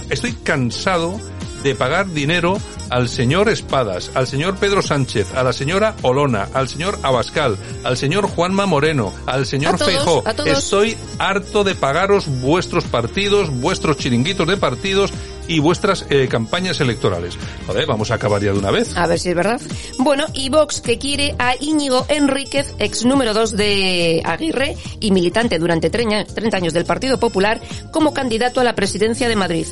estoy 0.10 0.32
cansado 0.32 1.20
de 1.66 1.74
pagar 1.74 2.12
dinero 2.12 2.60
al 2.92 3.10
señor 3.10 3.50
Espadas, 3.50 4.12
al 4.14 4.28
señor 4.28 4.56
Pedro 4.58 4.84
Sánchez, 4.84 5.34
a 5.34 5.44
la 5.44 5.52
señora 5.52 5.96
Olona, 6.04 6.48
al 6.54 6.70
señor 6.70 7.00
Abascal, 7.02 7.58
al 7.84 7.98
señor 7.98 8.28
Juanma 8.28 8.68
Moreno, 8.68 9.12
al 9.26 9.48
señor 9.48 9.80
Feijó. 9.80 10.24
Estoy 10.46 10.96
harto 11.18 11.64
de 11.64 11.74
pagaros 11.74 12.28
vuestros 12.28 12.84
partidos, 12.84 13.50
vuestros 13.50 13.98
chiringuitos 13.98 14.48
de 14.48 14.58
partidos 14.58 15.12
y 15.48 15.60
vuestras 15.60 16.06
eh, 16.12 16.28
campañas 16.28 16.80
electorales. 16.80 17.36
Joder, 17.66 17.88
vamos 17.88 18.12
a 18.12 18.16
acabar 18.16 18.44
ya 18.44 18.54
de 18.54 18.60
una 18.60 18.70
vez. 18.70 18.96
A 18.96 19.08
ver 19.08 19.18
si 19.20 19.30
es 19.30 19.36
verdad. 19.36 19.60
Bueno, 19.98 20.26
y 20.34 20.50
Vox 20.50 20.82
que 20.82 21.00
quiere 21.00 21.36
a 21.40 21.56
Íñigo 21.60 22.06
Enríquez, 22.10 22.76
ex 22.78 23.06
número 23.06 23.34
2 23.34 23.58
de 23.58 24.22
Aguirre 24.24 24.78
y 25.00 25.10
militante 25.10 25.58
durante 25.58 25.90
30 25.90 26.58
años 26.58 26.74
del 26.74 26.86
Partido 26.86 27.20
Popular, 27.20 27.60
como 27.92 28.14
candidato 28.14 28.60
a 28.60 28.64
la 28.64 28.76
presidencia 28.76 29.28
de 29.28 29.36
Madrid. 29.36 29.66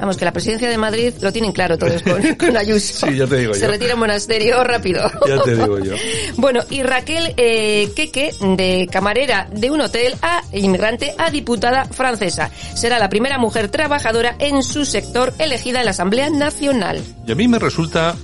Vamos, 0.00 0.16
que 0.16 0.24
la 0.24 0.32
presidencia 0.32 0.68
de 0.68 0.78
Madrid 0.78 1.12
lo 1.20 1.30
tienen 1.30 1.52
claro 1.52 1.76
todos 1.76 2.02
con, 2.02 2.22
con 2.38 2.56
Ayuso. 2.56 3.06
Sí, 3.06 3.16
ya 3.16 3.26
te 3.26 3.36
digo 3.36 3.54
Se 3.54 3.60
yo. 3.62 3.68
retira 3.68 3.92
en 3.92 3.98
monasterio 3.98 4.64
rápido. 4.64 5.02
Ya 5.28 5.42
te 5.42 5.54
digo 5.54 5.78
yo. 5.78 5.94
Bueno, 6.36 6.62
y 6.70 6.82
Raquel 6.82 7.34
eh, 7.36 7.90
Queque, 7.94 8.34
de 8.56 8.88
camarera 8.90 9.48
de 9.52 9.70
un 9.70 9.80
hotel 9.82 10.14
a 10.22 10.42
inmigrante 10.52 11.14
a 11.18 11.30
diputada 11.30 11.84
francesa. 11.84 12.50
Será 12.74 12.98
la 12.98 13.08
primera 13.10 13.38
mujer 13.38 13.68
trabajadora 13.68 14.34
en 14.38 14.62
su 14.62 14.84
sector 14.86 15.34
elegida 15.38 15.80
en 15.80 15.84
la 15.84 15.90
Asamblea 15.92 16.30
Nacional. 16.30 17.00
Y 17.26 17.32
a 17.32 17.34
mí 17.34 17.46
me 17.46 17.58
resulta 17.58 18.16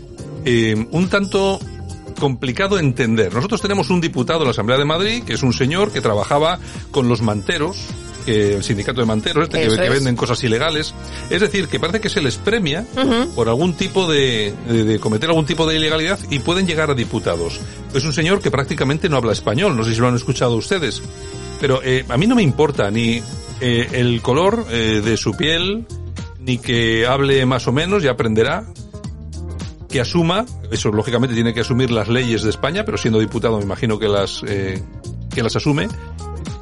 eh, 0.44 0.74
un 0.90 1.08
tanto 1.08 1.60
complicado 2.18 2.78
entender. 2.78 3.32
Nosotros 3.34 3.60
tenemos 3.60 3.90
un 3.90 4.00
diputado 4.00 4.40
en 4.40 4.46
la 4.46 4.50
Asamblea 4.52 4.78
de 4.78 4.84
Madrid, 4.84 5.22
que 5.24 5.34
es 5.34 5.42
un 5.42 5.52
señor 5.52 5.92
que 5.92 6.00
trabajaba 6.00 6.58
con 6.90 7.08
los 7.08 7.20
manteros, 7.22 7.76
que 8.26 8.56
el 8.56 8.64
sindicato 8.64 9.00
de 9.00 9.06
manteros, 9.06 9.44
este, 9.44 9.68
que, 9.68 9.88
venden 9.88 10.16
cosas 10.16 10.42
ilegales. 10.44 10.92
Es 11.30 11.40
decir, 11.40 11.68
que 11.68 11.80
parece 11.80 12.00
que 12.00 12.10
se 12.10 12.20
les 12.20 12.36
premia 12.36 12.84
por 13.34 13.48
algún 13.48 13.74
tipo 13.74 14.10
de, 14.10 14.52
de, 14.68 14.84
de 14.84 14.98
cometer 14.98 15.30
algún 15.30 15.46
tipo 15.46 15.66
de 15.66 15.76
ilegalidad 15.76 16.18
y 16.28 16.40
pueden 16.40 16.66
llegar 16.66 16.90
a 16.90 16.94
diputados. 16.94 17.60
Es 17.94 18.04
un 18.04 18.12
señor 18.12 18.42
que 18.42 18.50
prácticamente 18.50 19.08
no 19.08 19.16
habla 19.16 19.32
español, 19.32 19.76
no 19.76 19.84
sé 19.84 19.94
si 19.94 20.00
lo 20.00 20.08
han 20.08 20.16
escuchado 20.16 20.56
ustedes. 20.56 21.02
Pero 21.60 21.80
eh, 21.82 22.04
a 22.08 22.18
mí 22.18 22.26
no 22.26 22.34
me 22.34 22.42
importa 22.42 22.90
ni 22.90 23.22
eh, 23.60 23.88
el 23.92 24.20
color 24.20 24.66
eh, 24.70 25.00
de 25.02 25.16
su 25.16 25.34
piel, 25.36 25.86
ni 26.40 26.58
que 26.58 27.06
hable 27.06 27.44
más 27.46 27.66
o 27.66 27.72
menos 27.72 28.04
y 28.04 28.08
aprenderá, 28.08 28.66
que 29.88 30.00
asuma, 30.00 30.44
eso 30.70 30.90
lógicamente 30.90 31.34
tiene 31.34 31.54
que 31.54 31.60
asumir 31.60 31.90
las 31.90 32.08
leyes 32.08 32.42
de 32.42 32.50
España, 32.50 32.84
pero 32.84 32.98
siendo 32.98 33.18
diputado 33.18 33.58
me 33.58 33.64
imagino 33.64 33.98
que 33.98 34.08
las, 34.08 34.42
eh, 34.46 34.82
que 35.34 35.42
las 35.42 35.56
asume. 35.56 35.88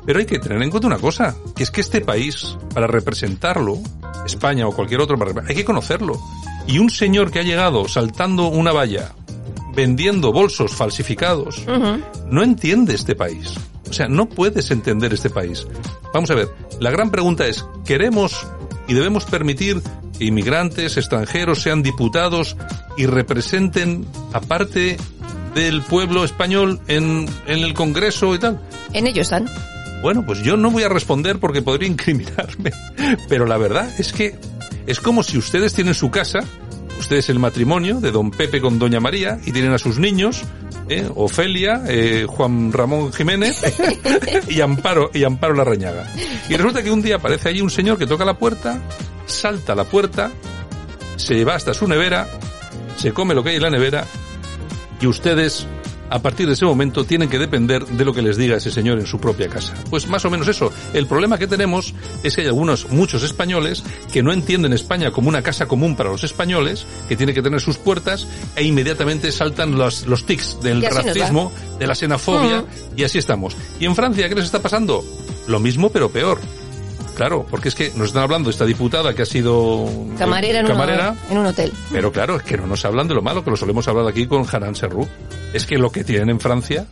Pero 0.06 0.18
hay 0.18 0.26
que 0.26 0.38
tener 0.38 0.62
en 0.62 0.70
cuenta 0.70 0.86
una 0.86 0.98
cosa, 0.98 1.34
que 1.56 1.62
es 1.62 1.70
que 1.70 1.80
este 1.80 2.00
país, 2.00 2.56
para 2.72 2.86
representarlo, 2.86 3.78
España 4.26 4.66
o 4.66 4.72
cualquier 4.72 5.00
otro, 5.00 5.16
hay 5.46 5.54
que 5.54 5.64
conocerlo. 5.64 6.20
Y 6.66 6.78
un 6.78 6.90
señor 6.90 7.30
que 7.30 7.40
ha 7.40 7.42
llegado 7.42 7.88
saltando 7.88 8.48
una 8.48 8.72
valla, 8.72 9.12
vendiendo 9.74 10.32
bolsos 10.32 10.72
falsificados, 10.72 11.64
no 12.30 12.42
entiende 12.42 12.94
este 12.94 13.14
país. 13.14 13.54
O 13.88 13.92
sea, 13.92 14.08
no 14.08 14.28
puedes 14.28 14.70
entender 14.70 15.12
este 15.12 15.30
país. 15.30 15.66
Vamos 16.12 16.30
a 16.30 16.34
ver, 16.34 16.48
la 16.80 16.90
gran 16.90 17.10
pregunta 17.10 17.46
es, 17.46 17.64
¿queremos 17.84 18.46
y 18.88 18.94
debemos 18.94 19.24
permitir 19.24 19.82
que 20.18 20.24
inmigrantes, 20.24 20.96
extranjeros 20.96 21.62
sean 21.62 21.82
diputados 21.82 22.56
y 22.96 23.06
representen 23.06 24.06
a 24.32 24.40
parte 24.40 24.96
del 25.54 25.82
pueblo 25.82 26.24
español 26.24 26.80
en, 26.88 27.26
en 27.46 27.58
el 27.58 27.74
Congreso 27.74 28.34
y 28.34 28.38
tal? 28.38 28.60
En 28.92 29.06
ello 29.06 29.22
están. 29.22 29.46
Bueno, 30.02 30.24
pues 30.26 30.40
yo 30.42 30.56
no 30.56 30.70
voy 30.70 30.82
a 30.82 30.88
responder 30.88 31.38
porque 31.38 31.62
podría 31.62 31.88
incriminarme. 31.88 32.72
Pero 33.28 33.46
la 33.46 33.56
verdad 33.56 33.88
es 33.98 34.12
que 34.12 34.36
es 34.86 35.00
como 35.00 35.22
si 35.22 35.38
ustedes 35.38 35.74
tienen 35.74 35.94
su 35.94 36.10
casa, 36.10 36.40
ustedes 36.98 37.28
el 37.28 37.38
matrimonio 37.38 38.00
de 38.00 38.10
don 38.10 38.30
Pepe 38.30 38.60
con 38.60 38.78
doña 38.78 39.00
María 39.00 39.38
y 39.44 39.52
tienen 39.52 39.72
a 39.72 39.78
sus 39.78 39.98
niños, 39.98 40.42
¿eh? 40.88 41.08
Ofelia, 41.14 41.82
eh, 41.86 42.26
Juan 42.28 42.72
Ramón 42.72 43.12
Jiménez 43.12 43.62
y 44.48 44.60
Amparo 44.60 45.10
y 45.12 45.24
Amparo 45.24 45.54
la 45.54 45.64
Reñaga. 45.64 46.10
Y 46.48 46.56
resulta 46.56 46.82
que 46.82 46.90
un 46.90 47.02
día 47.02 47.16
aparece 47.16 47.48
allí 47.48 47.60
un 47.60 47.70
señor 47.70 47.98
que 47.98 48.06
toca 48.06 48.24
la 48.24 48.38
puerta, 48.38 48.80
salta 49.26 49.72
a 49.72 49.76
la 49.76 49.84
puerta, 49.84 50.30
se 51.16 51.44
va 51.44 51.54
hasta 51.54 51.72
su 51.72 51.88
nevera, 51.88 52.28
se 52.96 53.12
come 53.12 53.34
lo 53.34 53.42
que 53.42 53.50
hay 53.50 53.56
en 53.56 53.62
la 53.62 53.70
nevera 53.70 54.04
y 55.00 55.06
ustedes 55.06 55.66
a 56.14 56.20
partir 56.20 56.46
de 56.46 56.52
ese 56.52 56.64
momento 56.64 57.02
tienen 57.04 57.28
que 57.28 57.40
depender 57.40 57.84
de 57.84 58.04
lo 58.04 58.14
que 58.14 58.22
les 58.22 58.36
diga 58.36 58.56
ese 58.56 58.70
señor 58.70 59.00
en 59.00 59.06
su 59.06 59.18
propia 59.18 59.48
casa. 59.48 59.74
Pues 59.90 60.06
más 60.06 60.24
o 60.24 60.30
menos 60.30 60.46
eso. 60.46 60.72
El 60.92 61.08
problema 61.08 61.38
que 61.38 61.48
tenemos 61.48 61.92
es 62.22 62.36
que 62.36 62.42
hay 62.42 62.46
algunos, 62.46 62.88
muchos 62.90 63.24
españoles 63.24 63.82
que 64.12 64.22
no 64.22 64.32
entienden 64.32 64.72
España 64.72 65.10
como 65.10 65.28
una 65.28 65.42
casa 65.42 65.66
común 65.66 65.96
para 65.96 66.10
los 66.10 66.22
españoles, 66.22 66.86
que 67.08 67.16
tiene 67.16 67.34
que 67.34 67.42
tener 67.42 67.60
sus 67.60 67.78
puertas 67.78 68.28
e 68.54 68.62
inmediatamente 68.62 69.32
saltan 69.32 69.76
los, 69.76 70.06
los 70.06 70.24
tics 70.24 70.60
del 70.62 70.82
racismo, 70.82 71.50
de 71.80 71.86
la 71.88 71.96
xenofobia 71.96 72.60
Ujú. 72.60 72.68
y 72.96 73.02
así 73.02 73.18
estamos. 73.18 73.56
¿Y 73.80 73.86
en 73.86 73.96
Francia 73.96 74.28
qué 74.28 74.36
les 74.36 74.44
está 74.44 74.62
pasando? 74.62 75.04
Lo 75.48 75.58
mismo 75.58 75.90
pero 75.90 76.10
peor. 76.10 76.38
Claro, 77.16 77.46
porque 77.48 77.68
es 77.68 77.74
que 77.76 77.92
nos 77.94 78.08
están 78.08 78.24
hablando 78.24 78.48
de 78.48 78.52
esta 78.52 78.64
diputada 78.64 79.14
que 79.14 79.22
ha 79.22 79.26
sido 79.26 79.84
eh, 79.86 80.14
Camarera 80.18 80.60
en, 80.60 80.66
camarera, 80.66 81.16
Un, 81.28 81.32
en 81.32 81.38
un 81.38 81.46
hotel. 81.46 81.72
pero 81.92 82.10
claro, 82.10 82.36
es 82.36 82.42
que 82.42 82.56
no 82.56 82.66
nos 82.66 82.84
hablan 82.84 83.06
de 83.06 83.14
lo 83.14 83.22
malo, 83.22 83.44
que 83.44 83.50
lo 83.50 83.56
solemos 83.56 83.86
hablar 83.86 84.08
aquí 84.08 84.26
con 84.26 84.44
Hanan 84.50 84.74
Serrou. 84.74 85.06
Es 85.52 85.64
que 85.66 85.78
lo 85.78 85.90
que 85.92 86.02
tienen 86.04 86.30
en 86.30 86.40
Francia... 86.40 86.86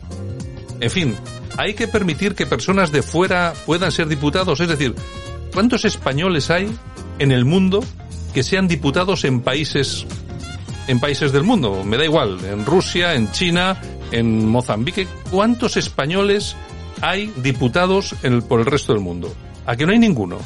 En 0.79 0.89
fin, 0.89 1.15
hay 1.57 1.75
que 1.75 1.87
permitir 1.87 2.35
que 2.35 2.45
personas 2.45 2.91
de 2.91 3.01
fuera 3.03 3.53
puedan 3.65 3.91
ser 3.91 4.07
diputados. 4.07 4.59
Es 4.59 4.67
decir, 4.67 4.93
¿cuántos 5.53 5.85
españoles 5.85 6.49
hay 6.49 6.73
en 7.19 7.31
el 7.31 7.45
mundo 7.45 7.81
que 8.33 8.43
sean 8.43 8.67
diputados 8.67 9.23
en 9.23 9.41
países 9.41 10.05
en 10.87 10.99
países 10.99 11.31
del 11.31 11.43
mundo? 11.43 11.83
Me 11.85 11.95
da 11.97 12.03
igual, 12.03 12.37
en 12.43 12.65
Rusia, 12.65 13.13
en 13.13 13.31
China, 13.31 13.79
en 14.11 14.45
Mozambique. 14.49 15.07
¿Cuántos 15.31 15.77
españoles 15.77 16.55
hay 16.99 17.31
diputados 17.37 18.15
en 18.23 18.33
el- 18.33 18.43
por 18.43 18.59
el 18.59 18.65
resto 18.65 18.91
del 18.93 19.01
mundo? 19.01 19.33
¿A 19.65 19.75
que 19.75 19.85
no 19.85 19.91
hay 19.91 19.99
ninguno? 19.99 20.39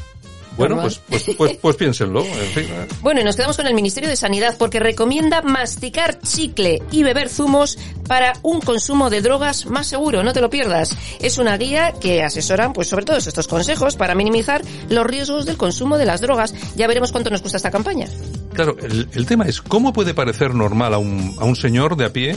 Bueno, 0.57 0.81
pues, 0.81 0.99
pues, 1.07 1.23
pues, 1.37 1.57
pues 1.57 1.75
piénsenlo. 1.75 2.25
En 2.25 2.51
fin, 2.53 2.63
¿eh? 2.63 2.87
Bueno, 3.01 3.21
y 3.21 3.23
nos 3.23 3.35
quedamos 3.35 3.55
con 3.57 3.67
el 3.67 3.75
Ministerio 3.75 4.09
de 4.09 4.15
Sanidad 4.15 4.55
porque 4.57 4.79
recomienda 4.79 5.43
masticar 5.43 6.19
chicle 6.19 6.81
y 6.89 7.03
beber 7.03 7.29
zumos 7.29 7.77
para 8.07 8.33
un 8.41 8.59
consumo 8.61 9.11
de 9.11 9.21
drogas 9.21 9.67
más 9.67 9.85
seguro, 9.85 10.23
no 10.23 10.33
te 10.33 10.41
lo 10.41 10.49
pierdas. 10.49 10.97
Es 11.19 11.37
una 11.37 11.55
guía 11.57 11.93
que 12.01 12.23
asesoran 12.23 12.73
pues 12.73 12.87
sobre 12.87 13.05
todos 13.05 13.27
estos 13.27 13.47
consejos 13.47 13.95
para 13.95 14.15
minimizar 14.15 14.63
los 14.89 15.05
riesgos 15.05 15.45
del 15.45 15.57
consumo 15.57 15.97
de 15.99 16.05
las 16.05 16.21
drogas. 16.21 16.55
Ya 16.75 16.87
veremos 16.87 17.11
cuánto 17.11 17.29
nos 17.29 17.41
cuesta 17.41 17.57
esta 17.57 17.69
campaña. 17.69 18.07
Claro, 18.53 18.75
el, 18.81 19.07
el 19.13 19.25
tema 19.27 19.45
es, 19.45 19.61
¿cómo 19.61 19.93
puede 19.93 20.15
parecer 20.15 20.55
normal 20.55 20.95
a 20.95 20.97
un, 20.97 21.35
a 21.39 21.45
un 21.45 21.55
señor 21.55 21.95
de 21.97 22.05
a 22.05 22.13
pie 22.13 22.35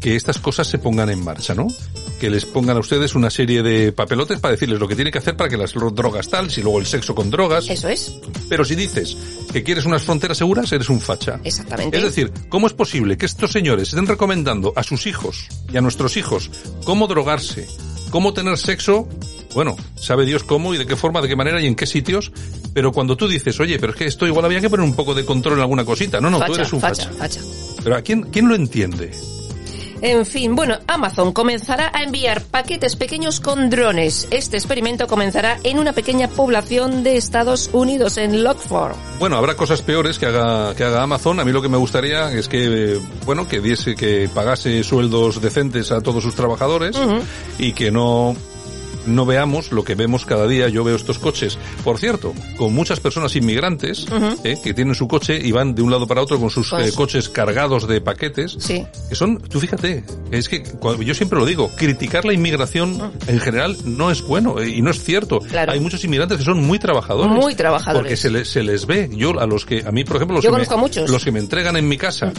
que 0.00 0.16
estas 0.16 0.38
cosas 0.38 0.66
se 0.66 0.78
pongan 0.78 1.10
en 1.10 1.22
marcha, 1.22 1.54
¿no? 1.54 1.66
Que 2.20 2.30
les 2.30 2.44
pongan 2.46 2.76
a 2.76 2.80
ustedes 2.80 3.14
una 3.14 3.28
serie 3.28 3.62
de 3.62 3.92
papelotes 3.92 4.38
para 4.40 4.52
decirles 4.52 4.78
lo 4.80 4.88
que 4.88 4.94
tiene 4.94 5.10
que 5.10 5.18
hacer 5.18 5.36
para 5.36 5.50
que 5.50 5.56
las 5.58 5.74
ro- 5.74 5.90
drogas 5.90 6.28
tal, 6.28 6.50
si 6.50 6.62
luego 6.62 6.78
el 6.78 6.86
sexo 6.86 7.14
con 7.14 7.28
drogas. 7.30 7.68
Eso 7.68 7.88
es. 7.88 8.14
Pero 8.48 8.64
si 8.64 8.74
dices 8.74 9.16
que 9.52 9.62
quieres 9.62 9.84
unas 9.84 10.02
fronteras 10.02 10.38
seguras, 10.38 10.72
eres 10.72 10.88
un 10.88 11.00
facha. 11.00 11.38
Exactamente. 11.44 11.96
Es 11.98 12.02
decir, 12.02 12.32
¿cómo 12.48 12.66
es 12.66 12.72
posible 12.72 13.18
que 13.18 13.26
estos 13.26 13.52
señores 13.52 13.88
estén 13.88 14.06
recomendando 14.06 14.72
a 14.76 14.82
sus 14.82 15.06
hijos 15.06 15.48
y 15.72 15.76
a 15.76 15.80
nuestros 15.82 16.16
hijos 16.16 16.50
cómo 16.84 17.06
drogarse, 17.08 17.66
cómo 18.10 18.32
tener 18.32 18.56
sexo? 18.56 19.06
Bueno, 19.54 19.76
sabe 20.00 20.24
Dios 20.24 20.44
cómo 20.44 20.72
y 20.74 20.78
de 20.78 20.86
qué 20.86 20.96
forma, 20.96 21.20
de 21.20 21.28
qué 21.28 21.36
manera 21.36 21.60
y 21.60 21.66
en 21.66 21.74
qué 21.76 21.86
sitios, 21.86 22.32
pero 22.72 22.90
cuando 22.92 23.16
tú 23.16 23.28
dices, 23.28 23.60
oye, 23.60 23.78
pero 23.78 23.92
es 23.92 23.98
que 23.98 24.06
esto 24.06 24.26
igual 24.26 24.44
había 24.46 24.60
que 24.60 24.70
poner 24.70 24.84
un 24.84 24.96
poco 24.96 25.14
de 25.14 25.24
control 25.24 25.54
en 25.54 25.60
alguna 25.60 25.84
cosita. 25.84 26.20
No, 26.20 26.30
no, 26.30 26.44
tú 26.44 26.54
eres 26.54 26.72
un 26.72 26.80
facha, 26.80 27.04
facha. 27.10 27.40
facha. 27.40 27.40
Pero 27.84 27.96
¿a 27.96 28.02
quién, 28.02 28.22
quién 28.32 28.48
lo 28.48 28.54
entiende? 28.54 29.12
En 30.00 30.26
fin, 30.26 30.54
bueno, 30.54 30.78
Amazon 30.86 31.32
comenzará 31.32 31.90
a 31.94 32.02
enviar 32.02 32.42
paquetes 32.42 32.96
pequeños 32.96 33.40
con 33.40 33.70
drones. 33.70 34.28
Este 34.30 34.56
experimento 34.56 35.06
comenzará 35.06 35.58
en 35.62 35.78
una 35.78 35.92
pequeña 35.92 36.28
población 36.28 37.02
de 37.02 37.16
Estados 37.16 37.70
Unidos, 37.72 38.16
en 38.18 38.44
Lockford. 38.44 38.96
Bueno, 39.18 39.36
habrá 39.36 39.56
cosas 39.56 39.82
peores 39.82 40.18
que 40.18 40.26
haga, 40.26 40.74
que 40.74 40.84
haga 40.84 41.02
Amazon. 41.02 41.40
A 41.40 41.44
mí 41.44 41.52
lo 41.52 41.62
que 41.62 41.68
me 41.68 41.76
gustaría 41.76 42.32
es 42.32 42.48
que, 42.48 42.94
eh, 42.94 43.00
bueno, 43.24 43.48
que 43.48 43.60
diese, 43.60 43.94
que 43.94 44.28
pagase 44.32 44.82
sueldos 44.82 45.40
decentes 45.40 45.92
a 45.92 46.00
todos 46.00 46.22
sus 46.22 46.34
trabajadores 46.34 46.96
y 47.58 47.72
que 47.72 47.90
no, 47.90 48.36
no 49.06 49.26
veamos 49.26 49.72
lo 49.72 49.84
que 49.84 49.94
vemos 49.94 50.24
cada 50.26 50.46
día. 50.46 50.68
Yo 50.68 50.84
veo 50.84 50.96
estos 50.96 51.18
coches, 51.18 51.58
por 51.82 51.98
cierto, 51.98 52.32
con 52.56 52.74
muchas 52.74 53.00
personas 53.00 53.34
inmigrantes 53.36 54.06
eh, 54.44 54.56
que 54.62 54.74
tienen 54.74 54.94
su 54.94 55.08
coche 55.08 55.38
y 55.42 55.52
van 55.52 55.74
de 55.74 55.82
un 55.82 55.90
lado 55.90 56.06
para 56.06 56.22
otro 56.22 56.38
con 56.38 56.50
sus 56.50 56.70
Con 56.70 56.82
eh, 56.82 56.92
coches 56.94 57.28
cargados 57.28 57.86
de 57.88 58.00
paquetes. 58.00 58.56
Sí. 58.58 58.84
Que 59.08 59.14
son, 59.14 59.38
tú 59.38 59.60
fíjate, 59.60 60.04
es 60.30 60.48
que 60.48 60.62
yo 61.04 61.14
siempre 61.14 61.38
lo 61.38 61.46
digo, 61.46 61.70
criticar 61.76 62.24
la 62.24 62.32
inmigración 62.32 63.12
en 63.26 63.40
general 63.40 63.76
no 63.84 64.10
es 64.10 64.22
bueno 64.22 64.60
eh, 64.60 64.68
y 64.68 64.82
no 64.82 64.90
es 64.90 65.02
cierto. 65.02 65.40
Claro. 65.40 65.72
Hay 65.72 65.80
muchos 65.80 66.04
inmigrantes 66.04 66.38
que 66.38 66.44
son 66.44 66.62
muy 66.62 66.78
trabajadores. 66.78 67.32
Muy 67.32 67.54
trabajadores. 67.54 68.02
Porque 68.02 68.16
se, 68.16 68.30
le- 68.30 68.44
se 68.44 68.62
les 68.62 68.86
ve. 68.86 69.10
Yo 69.12 69.38
a 69.40 69.46
los 69.46 69.64
que, 69.66 69.84
a 69.86 69.90
mí 69.92 70.04
por 70.04 70.16
ejemplo, 70.16 70.36
los, 70.36 70.44
Yo 70.44 70.50
que, 70.50 70.54
conozco 70.54 70.74
a 70.74 70.76
me, 70.76 70.82
muchos. 70.82 71.10
los 71.10 71.24
que 71.24 71.30
me 71.32 71.38
entregan 71.40 71.76
en 71.76 71.88
mi 71.88 71.96
casa, 71.96 72.32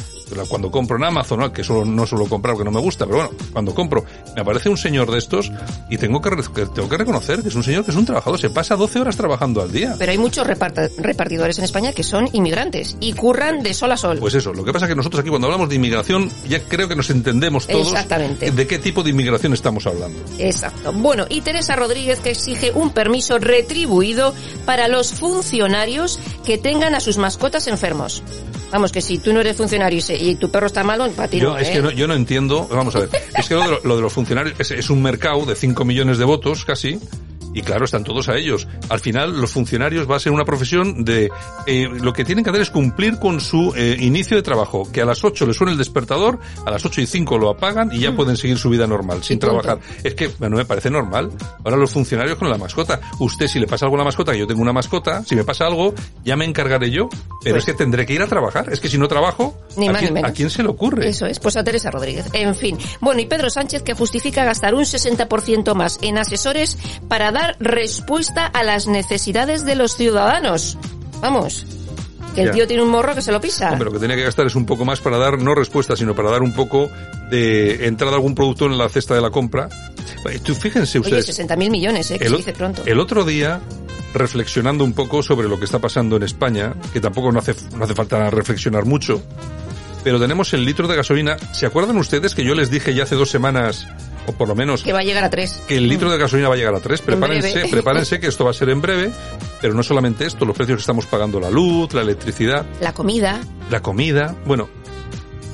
cuando 0.50 0.72
compro 0.72 0.98
en 0.98 1.04
Amazon, 1.04 1.40
¿no? 1.40 1.52
que 1.54 1.64
solo, 1.64 1.86
no 1.86 2.06
suelo 2.06 2.26
comprar 2.26 2.56
porque 2.56 2.66
no 2.66 2.72
me 2.72 2.82
gusta, 2.82 3.06
pero 3.06 3.18
bueno, 3.18 3.32
cuando 3.54 3.74
compro, 3.74 4.04
me 4.36 4.42
aparece 4.42 4.70
un 4.70 4.78
señor 4.78 5.12
de 5.12 5.18
estos 5.18 5.52
y 5.90 5.98
tengo 5.98 6.22
que, 6.22 6.30
que 6.56 6.66
tengo 6.66 6.90
que 6.90 6.98
reconocer 6.98 7.42
que 7.44 7.50
es 7.50 7.56
un 7.56 7.64
señor 7.64 7.86
que 7.86 7.92
es 7.92 7.98
un 7.98 8.06
trabajador, 8.06 8.40
se 8.40 8.50
pasa 8.50 8.76
12 8.76 9.00
horas 9.00 9.16
trabajando 9.16 9.62
al 9.62 9.72
día. 9.72 9.96
Pero 10.00 10.12
hay 10.12 10.18
muchos 10.18 10.48
repartidores 10.48 11.58
en 11.60 11.64
España 11.66 11.94
que 11.94 12.02
son 12.04 12.28
inmigrantes 12.34 12.98
y 13.00 13.14
curran 13.14 13.62
de 13.62 13.74
sol 13.74 13.92
a 13.92 13.98
sol. 13.98 14.18
Pues 14.20 14.34
eso, 14.34 14.54
lo 14.54 14.64
que 14.64 14.72
pasa 14.74 14.86
es 14.86 14.90
que 14.90 14.96
nosotros 14.96 15.20
aquí 15.20 15.30
cuando 15.30 15.48
hablamos 15.48 15.70
de 15.70 15.76
inmigración 15.76 16.32
ya 16.50 16.60
creo 16.64 16.88
que 16.88 16.96
nos 16.96 17.10
entendemos 17.12 17.68
todos 17.68 17.90
Exactamente. 17.90 18.50
de 18.52 18.68
qué 18.68 18.80
tipo 18.80 19.04
de 19.04 19.12
inmigración 19.12 19.54
estamos 19.54 19.86
hablando. 19.86 20.18
Exacto. 20.40 20.92
Bueno, 20.94 21.26
y 21.30 21.42
Teresa 21.42 21.76
Rodríguez 21.76 22.20
que 22.22 22.32
exige 22.32 22.72
un 22.74 22.92
permiso 22.92 23.38
retribuido 23.38 24.34
para 24.66 24.88
los 24.88 25.12
funcionarios 25.14 26.20
que 26.46 26.58
tengan 26.58 26.96
a 26.96 27.00
sus 27.00 27.18
mascotas 27.18 27.68
enfermos. 27.68 28.24
Vamos, 28.72 28.92
que 28.92 29.00
si 29.02 29.20
tú 29.20 29.32
no 29.32 29.40
eres 29.42 29.56
funcionario 29.56 30.00
y, 30.00 30.02
se- 30.02 30.16
y 30.18 30.36
tu 30.36 30.50
perro 30.50 30.68
está 30.68 30.84
malo, 30.84 31.10
para 31.12 31.30
ti 31.30 31.40
Yo, 31.40 31.58
es 31.58 31.70
¿eh? 31.70 31.74
que 31.74 31.82
no, 31.82 31.92
yo 31.92 32.08
no 32.08 32.14
entiendo, 32.16 32.68
vamos 32.70 32.96
a 32.96 33.02
ver, 33.02 33.10
es 33.38 33.48
que 33.48 33.54
lo 33.54 33.62
de, 33.62 33.68
lo- 33.70 33.80
lo 33.84 33.96
de 33.96 34.02
los 34.02 34.12
funcionarios 34.12 34.56
es, 34.60 34.72
es 34.72 34.90
un 34.90 35.02
mercado 35.02 35.46
de 35.46 35.56
5 35.56 35.86
millones 35.86 36.18
de 36.18 36.26
votos 36.26 36.45
casi, 36.66 37.00
y 37.56 37.62
claro, 37.64 37.86
están 37.86 38.04
todos 38.04 38.30
a 38.30 38.38
ellos. 38.38 38.68
Al 38.90 39.00
final, 39.00 39.42
los 39.42 39.52
funcionarios 39.52 40.10
va 40.10 40.18
a 40.18 40.20
ser 40.20 40.32
una 40.32 40.46
profesión 40.46 41.04
de, 41.04 41.32
eh, 41.66 41.90
lo 41.90 42.14
que 42.14 42.24
tienen 42.24 42.44
que 42.44 42.52
hacer 42.52 42.62
es 42.62 42.70
cumplir 42.70 43.18
con 43.18 43.40
su 43.42 43.74
eh, 43.76 43.98
inicio 44.00 44.38
de 44.38 44.44
trabajo, 44.44 44.92
que 44.92 45.02
a 45.02 45.06
las 45.06 45.24
8 45.24 45.46
les 45.48 45.56
suena 45.58 45.72
el 45.72 45.78
despertador, 45.78 46.40
a 46.66 46.70
las 46.70 46.86
8 46.86 47.02
y 47.02 47.08
5 47.08 47.38
lo 47.40 47.50
apagan 47.50 47.90
y 47.92 48.00
ya 48.02 48.16
pueden 48.16 48.38
seguir 48.38 48.58
su 48.60 48.70
vida 48.70 48.86
normal, 48.86 49.24
sin 49.24 49.38
Mm. 49.38 49.40
trabajar. 49.40 49.80
Es 50.04 50.14
que 50.14 50.30
no 50.40 50.50
me 50.50 50.66
parece 50.66 50.90
normal. 50.90 51.32
Ahora 51.64 51.78
los 51.78 51.92
funcionarios 51.92 52.38
con 52.38 52.50
la 52.50 52.58
mascota. 52.58 53.00
Usted, 53.20 53.48
si 53.48 53.60
le 53.60 53.68
pasa 53.68 53.86
algo 53.86 53.96
a 53.96 54.00
la 54.00 54.04
mascota, 54.06 54.32
que 54.34 54.40
yo 54.40 54.48
tengo 54.48 54.62
una 54.62 54.74
mascota, 54.74 55.24
si 55.24 55.36
me 55.36 55.44
pasa 55.44 55.66
algo, 55.66 55.94
ya 56.24 56.36
me 56.36 56.46
encargaré 56.46 56.92
yo. 56.92 57.08
Pero 57.44 57.56
Pues- 57.56 57.56
es 57.58 57.66
que 57.66 57.74
tendré 57.74 58.06
que 58.06 58.14
ir 58.14 58.22
a 58.22 58.28
trabajar. 58.28 58.68
Es 58.72 58.80
que 58.80 58.90
si 58.90 58.98
no 58.98 59.08
trabajo, 59.08 59.58
Ni 59.78 59.88
¿a, 59.88 59.92
más 59.94 60.02
ni 60.02 60.08
quién, 60.08 60.14
menos. 60.16 60.30
¿a 60.32 60.34
quién 60.34 60.50
se 60.50 60.62
le 60.64 60.70
ocurre? 60.70 61.08
Eso 61.08 61.26
es, 61.26 61.40
pues 61.40 61.56
a 61.58 61.64
Teresa 61.64 61.90
Rodríguez. 61.92 62.26
En 62.34 62.54
fin. 62.56 62.78
Bueno, 63.00 63.22
y 63.22 63.26
Pedro 63.28 63.50
Sánchez 63.50 63.84
que 63.84 63.94
justifica 63.94 64.44
gastar 64.44 64.74
un 64.76 64.84
60% 64.86 65.74
más 65.76 66.00
en 66.02 66.18
asesores 66.18 66.78
para 67.08 67.32
dar 67.32 67.45
respuesta 67.60 68.46
a 68.46 68.64
las 68.64 68.88
necesidades 68.88 69.66
de 69.66 69.76
los 69.76 69.96
ciudadanos. 69.96 70.78
Vamos, 71.22 71.66
que 72.34 72.42
el 72.42 72.48
Ya. 72.48 72.54
tío 72.54 72.68
tiene 72.68 72.84
un 72.84 72.90
morro 72.90 73.16
que 73.16 73.22
se 73.22 73.32
lo 73.32 73.40
pisa. 73.42 73.72
Hombre, 73.72 73.86
lo 73.86 73.92
que 73.94 74.00
tenía 74.00 74.16
que 74.16 74.24
gastar 74.24 74.46
es 74.48 74.56
un 74.56 74.66
poco 74.66 74.86
más 74.86 75.00
para 75.02 75.18
dar, 75.18 75.38
no 75.42 75.56
respuesta, 75.56 75.96
sino 75.96 76.16
para 76.16 76.30
dar 76.32 76.42
un 76.42 76.54
poco 76.54 76.90
de 77.30 77.88
entrada 77.88 78.14
a 78.14 78.16
algún 78.16 78.36
producto 78.36 78.66
en 78.66 78.78
la 78.78 78.90
cesta 78.90 79.16
de 79.16 79.22
la 79.22 79.30
compra. 79.32 79.70
Eh, 80.30 80.40
Tú, 80.40 80.54
fíjense 80.56 81.00
Oye, 81.00 81.18
ustedes, 81.20 81.40
60.000 81.40 81.70
millones, 81.70 82.12
¿eh? 82.12 82.18
Que 82.20 82.26
el, 82.26 82.32
se 82.32 82.38
dice 82.38 82.54
pronto. 82.54 82.84
el 82.86 83.00
otro 83.00 83.24
día, 83.24 83.62
reflexionando 84.14 84.84
un 84.84 84.94
poco 84.94 85.24
sobre 85.24 85.48
lo 85.48 85.58
que 85.60 85.66
está 85.66 85.80
pasando 85.80 86.16
en 86.18 86.24
España, 86.24 86.74
que 86.94 87.00
tampoco 87.00 87.32
no 87.32 87.40
hace, 87.40 87.56
no 87.76 87.84
hace 87.84 87.96
falta 87.96 88.30
reflexionar 88.30 88.86
mucho, 88.86 89.22
pero 90.04 90.20
tenemos 90.20 90.54
el 90.54 90.66
litro 90.66 90.88
de 90.88 90.96
gasolina. 90.96 91.38
¿Se 91.54 91.66
acuerdan 91.66 91.98
ustedes 91.98 92.36
que 92.36 92.44
yo 92.44 92.54
les 92.56 92.70
dije 92.70 92.94
ya 92.94 93.04
hace 93.04 93.16
dos 93.16 93.30
semanas, 93.30 93.88
o 94.28 94.32
por 94.34 94.48
lo 94.48 94.56
menos, 94.56 94.84
Que 94.84 94.94
va 94.94 95.00
a 95.00 95.04
llegar 95.04 95.24
a 95.24 95.30
3. 95.30 95.64
que 95.68 95.78
el 95.78 95.88
litro 95.88 96.10
de 96.12 96.18
gasolina 96.18 96.48
va 96.50 96.56
a 96.56 96.58
llegar 96.58 96.76
a 96.76 96.80
3. 96.80 97.02
Prepárense, 97.02 97.68
prepárense 97.70 98.20
que 98.20 98.28
esto 98.28 98.46
va 98.46 98.52
a 98.52 98.54
ser 98.54 98.70
en 98.70 98.82
breve, 98.82 99.12
pero 99.62 99.74
no 99.74 99.84
solamente 99.84 100.26
esto, 100.26 100.46
los 100.46 100.56
precios 100.56 100.78
que 100.78 100.82
estamos 100.82 101.06
pagando 101.06 101.40
la 101.40 101.50
luz, 101.50 101.94
la 101.94 102.02
electricidad, 102.02 102.66
La 102.82 102.94
comida, 102.94 103.42
la 103.70 103.82
comida. 103.82 104.36
Bueno, 104.46 104.70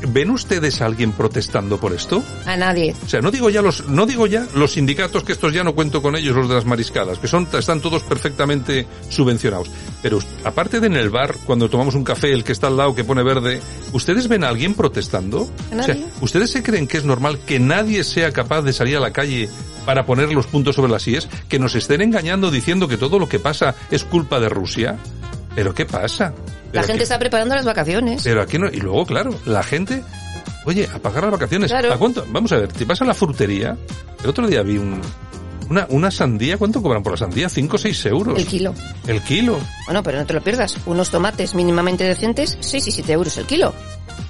¿ven 0.08 0.30
ustedes 0.30 0.82
a 0.82 0.86
alguien 0.86 1.12
protestando 1.12 1.80
por 1.80 1.94
esto? 1.94 2.24
a 2.46 2.56
nadie. 2.58 2.96
O 3.06 3.10
sea, 3.10 3.22
no 3.22 3.32
digo 3.32 3.50
ya 3.50 3.62
los, 3.62 3.88
no 3.88 4.06
digo 4.06 4.28
ya 4.28 4.48
los 4.56 4.74
sindicatos 4.74 5.24
que 5.24 5.32
estos 5.32 5.54
ya 5.54 5.64
no 5.64 5.74
cuento 5.74 6.02
con 6.02 6.16
ellos, 6.16 6.36
los 6.36 6.50
de 6.50 6.56
las 6.56 6.66
mariscadas, 6.66 7.20
que 7.20 7.28
son, 7.28 7.48
están 7.58 7.82
todos 7.82 8.04
perfectamente 8.04 8.88
subvencionados. 9.10 9.70
Pero 10.02 10.20
aparte 10.44 10.80
de 10.80 10.88
en 10.88 10.96
el 10.96 11.10
bar, 11.10 11.36
cuando 11.46 11.70
tomamos 11.70 11.96
un 11.96 12.04
café, 12.04 12.34
el 12.34 12.44
que 12.44 12.52
está 12.52 12.68
al 12.68 12.78
lado 12.78 12.94
que 12.94 13.04
pone 13.04 13.24
verde, 13.24 13.62
¿ustedes 13.94 14.28
ven 14.28 14.44
a 14.44 14.50
alguien 14.50 14.74
protestando? 14.74 15.50
A 15.72 15.76
O 15.76 15.84
sea, 15.84 15.96
nadie. 15.96 16.06
¿ustedes 16.20 16.52
se 16.52 16.64
creen 16.64 16.88
que 16.88 16.98
es 16.98 17.06
normal 17.06 17.40
que 17.40 17.60
nadie 17.60 18.04
sea 18.04 18.32
capaz 18.32 18.62
de 18.62 18.74
salir 18.74 18.98
a 18.98 19.00
la 19.00 19.12
calle 19.12 19.50
para 19.86 20.06
poner 20.06 20.32
los 20.34 20.48
puntos 20.48 20.76
sobre 20.76 20.92
las 20.92 21.08
IES? 21.08 21.30
Que 21.48 21.60
nos 21.60 21.76
estén 21.76 22.02
engañando 22.02 22.52
diciendo 22.52 22.88
que 22.88 22.98
todo 22.98 23.20
lo 23.20 23.30
que 23.30 23.40
pasa 23.40 23.76
es 23.90 24.04
culpa 24.04 24.40
de 24.40 24.50
Rusia. 24.50 24.98
¿Pero 25.56 25.74
qué 25.74 25.86
pasa? 25.86 26.34
La 26.74 26.82
¿Pero 26.82 26.84
gente 26.88 27.04
está 27.04 27.20
preparando 27.20 27.56
las 27.56 27.66
vacaciones. 27.66 28.22
pero 28.24 28.42
aquí 28.42 28.58
no, 28.58 28.68
y 28.68 28.78
luego, 28.78 29.06
claro, 29.06 29.34
la 29.46 29.62
gente, 29.64 30.04
oye, 30.66 30.88
a 30.94 31.00
pagar 31.00 31.24
las 31.24 31.32
vacaciones. 31.34 31.70
Claro. 31.72 31.94
¿A 31.94 31.98
cuánto? 31.98 32.26
Vamos 32.30 32.52
a 32.52 32.58
ver, 32.58 32.68
te 32.70 32.86
vas 32.86 33.02
a 33.02 33.06
la 33.06 33.14
frutería. 33.14 33.76
El 34.24 34.30
otro 34.30 34.48
día 34.48 34.62
vi 34.62 34.78
un, 34.78 35.02
una, 35.70 35.86
una 35.90 36.12
sandía, 36.12 36.58
¿cuánto 36.58 36.82
cobran 36.82 37.04
por 37.04 37.14
la 37.14 37.18
sandía? 37.18 37.48
¿5 37.48 37.74
o 37.74 37.78
6 37.78 38.06
euros? 38.06 38.38
El 38.40 38.46
kilo. 38.46 38.74
El 39.08 39.22
kilo. 39.22 39.60
Bueno, 39.86 40.02
pero 40.04 40.20
no 40.20 40.26
te 40.26 40.34
lo 40.34 40.42
pierdas. 40.42 40.78
Unos 40.86 41.10
tomates 41.10 41.56
mínimamente 41.56 42.04
decentes, 42.06 42.58
6 42.62 42.88
y 42.88 42.92
7 42.92 43.12
euros 43.14 43.38
el 43.38 43.46
kilo. 43.46 43.74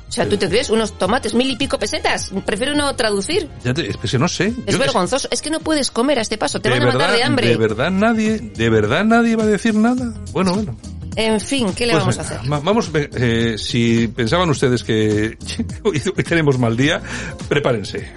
O 0.10 0.14
sea, 0.14 0.28
tú 0.28 0.36
te 0.36 0.48
ves 0.48 0.70
unos 0.70 0.98
tomates 0.98 1.34
mil 1.34 1.50
y 1.50 1.56
pico 1.56 1.80
pesetas. 1.80 2.32
Prefiero 2.46 2.76
no 2.76 2.94
traducir. 2.98 3.48
Ya 3.64 3.74
te- 3.74 3.90
es 3.92 3.96
que 3.98 4.20
no 4.20 4.28
sé. 4.28 4.54
Es 4.66 4.74
Yo- 4.74 4.80
vergonzoso. 4.80 5.30
Es 5.32 5.42
que 5.42 5.50
no 5.50 5.62
puedes 5.62 5.90
comer 5.90 6.20
a 6.20 6.22
este 6.22 6.38
paso. 6.38 6.60
Te 6.60 6.68
de 6.70 6.80
van 6.80 6.90
a 6.90 6.92
matar 6.94 7.14
de 7.16 7.24
hambre. 7.24 7.48
de 7.48 7.56
verdad 7.56 7.90
nadie, 7.92 8.40
de 8.40 8.70
verdad 8.70 9.06
nadie 9.06 9.38
va 9.38 9.44
a 9.44 9.48
decir 9.48 9.74
nada. 9.74 10.14
Bueno, 10.34 10.54
bueno. 10.54 10.76
En 11.16 11.40
fin, 11.42 11.74
¿qué 11.74 11.86
le 11.86 11.94
Pues 11.94 12.04
vamos 12.04 12.18
a 12.20 12.22
hacer? 12.22 12.52
va- 12.52 12.60
Vamos, 12.60 12.90
eh, 12.94 13.56
si 13.58 14.08
pensaban 14.08 14.50
ustedes 14.50 14.84
que 14.84 15.38
hoy 15.84 16.00
tenemos 16.24 16.58
mal 16.58 16.76
día, 16.78 17.02
prepárense. 17.50 18.12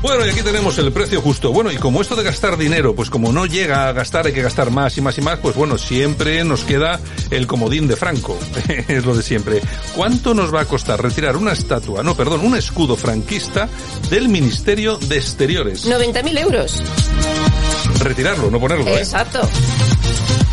Bueno, 0.00 0.24
y 0.24 0.30
aquí 0.30 0.42
tenemos 0.42 0.78
el 0.78 0.92
precio 0.92 1.20
justo. 1.20 1.52
Bueno, 1.52 1.72
y 1.72 1.76
como 1.76 2.00
esto 2.00 2.14
de 2.14 2.22
gastar 2.22 2.56
dinero, 2.56 2.94
pues 2.94 3.10
como 3.10 3.32
no 3.32 3.46
llega 3.46 3.88
a 3.88 3.92
gastar, 3.92 4.26
hay 4.26 4.32
que 4.32 4.42
gastar 4.42 4.70
más 4.70 4.96
y 4.96 5.00
más 5.00 5.18
y 5.18 5.22
más, 5.22 5.40
pues 5.40 5.56
bueno, 5.56 5.76
siempre 5.76 6.44
nos 6.44 6.62
queda 6.62 7.00
el 7.30 7.46
comodín 7.48 7.88
de 7.88 7.96
Franco. 7.96 8.38
es 8.88 9.04
lo 9.04 9.16
de 9.16 9.22
siempre. 9.22 9.60
¿Cuánto 9.96 10.34
nos 10.34 10.54
va 10.54 10.60
a 10.60 10.64
costar 10.66 11.02
retirar 11.02 11.36
una 11.36 11.52
estatua, 11.52 12.04
no, 12.04 12.14
perdón, 12.16 12.46
un 12.46 12.56
escudo 12.56 12.96
franquista 12.96 13.68
del 14.08 14.28
Ministerio 14.28 14.98
de 14.98 15.16
Exteriores? 15.16 15.84
90.000 15.86 16.38
euros. 16.38 16.82
Retirarlo, 18.00 18.50
no 18.50 18.60
ponerlo, 18.60 18.86
¿eh? 18.86 18.98
Exacto. 18.98 19.40
¿Qué 19.40 20.46
ha 20.46 20.47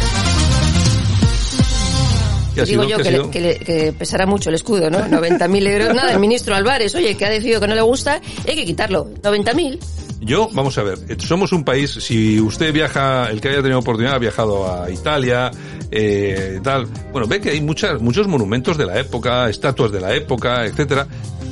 Digo 2.63 2.83
sido? 2.83 2.97
yo 2.97 2.97
¿Qué 2.97 3.01
ha 3.01 3.03
que, 3.03 3.11
le- 3.11 3.17
sido? 3.17 3.31
que 3.31 3.39
le- 3.41 3.59
que 3.59 3.93
pesará 3.93 4.25
mucho 4.25 4.49
el 4.49 4.55
escudo, 4.55 4.89
¿no? 4.89 4.99
90.000 4.99 5.67
euros. 5.67 5.93
Nada, 5.93 6.13
el 6.13 6.19
ministro 6.19 6.55
Álvarez, 6.55 6.95
oye, 6.95 7.15
que 7.17 7.25
ha 7.25 7.29
decidido 7.29 7.59
que 7.59 7.67
no 7.67 7.75
le 7.75 7.81
gusta, 7.81 8.21
hay 8.47 8.55
que 8.55 8.65
quitarlo. 8.65 9.09
90.000. 9.21 9.77
Yo, 10.21 10.49
vamos 10.53 10.77
a 10.77 10.83
ver, 10.83 10.97
eh, 11.09 11.17
somos 11.19 11.51
un 11.51 11.63
país, 11.65 11.91
si 11.91 12.39
usted 12.39 12.73
viaja, 12.73 13.29
el 13.29 13.41
que 13.41 13.49
haya 13.49 13.57
tenido 13.61 13.79
oportunidad 13.79 14.15
ha 14.15 14.19
viajado 14.19 14.71
a 14.71 14.89
Italia, 14.89 15.51
eh, 15.91 16.59
tal, 16.63 16.87
bueno, 17.11 17.27
ve 17.27 17.41
que 17.41 17.49
hay 17.51 17.61
muchas, 17.61 18.01
muchos 18.01 18.27
monumentos 18.27 18.77
de 18.77 18.85
la 18.85 18.97
época, 18.99 19.49
estatuas 19.49 19.91
de 19.91 19.99
la 20.01 20.15
época, 20.15 20.65
etcétera. 20.65 21.05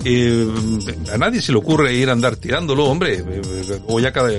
Eh, 0.05 0.47
a 1.13 1.17
nadie 1.17 1.41
se 1.41 1.51
le 1.51 1.57
ocurre 1.57 1.93
ir 1.93 2.09
a 2.09 2.13
andar 2.13 2.35
tirándolo, 2.35 2.85
hombre. 2.85 3.15
eh, 3.15 3.23
eh, 3.45 3.79
O 3.87 3.99
ya 3.99 4.11
cada, 4.11 4.29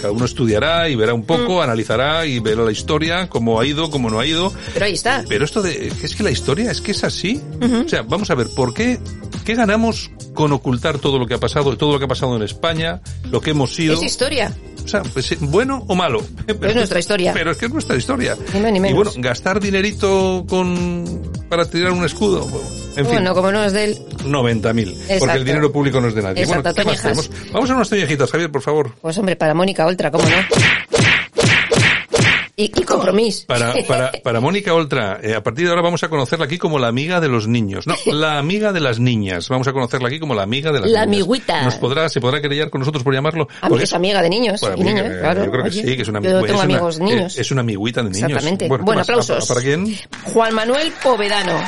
cada 0.00 0.12
uno 0.12 0.24
estudiará 0.24 0.88
y 0.88 0.94
verá 0.96 1.14
un 1.14 1.24
poco, 1.24 1.62
analizará 1.62 2.26
y 2.26 2.38
verá 2.40 2.62
la 2.62 2.72
historia, 2.72 3.28
cómo 3.28 3.60
ha 3.60 3.66
ido, 3.66 3.90
cómo 3.90 4.10
no 4.10 4.20
ha 4.20 4.26
ido. 4.26 4.52
Pero 4.74 4.86
ahí 4.86 4.94
está. 4.94 5.24
Pero 5.28 5.44
esto 5.44 5.62
de, 5.62 5.88
es 6.02 6.14
que 6.14 6.22
la 6.22 6.30
historia 6.30 6.70
es 6.70 6.80
que 6.80 6.92
es 6.92 7.04
así. 7.04 7.40
O 7.84 7.88
sea, 7.88 8.02
vamos 8.02 8.30
a 8.30 8.34
ver, 8.34 8.48
¿por 8.54 8.74
qué, 8.74 8.98
qué 9.44 9.54
ganamos 9.54 10.10
con 10.34 10.52
ocultar 10.52 10.98
todo 10.98 11.18
lo 11.18 11.26
que 11.26 11.34
ha 11.34 11.38
pasado, 11.38 11.76
todo 11.76 11.92
lo 11.92 11.98
que 11.98 12.04
ha 12.04 12.08
pasado 12.08 12.36
en 12.36 12.42
España, 12.42 13.00
lo 13.30 13.40
que 13.40 13.50
hemos 13.50 13.74
sido? 13.74 13.94
Es 13.94 14.02
historia. 14.02 14.54
O 14.84 14.88
sea, 14.88 15.02
pues, 15.02 15.32
eh, 15.32 15.38
bueno 15.40 15.84
o 15.86 15.94
malo. 15.94 16.22
es 16.46 16.74
nuestra 16.74 16.98
historia. 16.98 17.32
Pero 17.34 17.50
es 17.50 17.58
que 17.58 17.66
es 17.66 17.72
nuestra 17.72 17.96
historia. 17.96 18.36
Ni 18.54 18.88
Y 18.88 18.92
bueno, 18.92 19.10
gastar 19.16 19.60
dinerito 19.60 20.44
con, 20.48 21.22
para 21.48 21.64
tirar 21.68 21.92
un 21.92 22.04
escudo, 22.04 22.46
bueno, 23.04 23.10
en 23.10 23.16
fin. 23.16 23.24
bueno, 23.24 23.34
como 23.34 23.52
no 23.52 23.64
es 23.64 23.72
de 23.72 23.84
él, 23.84 23.98
90.000. 24.24 25.18
Porque 25.18 25.36
el 25.36 25.44
dinero 25.44 25.72
público 25.72 26.00
no 26.00 26.08
es 26.08 26.14
de 26.14 26.22
nadie. 26.22 26.42
Exacto, 26.42 26.72
bueno. 26.84 27.22
Vamos 27.52 27.70
a 27.70 27.74
unas 27.74 27.88
toñejitas, 27.88 28.30
Javier, 28.30 28.50
por 28.50 28.62
favor. 28.62 28.94
pues 29.00 29.16
hombre, 29.18 29.36
para 29.36 29.54
Mónica 29.54 29.86
Oltra, 29.86 30.10
¿cómo 30.10 30.24
no? 30.24 30.36
Y, 32.60 32.64
y 32.64 32.82
compromiso. 32.82 33.44
Para, 33.46 33.72
para, 33.86 34.10
para 34.10 34.40
Mónica 34.40 34.74
Oltra, 34.74 35.20
eh, 35.22 35.32
a 35.36 35.42
partir 35.44 35.64
de 35.66 35.70
ahora 35.70 35.80
vamos 35.82 36.02
a 36.02 36.08
conocerla 36.08 36.46
aquí 36.46 36.58
como 36.58 36.80
la 36.80 36.88
amiga 36.88 37.20
de 37.20 37.28
los 37.28 37.46
niños. 37.46 37.86
No, 37.86 37.94
la 38.12 38.36
amiga 38.38 38.72
de 38.72 38.80
las 38.80 38.98
niñas. 38.98 39.48
Vamos 39.48 39.68
a 39.68 39.72
conocerla 39.72 40.08
aquí 40.08 40.18
como 40.18 40.34
la 40.34 40.42
amiga 40.42 40.72
de 40.72 40.80
las 40.80 40.90
La 40.90 41.06
niñas. 41.06 41.22
amiguita. 41.22 41.62
¿Nos 41.62 41.76
podrá, 41.76 42.08
se 42.08 42.20
podrá 42.20 42.40
querellar 42.42 42.68
con 42.68 42.80
nosotros 42.80 43.04
por 43.04 43.14
llamarlo? 43.14 43.46
A 43.60 43.66
mí 43.66 43.70
Porque 43.70 43.84
es 43.84 43.92
amiga 43.92 44.20
de 44.22 44.28
niños 44.30 44.60
Bueno, 44.60 44.76
y 44.76 44.80
amiga, 44.80 45.02
niñas, 45.02 45.12
eh, 45.16 45.20
claro. 45.20 45.44
Yo 45.44 45.50
creo 45.52 45.62
que 45.62 45.68
Oye, 45.70 45.82
sí, 45.84 45.96
que 45.96 46.02
es 46.02 46.08
una 46.08 46.20
Yo 46.20 46.30
tengo 46.30 46.46
es 46.46 46.52
una- 46.52 46.62
amigos 46.64 46.98
niños. 46.98 47.32
Es, 47.34 47.38
es 47.38 47.50
una 47.52 47.60
amiguita 47.60 48.02
de 48.02 48.10
niños. 48.10 48.28
Exactamente. 48.28 48.66
Bueno, 48.68 49.00
aplausos. 49.02 49.46
¿Para, 49.46 49.46
para 49.46 49.60
quién? 49.60 49.96
Juan 50.32 50.52
Manuel 50.52 50.92
Povedano. 51.00 51.60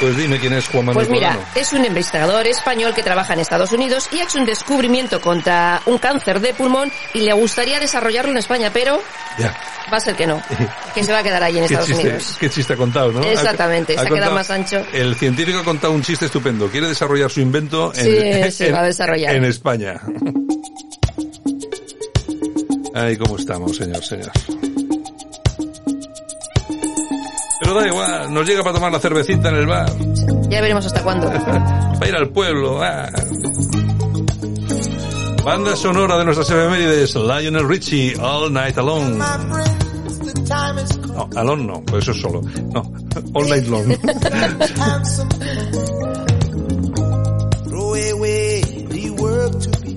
Pues 0.00 0.16
dime 0.16 0.38
quién 0.38 0.52
es 0.52 0.68
Juan 0.68 0.86
Manuel 0.86 1.06
Pues 1.06 1.10
mira, 1.18 1.32
Podano. 1.32 1.50
es 1.56 1.72
un 1.72 1.84
investigador 1.84 2.46
español 2.46 2.94
que 2.94 3.02
trabaja 3.02 3.32
en 3.34 3.40
Estados 3.40 3.72
Unidos 3.72 4.08
y 4.12 4.20
ha 4.20 4.24
hecho 4.24 4.38
un 4.38 4.46
descubrimiento 4.46 5.20
contra 5.20 5.82
un 5.86 5.98
cáncer 5.98 6.40
de 6.40 6.54
pulmón 6.54 6.92
y 7.14 7.20
le 7.22 7.32
gustaría 7.32 7.80
desarrollarlo 7.80 8.30
en 8.30 8.36
España, 8.38 8.70
pero 8.72 9.02
Ya. 9.38 9.56
va 9.92 9.96
a 9.96 10.00
ser 10.00 10.14
que 10.14 10.26
no, 10.28 10.40
que 10.94 11.02
se 11.02 11.10
va 11.12 11.18
a 11.18 11.22
quedar 11.24 11.42
allí 11.42 11.58
en 11.58 11.64
Qué 11.66 11.74
Estados 11.74 11.88
chiste, 11.88 12.02
Unidos. 12.04 12.36
qué 12.38 12.48
chiste 12.50 12.72
ha 12.74 12.76
contado, 12.76 13.10
¿no? 13.10 13.22
Exactamente, 13.24 13.94
se 13.94 14.00
ha 14.00 14.04
quedado 14.06 14.32
más 14.34 14.50
ancho. 14.50 14.84
El 14.92 15.16
científico 15.16 15.58
ha 15.58 15.64
contado 15.64 15.92
un 15.92 16.02
chiste 16.02 16.26
estupendo. 16.26 16.68
Quiere 16.68 16.86
desarrollar 16.86 17.28
su 17.30 17.40
invento 17.40 17.92
en, 17.96 18.04
Sí, 18.04 18.50
sí, 18.52 18.66
en- 18.66 18.74
va 18.74 18.80
a 18.80 18.84
desarrollar. 18.84 19.34
en 19.34 19.44
España. 19.46 20.00
Ay, 22.94 23.16
cómo 23.16 23.36
estamos, 23.36 23.76
señor, 23.76 24.04
señor. 24.04 24.30
Pero 27.68 27.80
da 27.80 27.86
igual, 27.86 28.32
nos 28.32 28.48
llega 28.48 28.62
para 28.62 28.76
tomar 28.76 28.90
la 28.90 28.98
cervecita 28.98 29.50
en 29.50 29.56
el 29.56 29.66
bar, 29.66 29.92
Ya 30.48 30.62
veremos 30.62 30.86
hasta 30.86 31.02
cuándo. 31.02 31.30
para 31.98 32.08
ir 32.08 32.16
al 32.16 32.30
pueblo. 32.30 32.82
ah. 32.82 33.10
Banda 35.44 35.76
sonora 35.76 36.16
de 36.16 36.24
nuestras 36.24 36.48
efemérides, 36.48 37.14
Lionel 37.14 37.68
Richie, 37.68 38.16
All 38.18 38.50
Night 38.50 38.78
Alone. 38.78 39.18
No, 39.18 39.26
Alone 41.36 41.64
no, 41.64 41.82
pues 41.82 42.04
eso 42.04 42.12
es 42.12 42.20
solo. 42.22 42.40
No, 42.72 42.90
All 43.34 43.50
Night 43.50 43.66
Long. 43.66 43.84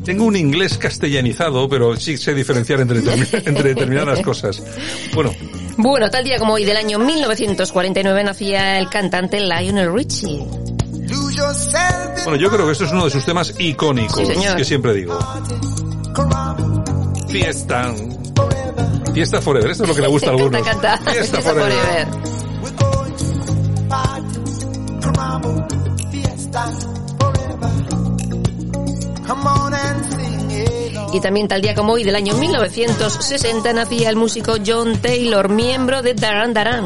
Tengo 0.03 0.25
un 0.25 0.35
inglés 0.35 0.77
castellanizado, 0.77 1.69
pero 1.69 1.95
sí 1.95 2.17
sé 2.17 2.33
diferenciar 2.33 2.81
entre, 2.81 2.99
entre 3.45 3.69
determinadas 3.69 4.19
cosas. 4.21 4.61
Bueno, 5.13 5.31
Bueno, 5.83 6.11
tal 6.11 6.23
día 6.23 6.37
como 6.37 6.53
hoy 6.53 6.63
del 6.63 6.77
año 6.77 6.99
1949 6.99 8.23
nacía 8.23 8.77
el 8.77 8.87
cantante 8.87 9.39
Lionel 9.39 9.91
Richie. 9.91 10.37
bueno, 12.23 12.35
yo 12.35 12.51
creo 12.51 12.67
que 12.67 12.71
esto 12.71 12.85
es 12.85 12.91
uno 12.91 13.05
de 13.05 13.09
sus 13.09 13.25
temas 13.25 13.51
icónicos 13.57 14.27
Sí, 14.27 14.45
que 14.55 14.63
siempre 14.63 14.93
digo. 14.93 15.17
Fiesta. 17.29 17.93
Fiesta 19.11 19.41
Forever, 19.41 19.71
esto 19.71 19.83
es 19.83 19.89
lo 19.89 19.95
que 19.95 20.01
le 20.01 20.07
gusta 20.07 20.27
a 20.27 20.31
algunos. 20.33 20.61
Fiesta 20.61 20.97
Fiesta 20.99 21.41
Forever. 21.41 21.71
Forever. 21.73 22.40
Y 31.13 31.19
también 31.19 31.47
tal 31.47 31.61
día 31.61 31.75
como 31.75 31.93
hoy 31.93 32.03
del 32.03 32.15
año 32.15 32.35
1960 32.35 33.73
nacía 33.73 34.09
el 34.09 34.15
músico 34.15 34.53
John 34.65 34.97
Taylor, 35.01 35.49
miembro 35.49 36.01
de 36.01 36.13
Daran 36.13 36.53
Daran. 36.53 36.85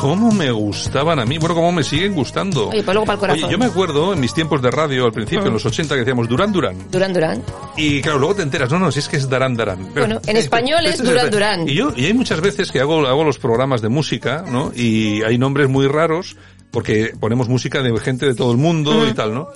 ¿Cómo 0.00 0.30
me 0.32 0.50
gustaban 0.50 1.18
a 1.18 1.24
mí? 1.24 1.38
Bueno, 1.38 1.54
¿cómo 1.54 1.72
me 1.72 1.82
siguen 1.82 2.14
gustando? 2.14 2.68
Oye, 2.68 2.82
pues 2.82 2.94
luego 2.94 3.06
para 3.06 3.14
el 3.14 3.20
corazón. 3.20 3.44
Oye, 3.44 3.52
yo 3.52 3.58
me 3.58 3.64
acuerdo 3.66 4.12
en 4.12 4.20
mis 4.20 4.34
tiempos 4.34 4.60
de 4.60 4.70
radio 4.70 5.06
al 5.06 5.12
principio, 5.12 5.44
Mm. 5.44 5.46
en 5.48 5.52
los 5.54 5.64
80, 5.66 5.94
que 5.94 6.00
decíamos 6.00 6.28
Durán 6.28 6.52
Durán. 6.52 6.76
Duran 6.90 7.12
Duran. 7.12 7.42
Y 7.76 8.02
claro, 8.02 8.18
luego 8.18 8.34
te 8.36 8.42
enteras, 8.42 8.70
no, 8.70 8.78
no, 8.78 8.92
si 8.92 8.98
es 8.98 9.08
que 9.08 9.16
es 9.16 9.28
Darán 9.30 9.54
Darán. 9.54 9.88
Pero- 9.94 10.06
Bueno, 10.06 10.20
en 10.26 10.36
español 10.36 10.80
es 10.86 10.94
Esto 10.96 11.04
Durán 11.10 11.30
Durán. 11.30 11.68
Y 11.68 11.74
yo, 11.74 11.92
y 11.96 12.04
hay 12.06 12.12
muchas 12.14 12.40
veces 12.42 12.70
que 12.70 12.80
hago, 12.80 13.06
hago 13.06 13.24
los 13.24 13.38
programas 13.38 13.80
de 13.80 13.88
música, 13.88 14.44
¿no? 14.50 14.72
Y 14.74 15.22
hay 15.22 15.38
nombres 15.38 15.68
muy 15.70 15.86
raros, 15.88 16.36
porque 16.70 17.12
ponemos 17.18 17.48
música 17.48 17.80
de 17.82 17.98
gente 17.98 18.26
de 18.26 18.34
todo 18.34 18.50
el 18.52 18.58
mundo 18.58 19.06
y 19.08 19.12
tal, 19.14 19.32
¿no? 19.32 19.48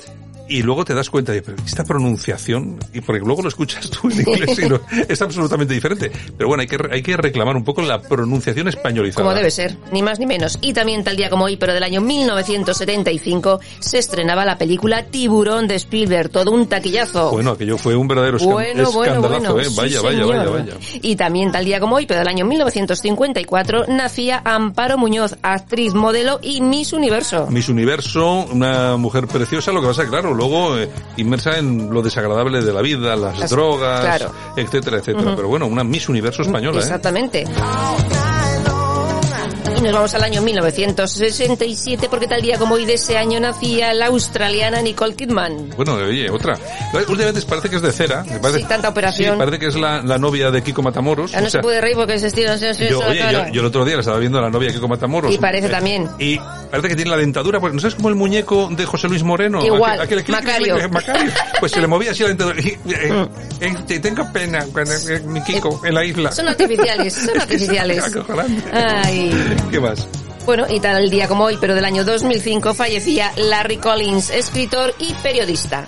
Y 0.49 0.63
luego 0.63 0.85
te 0.85 0.95
das 0.95 1.11
cuenta 1.11 1.33
de, 1.33 1.43
esta 1.67 1.85
pronunciación, 1.85 2.79
y 2.95 3.01
porque 3.01 3.21
luego 3.25 3.43
lo 3.43 3.49
escuchas 3.49 3.91
tú 3.91 4.09
en 4.11 4.21
inglés 4.21 4.59
y 4.59 4.69
no- 4.69 4.81
es 5.09 5.21
absolutamente 5.21 5.75
diferente. 5.75 6.11
Pero 6.37 6.49
bueno, 6.49 6.63
hay 6.63 6.67
que, 6.67 6.79
hay 6.91 7.03
que 7.03 7.17
reclamar 7.17 7.57
un 7.57 7.65
poco 7.65 7.83
la 7.83 8.01
pronunciación 8.01 8.67
españolizada. 8.69 9.23
Como 9.25 9.35
debe 9.35 9.51
ser, 9.51 9.77
ni 9.93 10.03
más 10.03 10.19
ni 10.19 10.27
menos. 10.27 10.59
Y 10.63 10.73
también 10.73 11.05
tal 11.05 11.17
día 11.17 11.29
como 11.31 11.45
hoy, 11.45 11.57
pero 11.57 11.75
del 11.75 11.83
año 11.83 12.01
1975, 12.01 13.61
se 13.81 13.99
estrenaba 13.99 14.45
la 14.45 14.57
película 14.59 15.05
Tiburón 15.07 15.69
de 15.69 15.75
Spielberg, 15.77 16.31
todo 16.31 16.51
un 16.51 16.67
taquillazo. 16.67 17.31
Bueno, 17.31 17.51
aquello 17.53 17.77
fue 17.79 17.95
un 17.97 18.09
verdadero 18.09 18.39
Bueno, 18.39 18.91
bueno, 18.93 19.15
escandalazo, 19.15 19.53
bueno. 19.55 19.61
¿eh? 19.61 19.71
Sí, 19.71 19.77
Vaya, 19.77 20.01
vaya, 20.03 20.19
señor. 20.19 20.37
vaya, 20.37 20.51
vaya. 20.51 20.75
Y 21.03 21.17
también 21.17 21.53
tal 21.53 21.65
día 21.65 21.81
como 21.81 21.97
hoy, 21.97 22.07
pero 22.07 22.21
del 22.21 22.29
año 22.29 22.45
1954, 22.47 23.87
nacía 23.89 24.41
Amparo 24.45 24.99
Muñoz, 24.99 25.37
actriz, 25.43 25.95
modelo 25.95 26.39
y 26.43 26.61
Miss 26.61 26.93
Universo. 26.93 27.47
Miss 27.51 27.69
Universo, 27.69 28.47
una 28.51 28.97
mujer 28.97 29.27
preciosa, 29.27 29.73
lo 29.73 29.81
que 29.81 29.89
pasa, 29.89 30.07
claro, 30.07 30.35
luego 30.39 30.79
eh, 30.79 30.89
inmersa 31.19 31.59
en 31.59 31.91
lo 31.93 32.01
desagradable 32.01 32.63
de 32.63 32.73
la 32.73 32.81
vida, 32.81 33.15
las, 33.17 33.39
Las- 33.39 33.51
drogas, 33.51 34.01
claro. 34.01 34.33
etcétera, 34.57 34.99
etcétera. 34.99 35.35
Pero 35.37 35.49
bueno, 35.49 35.67
una 35.67 35.85
Miss 35.85 36.09
Universo 36.09 36.43
española, 36.43 36.79
¿eh? 36.79 36.83
Y 39.79 39.83
nos 39.83 39.93
vamos 39.93 40.15
al 40.15 40.25
año 40.25 40.43
1967 40.43 42.09
porque 42.11 42.27
tal 42.27 42.43
día 42.43 42.59
como 42.59 42.75
hoy 42.75 42.85
de 42.85 42.95
ese 42.95 43.17
año 43.17 43.39
nacía 43.39 43.95
la 43.95 44.07
australiana 44.07 44.83
Nicole 44.83 45.15
Kidman. 45.15 45.71
Bueno, 45.77 45.95
oye, 45.95 46.29
otra. 46.31 46.59
Últimamente 47.09 47.41
parece 47.43 47.71
que 47.71 47.77
es 47.77 47.83
de 47.83 47.93
cera. 47.93 48.25
Parece, 48.43 48.61
Sí, 48.61 48.65
tanta 48.69 48.89
operación. 48.89 49.35
Sí, 49.35 49.39
parece 49.39 49.59
que 49.61 49.67
es 49.67 49.77
la, 49.77 50.03
la 50.03 50.19
novia 50.19 50.51
de 50.51 50.63
Kiko 50.63 50.83
Matamoros. 50.83 51.31
Ya 51.31 51.41
no 51.41 51.47
o 51.47 51.51
sea, 51.51 51.61
se 51.61 51.63
puede 51.63 51.81
reír 51.81 51.95
porque 51.97 52.19
se 52.19 52.27
estira 52.27 52.55
así, 52.55 52.67
así, 52.67 52.89
yo, 52.89 53.01
la 53.01 53.07
oye, 53.09 53.51
yo, 53.53 53.61
el 53.61 53.67
otro 53.67 53.85
día 53.85 53.95
le 53.95 54.01
estaba 54.01 54.19
viendo 54.19 54.39
a 54.39 54.43
la 54.43 54.51
novia 54.51 54.69
de 54.69 54.75
Kiko 54.75 54.89
Matamoros. 54.89 55.33
Y 55.33 55.39
parece 55.39 55.69
Eh, 55.69 55.71
también. 55.71 56.09
Y 56.19 56.39
parece 56.71 56.89
que 56.89 56.97
tiene 56.97 57.11
la 57.13 57.17
dentadura, 57.17 57.61
porque 57.61 57.75
no 57.77 57.81
sabes 57.81 57.95
como 57.95 58.09
el 58.09 58.15
muñeco 58.17 58.69
de 58.73 58.85
José 58.85 59.09
Luis 59.09 59.23
Moreno. 59.23 59.65
Igual, 59.65 60.01
aquel- 60.01 60.19
aquel- 60.21 60.33
Macario. 60.33 60.77
Mm. 60.89 60.93
Macario. 60.93 61.31
Pues 61.61 61.71
se 61.73 61.81
le 61.81 61.87
movía 61.87 62.11
así 62.11 62.23
la 62.23 62.29
dentadura. 62.31 62.61
Y, 62.61 62.69
eh, 62.69 63.29
eh, 63.61 63.75
te 63.87 64.01
tengo 64.01 64.27
pena, 64.33 64.65
cuando, 64.73 64.93
eh, 64.95 65.21
mi 65.27 65.41
Kiko, 65.43 65.81
en 65.85 65.95
la 65.95 66.05
isla. 66.05 66.33
Son 66.33 66.49
artificiales, 66.49 67.15
son 67.15 67.41
artificiales. 67.41 68.05
Ay. 68.73 69.31
¿Qué 69.71 69.81
más? 69.81 70.07
Bueno, 70.47 70.65
y 70.69 70.81
tal 70.81 71.11
día 71.11 71.29
como 71.29 71.45
hoy, 71.45 71.59
pero 71.61 71.75
del 71.75 71.85
año 71.85 72.05
2005, 72.05 72.75
fallecía 72.75 73.33
Larry 73.37 73.77
Collins, 73.77 74.31
escritor 74.31 74.95
y 74.99 75.13
periodista. 75.15 75.87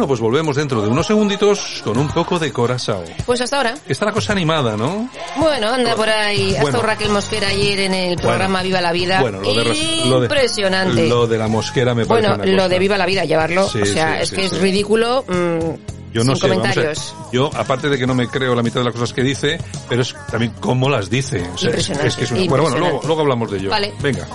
Bueno, 0.00 0.08
pues 0.08 0.20
volvemos 0.20 0.56
dentro 0.56 0.80
de 0.80 0.88
unos 0.88 1.06
segunditos 1.06 1.82
con 1.84 1.98
un 1.98 2.08
poco 2.08 2.38
de 2.38 2.50
corazao. 2.50 3.04
Pues 3.26 3.38
hasta 3.42 3.58
ahora. 3.58 3.74
Está 3.86 4.06
la 4.06 4.12
cosa 4.12 4.32
animada, 4.32 4.74
¿no? 4.74 5.10
Bueno, 5.36 5.68
anda 5.68 5.94
por 5.94 6.08
ahí. 6.08 6.52
Bueno. 6.52 6.68
estado 6.68 6.82
Raquel 6.84 7.10
Mosquera 7.10 7.48
ayer 7.48 7.80
en 7.80 7.92
el 7.92 8.16
programa 8.16 8.62
Viva 8.62 8.80
la 8.80 8.92
Vida. 8.92 9.20
Bueno, 9.20 9.42
lo 9.42 9.52
de, 9.52 9.62
lo 10.06 10.20
de- 10.20 10.24
Impresionante. 10.26 11.06
Lo 11.06 11.26
de 11.26 11.36
la 11.36 11.48
mosquera 11.48 11.94
me 11.94 12.06
parece 12.06 12.28
bueno, 12.28 12.42
una 12.42 12.50
lo 12.50 12.56
cosa. 12.62 12.68
de 12.70 12.78
Viva 12.78 12.96
la 12.96 13.04
Vida, 13.04 13.24
llevarlo. 13.26 13.68
Sí, 13.68 13.82
o 13.82 13.84
sea, 13.84 14.14
sí, 14.16 14.22
es 14.22 14.28
sí, 14.30 14.36
que 14.36 14.44
es 14.46 14.58
ridículo. 14.58 15.22
mm, 15.28 16.12
Yo 16.14 16.24
no 16.24 16.34
sé, 16.34 16.48
vamos 16.48 16.64
a 16.64 16.70
comentarios. 16.70 17.14
Yo, 17.30 17.50
aparte 17.54 17.90
de 17.90 17.98
que 17.98 18.06
no 18.06 18.14
me 18.14 18.26
creo 18.26 18.54
la 18.54 18.62
mitad 18.62 18.80
de 18.80 18.84
las 18.84 18.94
cosas 18.94 19.12
que 19.12 19.22
dice, 19.22 19.60
pero 19.86 20.00
es 20.00 20.16
también 20.30 20.54
cómo 20.60 20.88
las 20.88 21.10
dice. 21.10 21.40
O 21.42 21.58
sea, 21.58 21.68
es- 21.68 21.90
Impresionante, 21.90 22.08
es 22.08 22.16
que 22.16 22.24
es 22.24 22.30
una- 22.30 22.40
Bueno, 22.46 22.62
bueno, 22.62 22.78
luego, 22.78 23.00
luego 23.04 23.20
hablamos 23.20 23.50
de 23.50 23.58
ello. 23.58 23.68
Vale. 23.68 23.92
Venga. 24.00 24.26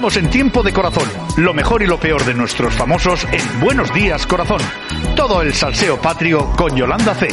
Estamos 0.00 0.16
en 0.16 0.30
tiempo 0.30 0.62
de 0.62 0.72
corazón. 0.72 1.06
Lo 1.36 1.52
mejor 1.52 1.82
y 1.82 1.86
lo 1.86 2.00
peor 2.00 2.24
de 2.24 2.32
nuestros 2.32 2.72
famosos 2.72 3.26
en 3.30 3.60
Buenos 3.60 3.92
Días 3.92 4.26
Corazón. 4.26 4.58
Todo 5.14 5.42
el 5.42 5.52
salseo 5.52 6.00
patrio 6.00 6.50
con 6.56 6.74
Yolanda 6.74 7.14
C. 7.14 7.28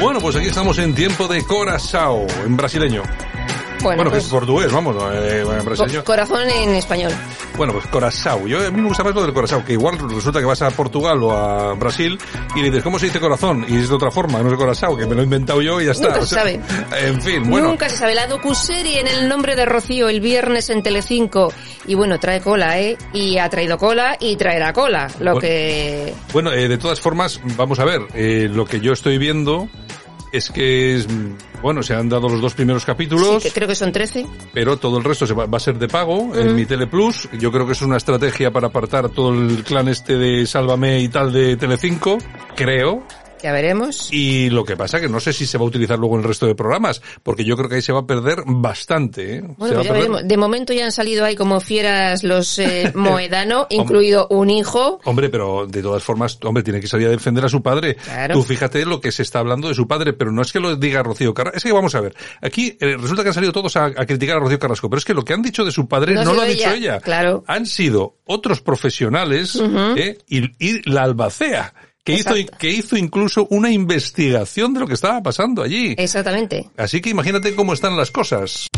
Bueno, 0.00 0.18
pues 0.20 0.34
aquí 0.34 0.46
estamos 0.46 0.76
en 0.78 0.92
tiempo 0.92 1.28
de 1.28 1.44
Corazao, 1.44 2.26
en 2.44 2.56
brasileño. 2.56 3.04
Bueno, 3.80 4.02
que 4.02 4.10
pues- 4.10 4.24
es 4.24 4.28
portugués, 4.28 4.72
vamos, 4.72 4.96
eh, 5.14 5.44
en 5.56 5.64
brasileño. 5.64 6.00
Co- 6.00 6.04
corazón 6.06 6.50
en 6.50 6.74
español. 6.74 7.12
Bueno, 7.56 7.72
pues 7.72 7.86
Corazao. 7.88 8.46
Yo, 8.46 8.66
a 8.66 8.70
mí 8.70 8.80
me 8.80 8.88
gusta 8.88 9.04
más 9.04 9.14
lo 9.14 9.22
del 9.22 9.32
Corazao, 9.32 9.64
que 9.64 9.72
igual 9.74 9.98
resulta 9.98 10.40
que 10.40 10.46
vas 10.46 10.62
a 10.62 10.70
Portugal 10.70 11.22
o 11.22 11.32
a 11.32 11.74
Brasil 11.74 12.18
y 12.54 12.60
le 12.60 12.66
dices, 12.66 12.82
¿cómo 12.82 12.98
se 12.98 13.06
dice 13.06 13.20
corazón? 13.20 13.64
Y 13.68 13.76
es 13.76 13.88
de 13.88 13.94
otra 13.94 14.10
forma, 14.10 14.40
no 14.42 14.50
es 14.50 14.56
Corazao, 14.56 14.96
que 14.96 15.06
me 15.06 15.14
lo 15.14 15.20
he 15.20 15.24
inventado 15.24 15.60
yo 15.60 15.80
y 15.80 15.86
ya 15.86 15.92
está. 15.92 16.08
Nunca 16.08 16.20
O 16.20 16.26
se 16.26 16.34
sabe. 16.34 16.60
En 17.00 17.20
fin, 17.20 17.48
bueno. 17.48 17.68
Nunca 17.68 17.88
se 17.88 17.96
sabe. 17.98 18.14
La 18.14 18.26
docuserie 18.26 19.00
en 19.00 19.08
el 19.08 19.28
nombre 19.28 19.56
de 19.56 19.66
Rocío 19.66 20.08
el 20.08 20.20
viernes 20.20 20.70
en 20.70 20.82
Telecinco. 20.82 21.52
Y 21.86 21.94
bueno, 21.94 22.18
trae 22.18 22.40
cola, 22.40 22.80
¿eh? 22.80 22.96
Y 23.12 23.38
ha 23.38 23.48
traído 23.48 23.78
cola 23.78 24.16
y 24.20 24.36
traerá 24.36 24.72
cola. 24.72 25.08
Lo 25.18 25.32
Bueno. 25.32 25.40
que... 25.40 26.14
Bueno, 26.32 26.52
eh, 26.52 26.68
de 26.68 26.78
todas 26.78 27.00
formas, 27.00 27.40
vamos 27.56 27.78
a 27.78 27.84
ver, 27.84 28.02
eh, 28.14 28.48
lo 28.50 28.64
que 28.64 28.80
yo 28.80 28.92
estoy 28.92 29.18
viendo 29.18 29.68
es 30.32 30.50
que 30.50 30.96
es, 30.96 31.06
bueno, 31.62 31.82
se 31.82 31.94
han 31.94 32.08
dado 32.08 32.28
los 32.28 32.40
dos 32.40 32.54
primeros 32.54 32.84
capítulos, 32.84 33.42
sí, 33.42 33.48
que 33.48 33.54
creo 33.54 33.68
que 33.68 33.74
son 33.74 33.92
13. 33.92 34.26
pero 34.52 34.76
todo 34.76 34.98
el 34.98 35.04
resto 35.04 35.26
se 35.26 35.34
va, 35.34 35.46
va 35.46 35.56
a 35.56 35.60
ser 35.60 35.78
de 35.78 35.88
pago 35.88 36.34
en 36.34 36.54
mi 36.54 36.66
Tele 36.66 36.86
Plus. 36.86 37.28
Yo 37.38 37.52
creo 37.52 37.66
que 37.66 37.72
es 37.72 37.82
una 37.82 37.96
estrategia 37.96 38.50
para 38.50 38.68
apartar 38.68 39.08
todo 39.10 39.32
el 39.32 39.62
clan 39.64 39.88
este 39.88 40.16
de 40.16 40.46
Sálvame 40.46 41.00
y 41.00 41.08
tal 41.08 41.32
de 41.32 41.56
Telecinco, 41.56 42.18
creo. 42.56 43.04
Ya 43.42 43.52
veremos. 43.52 44.08
Y 44.12 44.50
lo 44.50 44.64
que 44.64 44.76
pasa 44.76 45.00
que 45.00 45.08
no 45.08 45.20
sé 45.20 45.32
si 45.32 45.46
se 45.46 45.58
va 45.58 45.64
a 45.64 45.68
utilizar 45.68 45.98
luego 45.98 46.16
en 46.16 46.22
el 46.22 46.28
resto 46.28 46.46
de 46.46 46.54
programas, 46.54 47.02
porque 47.22 47.44
yo 47.44 47.56
creo 47.56 47.68
que 47.68 47.76
ahí 47.76 47.82
se 47.82 47.92
va 47.92 48.00
a 48.00 48.06
perder 48.06 48.42
bastante. 48.46 49.36
¿eh? 49.36 49.40
Bueno, 49.56 49.76
pues 49.76 49.86
ya 49.86 49.92
veremos. 49.92 50.26
De 50.26 50.36
momento 50.36 50.72
ya 50.72 50.84
han 50.84 50.92
salido 50.92 51.24
ahí 51.24 51.36
como 51.36 51.60
fieras 51.60 52.22
los 52.24 52.58
eh, 52.58 52.92
Moedano, 52.94 53.66
incluido 53.70 54.26
un 54.30 54.50
hijo. 54.50 55.00
Hombre, 55.04 55.28
pero 55.28 55.66
de 55.66 55.82
todas 55.82 56.02
formas, 56.02 56.38
hombre, 56.42 56.62
tiene 56.62 56.80
que 56.80 56.86
salir 56.86 57.08
a 57.08 57.10
defender 57.10 57.44
a 57.44 57.48
su 57.48 57.62
padre. 57.62 57.96
Claro. 57.96 58.34
Tú 58.34 58.42
fíjate 58.42 58.84
lo 58.84 59.00
que 59.00 59.12
se 59.12 59.22
está 59.22 59.38
hablando 59.40 59.68
de 59.68 59.74
su 59.74 59.86
padre, 59.86 60.12
pero 60.12 60.32
no 60.32 60.42
es 60.42 60.52
que 60.52 60.60
lo 60.60 60.76
diga 60.76 61.02
Rocío 61.02 61.34
Carrasco. 61.34 61.56
Es 61.56 61.64
que 61.64 61.72
vamos 61.72 61.94
a 61.94 62.00
ver, 62.00 62.14
aquí 62.40 62.76
eh, 62.80 62.96
resulta 62.98 63.22
que 63.22 63.28
han 63.28 63.34
salido 63.34 63.52
todos 63.52 63.76
a, 63.76 63.86
a 63.86 64.06
criticar 64.06 64.36
a 64.36 64.40
Rocío 64.40 64.58
Carrasco, 64.58 64.88
pero 64.90 64.98
es 64.98 65.04
que 65.04 65.14
lo 65.14 65.24
que 65.24 65.32
han 65.32 65.42
dicho 65.42 65.64
de 65.64 65.72
su 65.72 65.88
padre 65.88 66.14
No 66.14 66.34
lo 66.34 66.42
ha 66.42 66.46
dicho 66.46 66.70
ella, 66.70 67.00
claro. 67.00 67.44
Han 67.46 67.66
sido 67.66 68.18
otros 68.24 68.60
profesionales 68.60 69.60
eh, 69.96 70.18
y, 70.26 70.44
y 70.64 70.90
la 70.90 71.02
albacea. 71.02 71.72
Que 72.10 72.40
hizo, 72.40 72.56
que 72.58 72.70
hizo 72.70 72.96
incluso 72.96 73.46
una 73.50 73.70
investigación 73.70 74.74
de 74.74 74.80
lo 74.80 74.86
que 74.86 74.94
estaba 74.94 75.22
pasando 75.22 75.62
allí. 75.62 75.94
Exactamente. 75.96 76.68
Así 76.76 77.00
que 77.00 77.10
imagínate 77.10 77.54
cómo 77.54 77.72
están 77.72 77.96
las 77.96 78.10
cosas. 78.10 78.68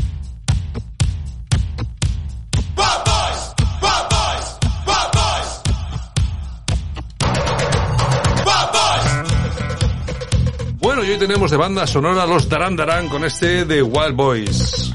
Bueno, 10.81 11.05
y 11.05 11.11
hoy 11.11 11.19
tenemos 11.19 11.51
de 11.51 11.57
banda 11.57 11.87
sonora 11.87 12.27
los 12.27 12.49
Daran 12.49 12.75
Daran 12.75 13.09
con 13.09 13.25
este 13.25 13.65
de 13.65 13.83
Wild 13.83 14.17
Boys. 14.17 14.93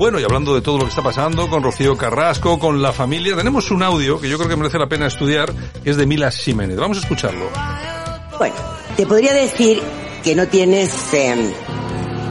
Bueno, 0.00 0.18
y 0.18 0.24
hablando 0.24 0.54
de 0.54 0.62
todo 0.62 0.78
lo 0.78 0.84
que 0.84 0.88
está 0.88 1.02
pasando 1.02 1.50
con 1.50 1.62
Rocío 1.62 1.94
Carrasco, 1.94 2.58
con 2.58 2.80
la 2.80 2.90
familia, 2.90 3.36
tenemos 3.36 3.70
un 3.70 3.82
audio 3.82 4.18
que 4.18 4.30
yo 4.30 4.38
creo 4.38 4.48
que 4.48 4.56
merece 4.56 4.78
la 4.78 4.88
pena 4.88 5.06
estudiar, 5.06 5.52
que 5.84 5.90
es 5.90 5.98
de 5.98 6.06
Mila 6.06 6.30
Jiménez. 6.30 6.78
Vamos 6.78 6.96
a 6.96 7.00
escucharlo. 7.00 7.50
Bueno, 8.38 8.54
te 8.96 9.04
podría 9.04 9.34
decir 9.34 9.82
que 10.24 10.34
no 10.34 10.48
tienes, 10.48 10.90
eh, 11.12 11.52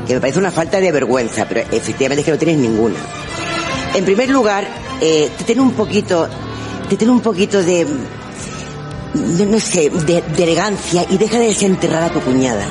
que 0.08 0.16
me 0.16 0.20
parece 0.20 0.40
una 0.40 0.50
falta 0.50 0.80
de 0.80 0.92
vergüenza, 0.92 1.46
pero 1.48 1.60
efectivamente 1.72 2.24
que 2.24 2.32
no 2.32 2.40
tienes 2.40 2.58
ninguna. 2.58 2.98
En 3.94 4.04
primer 4.04 4.32
lugar, 4.32 4.68
eh, 5.00 5.30
te 5.38 5.44
tiene 5.44 5.62
un 5.62 5.74
poquito, 5.74 6.28
te 6.90 6.98
tiene 6.98 7.14
un 7.14 7.22
poquito 7.22 7.62
de, 7.62 7.86
de, 9.14 9.46
no 9.46 9.60
sé, 9.60 9.92
de, 9.92 10.24
de 10.24 10.44
elegancia 10.44 11.06
y 11.08 11.20
deja 11.20 11.38
de 11.38 11.46
desenterrar 11.46 12.02
a 12.02 12.10
tu 12.10 12.20
cuñada. 12.20 12.66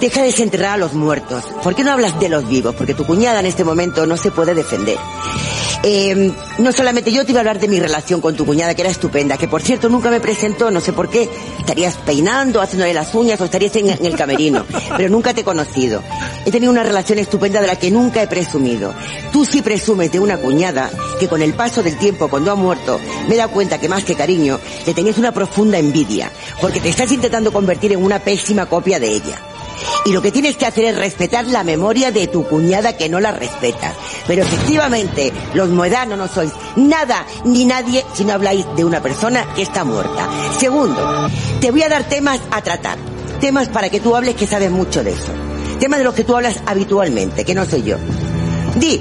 Deja 0.00 0.20
de 0.20 0.26
desenterrar 0.28 0.74
a 0.74 0.76
los 0.76 0.92
muertos. 0.92 1.44
¿Por 1.62 1.74
qué 1.74 1.82
no 1.82 1.90
hablas 1.90 2.18
de 2.20 2.28
los 2.28 2.48
vivos? 2.48 2.74
Porque 2.76 2.94
tu 2.94 3.04
cuñada 3.04 3.40
en 3.40 3.46
este 3.46 3.64
momento 3.64 4.06
no 4.06 4.16
se 4.16 4.30
puede 4.30 4.54
defender. 4.54 4.96
Eh, 5.82 6.32
no 6.58 6.72
solamente 6.72 7.12
yo 7.12 7.24
te 7.24 7.32
iba 7.32 7.38
a 7.38 7.42
hablar 7.42 7.58
de 7.60 7.68
mi 7.68 7.80
relación 7.80 8.20
con 8.20 8.36
tu 8.36 8.44
cuñada, 8.44 8.74
que 8.74 8.82
era 8.82 8.90
estupenda, 8.90 9.36
que 9.36 9.48
por 9.48 9.62
cierto 9.62 9.88
nunca 9.88 10.10
me 10.10 10.20
presentó, 10.20 10.70
no 10.70 10.80
sé 10.80 10.92
por 10.92 11.08
qué. 11.08 11.28
Estarías 11.58 11.96
peinando, 11.96 12.60
haciéndole 12.60 12.94
las 12.94 13.14
uñas 13.14 13.40
o 13.40 13.44
estarías 13.44 13.74
en, 13.76 13.90
en 13.90 14.06
el 14.06 14.16
camerino, 14.16 14.64
pero 14.96 15.08
nunca 15.08 15.34
te 15.34 15.40
he 15.40 15.44
conocido. 15.44 16.02
He 16.44 16.50
tenido 16.50 16.72
una 16.72 16.82
relación 16.82 17.18
estupenda 17.18 17.60
de 17.60 17.66
la 17.66 17.76
que 17.76 17.90
nunca 17.90 18.22
he 18.22 18.28
presumido. 18.28 18.94
Tú 19.32 19.44
sí 19.44 19.62
presumes 19.62 20.10
de 20.12 20.20
una 20.20 20.38
cuñada 20.38 20.90
que 21.18 21.28
con 21.28 21.42
el 21.42 21.54
paso 21.54 21.82
del 21.82 21.98
tiempo, 21.98 22.28
cuando 22.28 22.52
ha 22.52 22.54
muerto, 22.54 23.00
me 23.28 23.34
he 23.34 23.38
dado 23.38 23.50
cuenta 23.50 23.78
que 23.78 23.88
más 23.88 24.04
que 24.04 24.14
cariño, 24.14 24.60
le 24.86 24.94
tenías 24.94 25.18
una 25.18 25.32
profunda 25.32 25.78
envidia, 25.78 26.30
porque 26.60 26.80
te 26.80 26.88
estás 26.88 27.10
intentando 27.12 27.52
convertir 27.52 27.92
en 27.92 28.02
una 28.02 28.20
pésima 28.20 28.66
copia 28.66 29.00
de 29.00 29.08
ella. 29.08 29.57
Y 30.04 30.12
lo 30.12 30.22
que 30.22 30.32
tienes 30.32 30.56
que 30.56 30.66
hacer 30.66 30.84
es 30.84 30.96
respetar 30.96 31.46
la 31.46 31.64
memoria 31.64 32.10
de 32.10 32.26
tu 32.26 32.44
cuñada 32.44 32.96
que 32.96 33.08
no 33.08 33.20
la 33.20 33.32
respeta. 33.32 33.92
Pero 34.26 34.42
efectivamente, 34.42 35.32
los 35.54 35.68
moedanos 35.68 36.18
no 36.18 36.28
sois 36.28 36.52
nada 36.76 37.26
ni 37.44 37.64
nadie 37.64 38.04
si 38.14 38.24
no 38.24 38.32
habláis 38.32 38.66
de 38.76 38.84
una 38.84 39.02
persona 39.02 39.46
que 39.54 39.62
está 39.62 39.84
muerta. 39.84 40.28
Segundo, 40.58 41.28
te 41.60 41.70
voy 41.70 41.82
a 41.82 41.88
dar 41.88 42.04
temas 42.04 42.40
a 42.50 42.62
tratar. 42.62 42.98
Temas 43.40 43.68
para 43.68 43.88
que 43.88 44.00
tú 44.00 44.16
hables 44.16 44.34
que 44.34 44.46
sabes 44.46 44.70
mucho 44.70 45.04
de 45.04 45.12
eso. 45.12 45.32
Temas 45.78 45.98
de 45.98 46.04
los 46.04 46.14
que 46.14 46.24
tú 46.24 46.34
hablas 46.34 46.60
habitualmente, 46.66 47.44
que 47.44 47.54
no 47.54 47.64
soy 47.64 47.82
yo. 47.82 47.96
Di, 48.76 49.00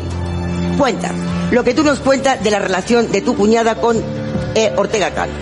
cuenta, 0.78 1.12
lo 1.52 1.64
que 1.64 1.74
tú 1.74 1.84
nos 1.84 2.00
cuentas 2.00 2.44
de 2.44 2.52
la 2.52 2.60
relación 2.60 3.12
de 3.12 3.22
tu 3.22 3.36
cuñada 3.36 3.76
con 3.76 3.98
eh, 4.54 4.74
Ortega 4.76 5.12
Cano. 5.12 5.34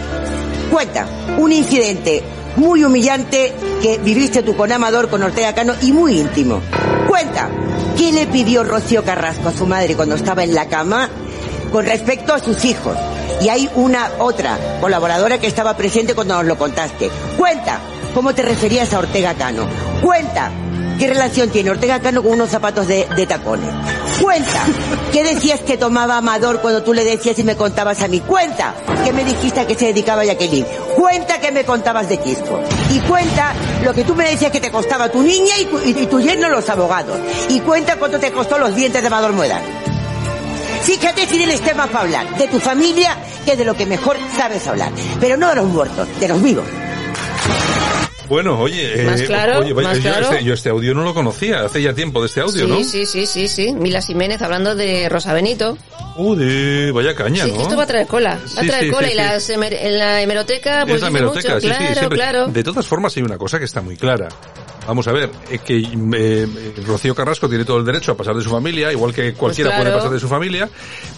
Cuenta, 0.72 1.08
un 1.38 1.52
incidente 1.52 2.24
muy 2.56 2.84
humillante 2.84 3.54
que 3.82 3.98
viviste 3.98 4.44
tú 4.44 4.56
con 4.56 4.72
Amador, 4.72 5.10
con 5.10 5.24
Ortega 5.24 5.54
Cano 5.54 5.74
y 5.82 5.92
muy 5.92 6.20
íntimo. 6.20 6.62
Cuenta, 7.08 7.50
¿qué 7.98 8.12
le 8.12 8.28
pidió 8.28 8.64
Rocío 8.64 9.04
Carrasco 9.04 9.50
a 9.50 9.54
su 9.54 9.66
madre 9.66 9.96
cuando 9.96 10.16
estaba 10.16 10.44
en 10.44 10.54
la 10.54 10.68
cama 10.68 11.10
con 11.72 11.86
respecto 11.86 12.34
a 12.34 12.40
sus 12.40 12.64
hijos? 12.66 12.98
Y 13.42 13.50
hay 13.50 13.70
una 13.76 14.12
otra 14.20 14.58
colaboradora 14.80 15.40
que 15.40 15.48
estaba 15.48 15.76
presente 15.76 16.16
cuando 16.16 16.36
nos 16.36 16.46
lo 16.46 16.58
contaste. 16.58 17.10
Cuenta, 17.38 17.80
¿cómo 18.14 18.34
te 18.34 18.44
referías 18.44 18.94
a 18.94 19.00
Ortega 19.00 19.34
Cano? 19.34 19.68
Cuenta, 20.02 20.52
¿qué 20.98 21.08
relación 21.08 21.50
tiene 21.50 21.72
Ortega 21.72 22.00
Cano 22.00 22.24
con 22.24 22.34
unos 22.34 22.50
zapatos 22.50 22.88
de, 22.88 23.08
de 23.16 23.26
tacones? 23.26 23.74
Cuenta, 24.22 24.66
¿qué 25.12 25.24
decías 25.24 25.60
que 25.62 25.78
tomaba 25.78 26.18
Amador 26.18 26.62
cuando 26.62 26.84
tú 26.84 26.94
le 26.94 27.04
decías 27.04 27.38
y 27.40 27.44
me 27.44 27.56
contabas 27.56 28.02
a 28.02 28.08
mí? 28.08 28.22
Cuenta, 28.22 28.74
¿qué 29.04 29.12
me 29.12 29.26
dijiste 29.26 29.60
a 29.60 29.68
se 29.68 29.88
dedicaba 29.88 30.24
Jacqueline? 30.24 30.66
Cuenta 30.96 31.40
que 31.40 31.52
me 31.52 31.66
contabas 31.66 32.08
de 32.08 32.18
Quisco. 32.18 32.62
Y 32.92 33.00
cuenta 33.00 33.54
lo 33.84 33.94
que 33.94 34.04
tú 34.04 34.16
me 34.16 34.30
decías 34.30 34.52
que 34.52 34.62
te 34.62 34.72
costaba 34.72 35.10
tu 35.10 35.22
niña 35.22 35.58
y 35.60 35.66
tu, 35.66 35.80
y, 35.80 35.94
tu 36.06 36.20
yerno 36.22 36.50
los 36.50 36.70
abogados. 36.70 37.20
Y 37.50 37.60
cuenta 37.60 37.98
cuánto 37.98 38.20
te 38.20 38.32
costó 38.32 38.58
los 38.58 38.74
dientes 38.74 39.02
de 39.02 39.08
Amador 39.08 39.34
Muedano. 39.34 39.66
Fíjate 40.84 41.28
si 41.28 41.38
tienes 41.38 41.62
temas 41.62 41.88
para 41.88 42.02
hablar 42.02 42.38
de 42.38 42.48
tu 42.48 42.60
familia, 42.60 43.18
que 43.44 43.54
es 43.54 43.58
de 43.58 43.66
lo 43.66 43.76
que 43.76 43.86
mejor 43.86 44.18
sabes 44.38 44.66
hablar. 44.68 44.92
Pero 45.20 45.36
no 45.36 45.50
de 45.50 45.56
los 45.56 45.66
muertos, 45.66 46.08
de 46.20 46.28
los 46.28 46.42
vivos. 46.42 46.66
Bueno, 48.28 48.60
oye, 48.60 49.04
Más 49.04 49.22
eh, 49.22 49.26
claro, 49.26 49.60
oye, 49.60 49.74
vaya, 49.74 49.90
más 49.90 49.98
yo, 49.98 50.04
claro. 50.04 50.32
Este, 50.32 50.44
yo 50.44 50.54
este 50.54 50.70
audio 50.70 50.94
no 50.94 51.04
lo 51.04 51.14
conocía, 51.14 51.62
hace 51.66 51.82
ya 51.82 51.94
tiempo 51.94 52.22
de 52.22 52.28
este 52.28 52.42
audio, 52.42 52.66
sí, 52.66 52.68
¿no? 52.68 52.84
sí, 52.84 53.06
sí, 53.06 53.26
sí, 53.26 53.48
sí. 53.48 53.74
Mila 53.74 54.02
Jiménez 54.02 54.42
hablando 54.42 54.76
de 54.76 55.10
Rosa 55.10 55.34
Benito. 55.34 55.78
De 56.18 56.92
vaya 56.94 57.14
caña, 57.14 57.44
sí, 57.44 57.52
¿no? 57.52 57.62
esto 57.62 57.76
va 57.76 57.84
a 57.84 57.88
traer 57.88 58.08
cola. 58.08 58.40
Va 58.58 58.62
a 58.62 58.66
traer 58.66 58.86
sí, 58.86 58.92
cola 58.92 59.12
y 59.12 59.16
las 59.16 59.50
en 59.50 60.00
la 60.00 60.22
hemeroteca 60.22 60.84
pues 60.84 60.96
es 60.96 61.02
la 61.02 61.08
hemeroteca, 61.10 61.56
mucho. 61.56 61.62
sí, 61.62 61.68
claro, 61.68 61.88
sí, 61.88 61.94
siempre. 61.94 62.18
claro. 62.18 62.48
De 62.48 62.64
todas 62.64 62.88
formas 62.88 63.16
hay 63.18 63.24
una 63.24 63.38
cosa 63.38 63.60
que 63.60 63.66
está 63.66 63.82
muy 63.82 63.98
clara. 63.98 64.30
Vamos 64.88 65.08
a 65.08 65.12
ver, 65.12 65.30
que 65.66 65.78
eh, 66.16 66.48
Rocío 66.86 67.16
Carrasco 67.16 67.50
tiene 67.50 67.66
todo 67.66 67.78
el 67.78 67.86
derecho 67.86 68.12
a 68.12 68.16
pasar 68.18 68.36
de 68.36 68.42
su 68.44 68.50
familia, 68.52 68.92
igual 68.92 69.14
que 69.14 69.34
cualquiera 69.34 69.72
Pues 69.72 69.76
claro. 69.82 69.84
puede 69.90 69.96
pasar 69.98 70.12
de 70.14 70.20
su 70.20 70.28
familia, 70.28 70.70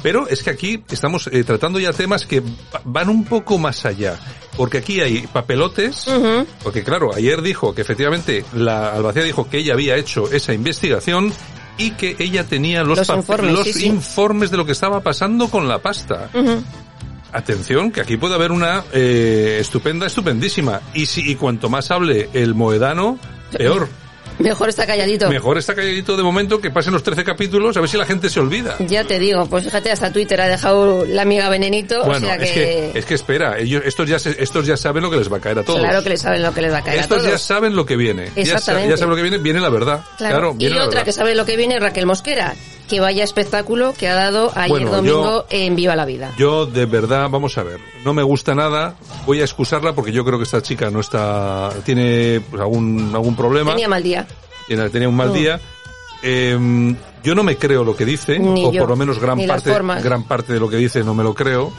pero 0.01 0.27
es 0.27 0.41
que 0.41 0.51
aquí 0.51 0.83
estamos 0.89 1.27
eh, 1.27 1.43
tratando 1.43 1.77
ya 1.79 1.91
temas 1.91 2.25
que 2.25 2.39
va- 2.39 2.81
van 2.85 3.09
un 3.09 3.25
poco 3.25 3.57
más 3.57 3.85
allá, 3.85 4.17
porque 4.55 4.77
aquí 4.77 5.01
hay 5.01 5.27
papelotes, 5.27 6.05
porque 6.63 6.83
claro, 6.83 7.13
ayer 7.13 7.41
dijo 7.41 7.75
que 7.75 7.81
efectivamente 7.81 8.45
la 8.53 8.93
albacea 8.93 9.23
dijo 9.23 9.49
que 9.49 9.57
ella 9.57 9.73
había 9.73 9.97
hecho 9.97 10.31
esa 10.31 10.53
investigación 10.53 11.33
y 11.77 11.91
que 11.91 12.15
ella 12.19 12.43
tenía 12.45 12.83
los, 12.83 12.97
Los 12.99 13.09
informes, 13.09 13.53
los 13.53 13.63
sí, 13.67 13.73
sí. 13.73 13.85
informes 13.85 14.49
de 14.49 14.57
lo 14.57 14.65
que 14.65 14.71
estaba 14.71 15.01
pasando 15.01 15.49
con 15.49 15.67
la 15.67 15.79
pasta. 15.79 16.29
Atención, 17.33 17.91
que 17.91 17.99
aquí 18.01 18.15
puede 18.17 18.35
haber 18.35 18.51
una 18.51 18.83
eh, 18.93 19.57
estupenda, 19.59 20.07
estupendísima. 20.07 20.81
Y 20.93 21.05
si 21.05 21.29
y 21.29 21.35
cuanto 21.35 21.69
más 21.69 21.91
hable 21.91 22.29
el 22.33 22.55
moedano, 22.55 23.19
peor. 23.51 23.87
Mejor 24.39 24.69
está 24.69 24.85
calladito. 24.85 25.27
Mejor 25.31 25.57
está 25.57 25.73
calladito 25.73 26.15
de 26.15 26.21
momento 26.21 26.61
que 26.61 26.69
pasen 26.69 26.93
los 26.93 27.01
13 27.01 27.23
capítulos, 27.23 27.75
a 27.75 27.79
ver 27.79 27.89
si 27.89 27.97
la 27.97 28.05
gente 28.05 28.29
se 28.29 28.39
olvida. 28.39 28.75
Ya 28.81 29.03
te 29.03 29.17
digo, 29.17 29.47
pues 29.47 29.63
fíjate, 29.63 29.89
hasta 29.91 30.13
Twitter 30.13 30.39
ha 30.39 30.47
dejado 30.47 31.05
la 31.07 31.23
amiga 31.23 31.49
Venenito, 31.49 32.03
Bueno, 32.05 32.27
o 32.27 32.29
sea 32.29 32.35
es, 32.35 32.51
que, 32.51 32.91
es 32.93 33.05
que 33.05 33.15
espera, 33.15 33.57
ellos, 33.57 33.81
estos, 33.83 34.07
ya 34.07 34.19
se- 34.19 34.35
estos 34.43 34.67
ya 34.67 34.77
saben 34.77 35.01
lo 35.01 35.09
que 35.09 35.17
les 35.17 35.33
va 35.33 35.37
a 35.37 35.41
caer 35.41 35.57
a 35.57 35.63
todos. 35.63 35.79
Claro 35.79 36.03
que 36.03 36.09
le 36.09 36.17
saben 36.17 36.43
lo 36.43 36.53
que 36.53 36.61
les 36.61 36.71
va 36.71 36.77
a 36.77 36.83
caer 36.83 36.99
a 36.99 37.01
estos 37.01 37.17
todos. 37.17 37.31
ya 37.31 37.37
saben 37.39 37.75
lo 37.75 37.83
que 37.87 37.95
viene. 37.95 38.29
Exactamente. 38.35 38.89
ya 38.91 38.97
saben 38.97 39.09
lo 39.09 39.15
que 39.15 39.21
viene, 39.23 39.37
viene 39.39 39.59
la 39.59 39.69
verdad. 39.69 40.01
Claro, 40.17 40.35
Claro. 40.35 40.53
viene 40.53 40.75
y 40.75 40.77
la 40.77 40.83
otra 40.85 40.99
verdad. 40.99 41.05
que 41.05 41.11
sabe 41.13 41.33
lo 41.33 41.43
que 41.43 41.57
viene 41.57 41.77
es 41.77 41.81
Raquel 41.81 42.05
Mosquera, 42.05 42.53
que 42.87 42.99
vaya 42.99 43.23
espectáculo 43.23 43.93
que 43.93 44.07
ha 44.07 44.13
dado 44.15 44.51
ayer 44.55 44.69
Bueno, 44.69 44.91
domingo 44.91 45.45
en 45.49 45.75
Viva 45.75 45.95
la 45.95 46.05
Vida. 46.05 46.33
Yo 46.37 46.65
de 46.65 46.85
verdad, 46.85 47.29
vamos 47.29 47.57
a 47.57 47.63
ver, 47.63 47.79
no 48.05 48.13
me 48.13 48.23
gusta 48.23 48.55
nada, 48.55 48.95
voy 49.25 49.41
a 49.41 49.43
excusarla 49.43 49.93
porque 49.93 50.11
yo 50.11 50.23
creo 50.25 50.37
que 50.37 50.43
esta 50.45 50.61
chica 50.61 50.89
no 50.89 50.99
está, 51.01 51.69
tiene 51.85 52.41
pues, 52.49 52.61
algún, 52.61 53.11
algún 53.13 53.35
problema, 53.35 53.71
Tenía 53.71 53.87
mal 53.89 54.03
día. 54.03 54.25
tenía 54.91 55.09
un 55.09 55.15
mal 55.15 55.29
Mm. 55.29 55.33
día. 55.33 55.59
Eh, 56.23 56.95
yo 57.23 57.35
no 57.35 57.43
me 57.43 57.57
creo 57.57 57.83
lo 57.83 57.95
que 57.95 58.05
dice, 58.05 58.39
Ni 58.39 58.65
o 58.65 58.71
yo, 58.71 58.81
por 58.81 58.89
lo 58.89 58.95
menos 58.95 59.19
gran 59.19 59.37
ni 59.37 59.45
parte, 59.47 59.71
gran 60.01 60.23
parte 60.23 60.53
de 60.53 60.59
lo 60.59 60.69
que 60.69 60.77
dice 60.77 61.03
no 61.03 61.13
me 61.13 61.23
lo 61.23 61.33
creo. 61.33 61.71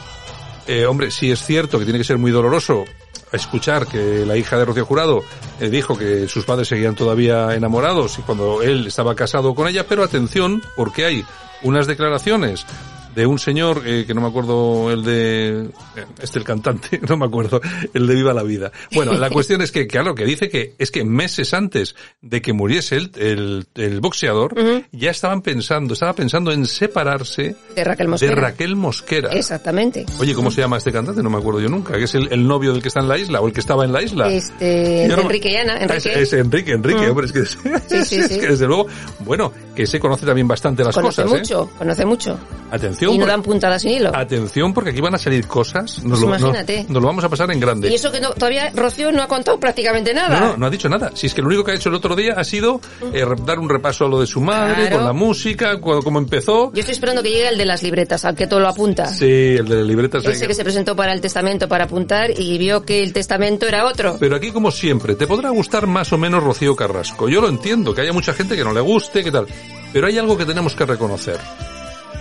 Eh, 0.66 0.84
hombre, 0.84 1.10
sí 1.10 1.30
es 1.30 1.42
cierto 1.42 1.78
que 1.78 1.84
tiene 1.84 1.98
que 1.98 2.04
ser 2.04 2.18
muy 2.18 2.30
doloroso 2.30 2.84
escuchar 3.32 3.86
que 3.86 4.24
la 4.26 4.36
hija 4.36 4.58
de 4.58 4.64
Rocío 4.64 4.84
Jurado 4.84 5.22
eh, 5.60 5.68
dijo 5.68 5.96
que 5.96 6.28
sus 6.28 6.44
padres 6.44 6.68
seguían 6.68 6.94
todavía 6.94 7.54
enamorados 7.54 8.18
y 8.18 8.22
cuando 8.22 8.62
él 8.62 8.86
estaba 8.86 9.14
casado 9.14 9.54
con 9.54 9.68
ella, 9.68 9.86
pero 9.88 10.02
atención, 10.02 10.62
porque 10.76 11.04
hay 11.04 11.24
unas 11.62 11.86
declaraciones 11.86 12.66
de 13.14 13.26
un 13.26 13.38
señor 13.38 13.82
eh, 13.84 14.04
que 14.06 14.14
no 14.14 14.20
me 14.20 14.28
acuerdo 14.28 14.90
el 14.92 15.02
de 15.04 15.68
eh, 15.96 16.04
este 16.22 16.38
el 16.38 16.44
cantante 16.44 17.00
no 17.08 17.16
me 17.16 17.26
acuerdo 17.26 17.60
el 17.94 18.06
de 18.06 18.14
Viva 18.14 18.32
la 18.32 18.42
Vida 18.42 18.70
bueno 18.92 19.12
la 19.14 19.30
cuestión 19.38 19.60
es 19.62 19.72
que 19.72 19.86
claro 19.86 20.14
que 20.14 20.24
dice 20.24 20.48
que 20.48 20.74
es 20.78 20.90
que 20.90 21.04
meses 21.04 21.52
antes 21.54 21.94
de 22.20 22.40
que 22.42 22.52
muriese 22.52 22.96
el, 22.96 23.10
el, 23.16 23.66
el 23.74 24.00
boxeador 24.00 24.54
ya 24.92 25.10
estaban 25.10 25.42
pensando 25.42 25.94
estaba 25.94 26.12
pensando 26.12 26.52
en 26.52 26.66
separarse 26.66 27.56
De 27.74 27.84
Raquel 27.84 28.08
Mosquera. 28.08 28.34
de 28.34 28.40
Raquel 28.40 28.76
Mosquera 28.76 29.28
Exactamente. 29.30 30.04
Oye, 30.18 30.34
¿cómo 30.34 30.50
se 30.50 30.60
llama 30.60 30.76
este 30.78 30.92
cantante? 30.92 31.22
No 31.22 31.30
me 31.30 31.38
acuerdo 31.38 31.60
yo 31.60 31.68
nunca. 31.68 31.96
Que 31.96 32.04
es 32.04 32.14
el, 32.14 32.28
el 32.32 32.46
novio 32.46 32.72
del 32.72 32.82
que 32.82 32.88
está 32.88 33.00
en 33.00 33.08
la 33.08 33.18
isla 33.18 33.40
o 33.40 33.46
el 33.46 33.52
que 33.52 33.60
estaba 33.60 33.84
en 33.84 33.92
la 33.92 34.02
isla. 34.02 34.30
Este, 34.30 35.06
no- 35.08 35.20
Enrique 35.20 35.50
y 35.52 35.56
Ana, 35.56 35.74
Ah, 35.74 35.82
Enrique. 35.84 36.08
Es, 36.12 36.16
es 36.16 36.32
Enrique, 36.34 36.72
Enrique, 36.72 37.08
hombre, 37.08 37.26
es 37.26 37.32
que, 37.32 37.40
es, 37.40 37.58
sí, 38.08 38.16
es 38.16 38.28
sí. 38.28 38.38
que 38.40 38.48
desde 38.48 38.66
luego, 38.66 38.86
bueno, 39.20 39.52
que 39.78 39.86
se 39.86 40.00
conoce 40.00 40.26
también 40.26 40.48
bastante 40.48 40.82
las 40.82 40.92
conoce 40.92 41.22
cosas, 41.22 41.36
¿eh? 41.36 41.38
mucho, 41.38 41.70
conoce 41.78 42.04
mucho. 42.04 42.36
Atención, 42.72 43.14
Y 43.14 43.18
no 43.18 43.26
dan 43.26 43.44
puntadas 43.44 43.80
sin 43.82 43.92
hilo. 43.92 44.10
atención, 44.12 44.74
porque 44.74 44.90
aquí 44.90 45.00
van 45.00 45.14
a 45.14 45.18
salir 45.18 45.46
cosas. 45.46 46.02
Nos, 46.02 46.18
Pues 46.18 46.40
lo, 46.40 46.48
imagínate. 46.48 46.84
nos 46.88 47.00
lo 47.00 47.06
vamos 47.06 47.22
a 47.22 47.28
pasar 47.28 47.48
en 47.52 47.60
grande. 47.60 47.88
Y 47.90 47.94
eso 47.94 48.10
que 48.10 48.20
no, 48.20 48.30
todavía 48.32 48.72
Rocío 48.74 49.12
no 49.12 49.22
ha 49.22 49.28
contado 49.28 49.60
prácticamente 49.60 50.12
nada. 50.12 50.40
No, 50.40 50.46
no, 50.48 50.56
no 50.56 50.66
ha 50.66 50.70
dicho 50.70 50.88
nada. 50.88 51.12
Si 51.14 51.28
es 51.28 51.34
que 51.34 51.42
lo 51.42 51.46
único 51.46 51.62
que 51.62 51.70
ha 51.70 51.74
hecho 51.76 51.90
el 51.90 51.94
otro 51.94 52.16
día 52.16 52.34
ha 52.36 52.42
sido 52.42 52.80
eh, 53.12 53.24
re- 53.24 53.36
dar 53.46 53.60
un 53.60 53.68
repaso 53.68 54.04
a 54.06 54.08
lo 54.08 54.18
de 54.20 54.26
su 54.26 54.40
madre, 54.40 54.74
Claro. 54.88 54.96
con 54.96 55.04
la 55.06 55.12
música, 55.12 55.78
cu- 55.80 56.00
cómo 56.02 56.18
empezó. 56.18 56.72
Yo 56.72 56.80
estoy 56.80 56.92
esperando 56.94 57.22
que 57.22 57.30
llegue 57.30 57.48
el 57.48 57.56
de 57.58 57.64
las 57.66 57.84
libretas, 57.84 58.24
al 58.24 58.34
que 58.34 58.48
todo 58.48 58.58
lo 58.58 58.68
apunta. 58.68 59.06
Sí, 59.06 59.24
el 59.58 59.68
de 59.68 59.76
las 59.76 59.86
libretas. 59.86 60.24
Ese 60.24 60.48
que 60.48 60.54
se 60.54 60.64
presentó 60.64 60.96
para 60.96 61.12
el 61.12 61.20
testamento 61.20 61.68
para 61.68 61.84
apuntar 61.84 62.32
y 62.36 62.58
vio 62.58 62.82
que 62.82 63.02
el 63.04 63.12
testamento 63.12 63.66
era 63.66 63.86
otro. 63.86 64.16
Pero 64.18 64.34
aquí, 64.36 64.50
como 64.50 64.70
siempre, 64.72 65.14
te 65.14 65.26
podrá 65.28 65.50
gustar 65.50 65.86
más 65.86 66.12
o 66.12 66.18
menos 66.18 66.42
Rocío 66.42 66.74
Carrasco. 66.74 67.28
Yo 67.28 67.40
lo 67.40 67.48
entiendo, 67.48 67.94
que 67.94 68.00
haya 68.02 68.12
mucha 68.12 68.32
gente 68.32 68.56
que 68.56 68.64
no 68.64 68.72
le 68.72 68.80
guste, 68.80 69.22
que 69.22 69.30
tal. 69.30 69.46
Pero 69.92 70.06
hay 70.06 70.18
algo 70.18 70.36
que 70.36 70.44
tenemos 70.44 70.74
que 70.74 70.84
reconocer. 70.86 71.38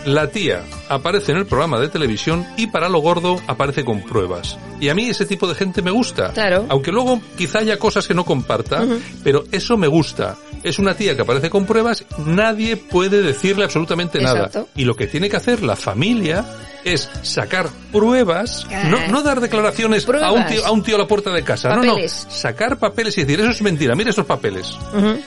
La 0.06 0.28
tía 0.28 0.64
aparece 0.88 1.34
en 1.34 1.40
el 1.40 1.46
programa 1.46 1.80
de 1.80 1.90
televisión 1.90 2.46
y 2.56 2.68
para 2.68 2.88
lo 2.88 3.00
gordo 3.00 3.42
aparece 3.46 3.84
con 3.84 4.04
pruebas. 4.04 4.58
Y 4.80 4.88
a 4.88 4.96
mí 4.96 5.10
ese 5.10 5.26
tipo 5.26 5.48
de 5.50 5.56
gente 5.56 5.82
me 5.82 5.92
gusta. 5.92 6.32
Claro. 6.32 6.66
Aunque 6.70 6.94
luego 6.94 7.20
quizá 7.38 7.60
haya 7.60 7.78
cosas 7.78 8.08
que 8.08 8.14
no 8.14 8.24
comparta, 8.24 8.86
pero 9.24 9.44
eso 9.52 9.76
me 9.76 9.88
gusta. 9.88 10.38
Es 10.64 10.80
una 10.80 10.94
tía 10.94 11.16
que 11.16 11.24
aparece 11.24 11.50
con 11.50 11.66
pruebas, 11.66 12.06
nadie 12.26 12.78
puede 12.78 13.22
decirle 13.22 13.66
absolutamente 13.66 14.22
nada. 14.22 14.50
Y 14.76 14.86
lo 14.86 14.96
que 14.96 15.08
tiene 15.08 15.30
que 15.30 15.36
hacer 15.36 15.62
la 15.62 15.76
familia 15.76 16.46
es 16.86 17.10
sacar 17.24 17.68
pruebas, 17.92 18.66
no, 18.86 19.08
no 19.10 19.24
dar 19.24 19.42
declaraciones 19.42 20.08
a 20.08 20.32
un, 20.32 20.46
tío, 20.46 20.66
a 20.66 20.72
un 20.72 20.84
tío 20.84 20.96
a 20.96 21.00
la 21.00 21.08
puerta 21.08 21.32
de 21.32 21.44
casa. 21.44 21.70
Papeles. 21.70 22.24
No, 22.24 22.30
no. 22.32 22.36
Sacar 22.38 22.78
papeles 22.78 23.18
y 23.18 23.22
decir, 23.22 23.42
eso 23.42 23.50
es 23.50 23.62
mentira, 23.62 23.94
mira 23.94 24.12
esos 24.12 24.26
papeles. 24.26 24.72
Ujú. 24.94 25.20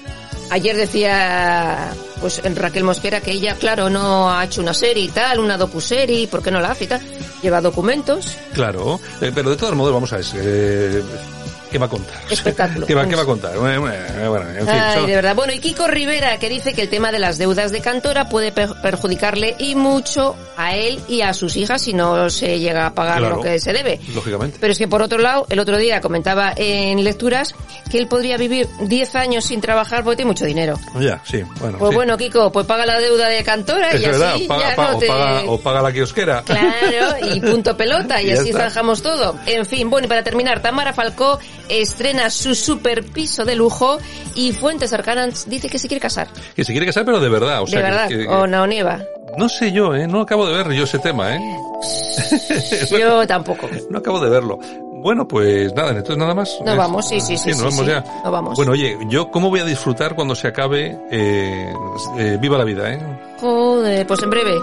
Ayer 0.51 0.77
decía 0.77 1.93
pues 2.21 2.41
en 2.45 2.55
Raquel 2.55 2.85
Mosquera 2.85 3.21
que 3.21 3.33
ella, 3.33 3.55
claro, 3.55 3.89
no 3.89 4.31
ha 4.31 4.45
hecho 4.45 4.61
una 4.61 4.75
serie 4.75 5.05
y 5.05 5.09
tal, 5.09 5.39
una 5.41 5.57
docuserie, 5.57 6.29
¿por 6.29 6.43
qué 6.43 6.51
no 6.51 6.61
la 6.61 6.73
hace 6.73 6.85
y 6.85 6.87
tal? 6.89 7.01
Lleva 7.43 7.61
documentos, 7.61 8.37
Claro, 8.53 9.01
eh, 9.21 9.33
pero 9.35 9.51
de 9.51 9.57
todos 9.57 9.75
modos, 9.75 9.95
vamos 9.95 10.13
a 10.13 10.17
ver, 10.17 10.27
eh, 10.35 11.03
¿qué 11.71 11.79
va 11.79 11.87
a 11.87 11.89
contar? 11.89 12.17
espectáculo. 12.31 12.87
¿Qué 12.91 12.95
va, 12.95 13.07
qué 13.07 13.17
va 13.17 13.23
a 13.23 13.27
contar? 13.27 13.57
Bueno, 13.59 13.81
bueno, 13.83 14.49
en 14.51 14.59
fin, 14.67 14.69
Ay, 14.69 14.95
son- 14.99 15.07
de 15.07 15.15
verdad. 15.15 15.35
Bueno, 15.35 15.53
y 15.53 15.59
Kiko 15.61 15.87
Rivera, 15.87 16.39
que 16.39 16.49
dice 16.49 16.73
que 16.75 16.83
el 16.83 16.89
tema 16.89 17.13
de 17.13 17.19
las 17.19 17.39
deudas 17.39 17.73
de 17.73 17.81
Cantora 17.81 18.29
puede 18.29 18.53
per- 18.53 18.75
perjudicarle 18.83 19.57
y 19.59 19.75
mucho 19.75 20.37
a 20.57 20.75
él 20.77 21.01
y 21.09 21.23
a 21.23 21.33
sus 21.35 21.57
hijas 21.57 21.83
si 21.83 21.93
no 21.93 22.29
se 22.31 22.59
llega 22.59 22.87
a 22.87 22.95
pagar 22.95 23.19
Claro. 23.19 23.37
lo 23.37 23.43
que 23.43 23.59
se 23.61 23.73
debe. 23.73 24.01
lógicamente. 24.15 24.59
Pero 24.61 24.73
es 24.73 24.79
que 24.79 24.89
por 24.89 25.03
otro 25.03 25.19
lado, 25.19 25.47
el 25.51 25.59
otro 25.59 25.77
día 25.79 26.01
comentaba 26.01 26.53
en 26.57 27.03
lecturas 27.05 27.55
que 27.91 27.99
él 27.99 28.07
podría 28.09 28.37
vivir 28.37 28.69
10 28.83 29.15
años 29.17 29.45
sin 29.45 29.61
trabajar 29.61 30.05
porque 30.05 30.17
tiene 30.17 30.31
mucho 30.31 30.45
dinero. 30.45 30.79
Ya, 31.01 31.21
sí, 31.25 31.43
bueno. 31.61 31.79
Pues 31.79 31.91
sí. 31.91 31.95
bueno, 31.97 32.17
Kiko, 32.17 32.53
pues 32.53 32.67
paga 32.67 32.87
la 32.87 32.99
deuda 33.01 33.29
de 33.29 33.43
Cantora 33.43 33.91
es 33.91 34.01
y 34.03 34.07
verdad, 34.07 34.35
así 34.35 34.47
paga, 34.47 34.71
ya 34.71 34.77
pa- 34.77 34.91
no 34.93 34.97
o, 34.97 35.01
paga, 35.01 35.43
o 35.47 35.61
paga 35.61 35.83
la 35.83 35.93
kiosquera. 35.93 36.43
Claro, 36.45 37.17
y 37.33 37.41
punto 37.41 37.77
pelota, 37.77 38.21
y, 38.23 38.29
Y 38.29 38.33
así 38.33 38.53
zanjamos 38.53 39.03
todo. 39.03 39.37
En 39.47 39.65
fin, 39.67 39.89
bueno, 39.91 40.07
y 40.07 40.09
para 40.09 40.23
terminar, 40.23 40.61
Tamara 40.63 40.93
Falcó 40.93 41.39
estrena 41.71 42.31
su 42.31 42.55
super 42.55 43.05
piso 43.05 43.45
de 43.45 43.55
lujo 43.57 43.99
y 44.35 44.53
Fuentes 44.53 44.93
Arcanas 44.93 45.49
dice 45.49 45.69
que 45.69 45.79
se 45.79 45.89
quiere 45.89 46.01
casar. 46.01 46.29
Que 46.55 46.65
se 46.65 46.73
quiere 46.73 46.87
casar, 46.87 47.05
pero 47.05 47.21
de 47.21 47.29
verdad. 47.29 47.63
O 47.63 47.67
sea, 47.67 47.79
de 47.79 47.85
verdad, 47.85 48.09
que- 48.09 48.19
que- 48.19 48.29
o 48.29 48.47
no, 48.47 48.67
Nieva. 48.67 49.01
no 49.39 49.49
sé 49.49 49.73
yo, 49.73 49.95
¿eh? 49.95 50.07
No 50.07 50.21
acabo 50.23 50.47
de 50.47 50.55
ver 50.63 50.73
yo 50.73 50.85
ese 50.85 50.99
tema, 50.99 51.35
¿eh? 51.37 51.41
Yo 52.91 53.27
tampoco. 53.29 53.69
No 53.91 53.99
acabo 53.99 54.21
de 54.21 54.29
verlo. 54.31 54.59
Bueno, 55.03 55.27
pues 55.27 55.73
nada, 55.75 55.91
entonces 55.93 56.19
nada 56.19 56.35
más. 56.35 56.51
Nos 56.61 56.73
Es- 56.73 56.77
vamos, 56.77 57.09
sí, 57.09 57.21
sí, 57.21 57.37
sí, 57.39 57.49
nos 57.51 57.59
sí, 57.59 57.65
vamos 57.65 57.81
sí. 57.81 57.87
ya. 57.87 58.05
Nos 58.23 58.33
vamos. 58.33 58.57
Bueno, 58.57 58.73
oye, 58.73 58.99
yo 59.09 59.31
cómo 59.31 59.49
voy 59.49 59.61
a 59.61 59.65
disfrutar 59.65 60.15
cuando 60.15 60.35
se 60.35 60.49
acabe 60.49 60.99
eh, 61.11 61.73
eh, 62.19 62.39
Viva 62.41 62.59
la 62.59 62.65
Vida, 62.65 62.93
¿eh? 62.93 62.99
Joder, 63.41 64.07
pues 64.07 64.23
en 64.23 64.29
breve. 64.31 64.59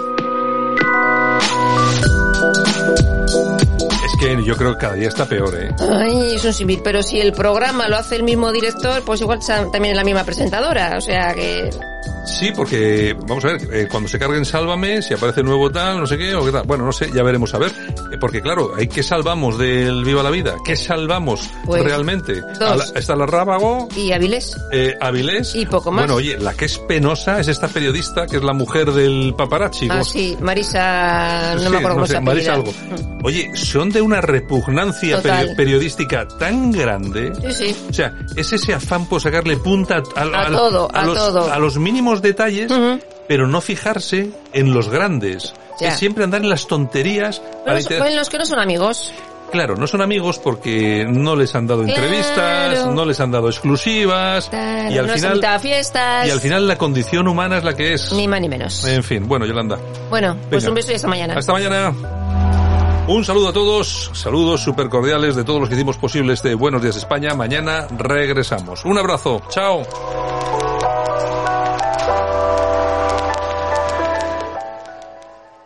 Que 4.20 4.44
yo 4.44 4.56
creo 4.56 4.78
cada 4.78 4.94
día 4.96 5.10
está 5.10 5.26
peor, 5.26 5.54
¿eh? 5.56 5.70
Ay, 5.80 6.36
es 6.36 6.44
un 6.44 6.54
simil, 6.54 6.82
pero 6.84 7.04
si 7.04 7.20
el 7.20 7.34
programa 7.34 7.88
lo 7.88 7.98
hace 7.98 8.16
el 8.16 8.24
mismo 8.24 8.52
director, 8.52 9.04
pues 9.04 9.22
igual 9.22 9.40
también 9.46 9.92
es 9.92 9.96
la 9.96 10.04
misma 10.04 10.24
presentadora, 10.24 10.96
o 10.98 11.02
sea 11.02 11.34
que... 11.34 11.70
Sí, 12.26 12.52
porque, 12.56 13.16
vamos 13.28 13.44
a 13.46 13.48
ver, 13.54 13.62
eh, 13.74 13.88
cuando 13.90 14.10
se 14.10 14.20
carguen 14.20 14.46
Sálvame, 14.46 15.02
si 15.02 15.14
aparece 15.14 15.44
nuevo 15.44 15.72
tal, 15.72 16.00
no 16.00 16.06
sé 16.08 16.18
qué, 16.18 16.36
o 16.36 16.44
qué 16.46 16.52
tal. 16.52 16.64
Bueno, 16.66 16.86
no 16.86 16.92
sé, 16.92 17.10
ya 17.14 17.24
veremos 17.24 17.54
a 17.54 17.58
ver. 17.58 17.72
Eh, 18.12 18.18
porque 18.20 18.42
claro, 18.42 18.74
hay 18.78 18.88
que 18.88 19.02
salvamos 19.04 19.58
del 19.58 20.04
Viva 20.04 20.22
la 20.24 20.30
Vida. 20.30 20.56
¿Qué 20.66 20.76
salvamos 20.76 21.50
Pues, 21.66 21.84
realmente? 21.84 22.42
dos. 22.60 22.62
A 22.62 22.76
la- 22.76 23.00
está 23.00 23.16
la 23.16 23.26
Rábago, 23.26 23.88
¿Y 23.96 24.12
Avilés? 24.12 24.56
eh, 24.72 24.96
Avilés. 25.00 25.56
Y 25.56 25.66
poco 25.66 25.92
más. 25.92 26.02
Bueno, 26.04 26.16
oye, 26.16 26.38
la 26.38 26.54
que 26.54 26.66
es 26.66 26.78
penosa 26.80 27.40
es 27.40 27.48
esta 27.48 27.68
periodista 27.68 28.28
que 28.28 28.38
es 28.38 28.44
la 28.44 28.54
mujer 28.54 28.92
del 28.92 29.34
paparazzi. 29.38 29.86
Ah, 29.86 29.94
¿cómo- 30.00 30.04
sí, 30.04 30.38
Marisa... 30.42 31.54
No 31.56 31.62
Sí, 31.62 31.70
me 31.70 31.78
acuerdo 31.78 31.96
cómo 31.96 32.08
sé, 32.08 32.14
se 32.14 32.22
Marisa 32.22 32.54
algo. 32.54 32.74
Oye, 33.24 33.52
son 33.56 33.90
de 33.90 34.02
una 34.02 34.22
repugnancia 34.22 35.22
peri- 35.22 35.56
periodística 35.56 36.28
tan 36.28 36.72
grande. 36.72 37.34
Sí, 37.52 37.54
sí. 37.74 37.76
O 37.90 37.94
sea, 37.94 38.14
es 38.36 38.54
ese 38.54 38.74
afán 38.74 39.08
por 39.08 39.22
sacarle 39.22 39.58
punta 39.58 39.98
a, 40.16 40.22
A 40.22 40.52
todo, 40.52 40.88
a 40.94 41.06
los, 41.06 41.18
todo. 41.18 41.52
a 41.52 41.58
los 41.60 41.78
mínimos 41.78 41.97
detalles, 42.22 42.72
pero 43.28 43.48
no 43.48 43.62
fijarse 43.62 44.30
en 44.54 44.74
los 44.74 44.90
grandes. 44.90 45.54
Ya. 45.80 45.90
Es 45.90 45.98
siempre 46.00 46.24
andar 46.24 46.42
en 46.42 46.50
las 46.50 46.68
tonterías. 46.68 47.40
para 47.66 47.78
Los, 47.78 47.88
pues 47.88 48.16
los 48.16 48.30
que 48.30 48.38
no 48.38 48.46
son 48.46 48.60
amigos. 48.60 49.12
Claro, 49.52 49.76
no 49.78 49.88
son 49.88 50.02
amigos 50.02 50.40
porque 50.40 51.06
no 51.10 51.36
les 51.36 51.56
han 51.56 51.68
dado 51.68 51.84
Claro. 51.84 52.02
entrevistas, 52.04 52.86
no 52.88 53.06
les 53.06 53.18
han 53.22 53.32
dado 53.32 53.48
exclusivas 53.48 54.50
Claro, 54.50 54.92
y 54.94 54.98
al 54.98 55.08
no 55.08 55.14
final 55.14 55.46
a 55.46 55.58
fiestas. 55.60 56.28
y 56.28 56.32
al 56.32 56.42
final 56.42 56.68
la 56.68 56.78
condición 56.78 57.28
humana 57.30 57.58
es 57.60 57.64
la 57.64 57.74
que 57.74 57.94
es. 57.94 58.12
Ni 58.12 58.28
más 58.28 58.42
ni 58.42 58.50
menos. 58.50 58.84
En 58.86 59.04
fin, 59.04 59.26
bueno, 59.28 59.46
Yolanda. 59.46 59.78
Bueno, 60.10 60.36
pues 60.50 60.64
Venga. 60.64 60.70
un 60.70 60.76
beso 60.76 60.92
y 60.92 60.96
hasta 60.96 61.08
mañana. 61.08 61.36
Hasta 61.38 61.54
mañana. 61.54 61.94
Un 63.08 63.24
saludo 63.24 63.48
a 63.48 63.54
todos, 63.54 64.12
saludos 64.14 64.62
súper 64.62 64.90
cordiales 64.90 65.34
de 65.38 65.46
todos 65.46 65.62
los 65.62 65.70
que 65.70 65.76
hicimos 65.76 65.96
posible 65.96 66.34
este 66.34 66.54
Buenos 66.54 66.82
Días 66.82 66.98
España. 66.98 67.34
Mañana 67.34 67.88
regresamos. 67.98 68.84
Un 68.84 68.98
abrazo, 68.98 69.42
chao. 69.50 69.84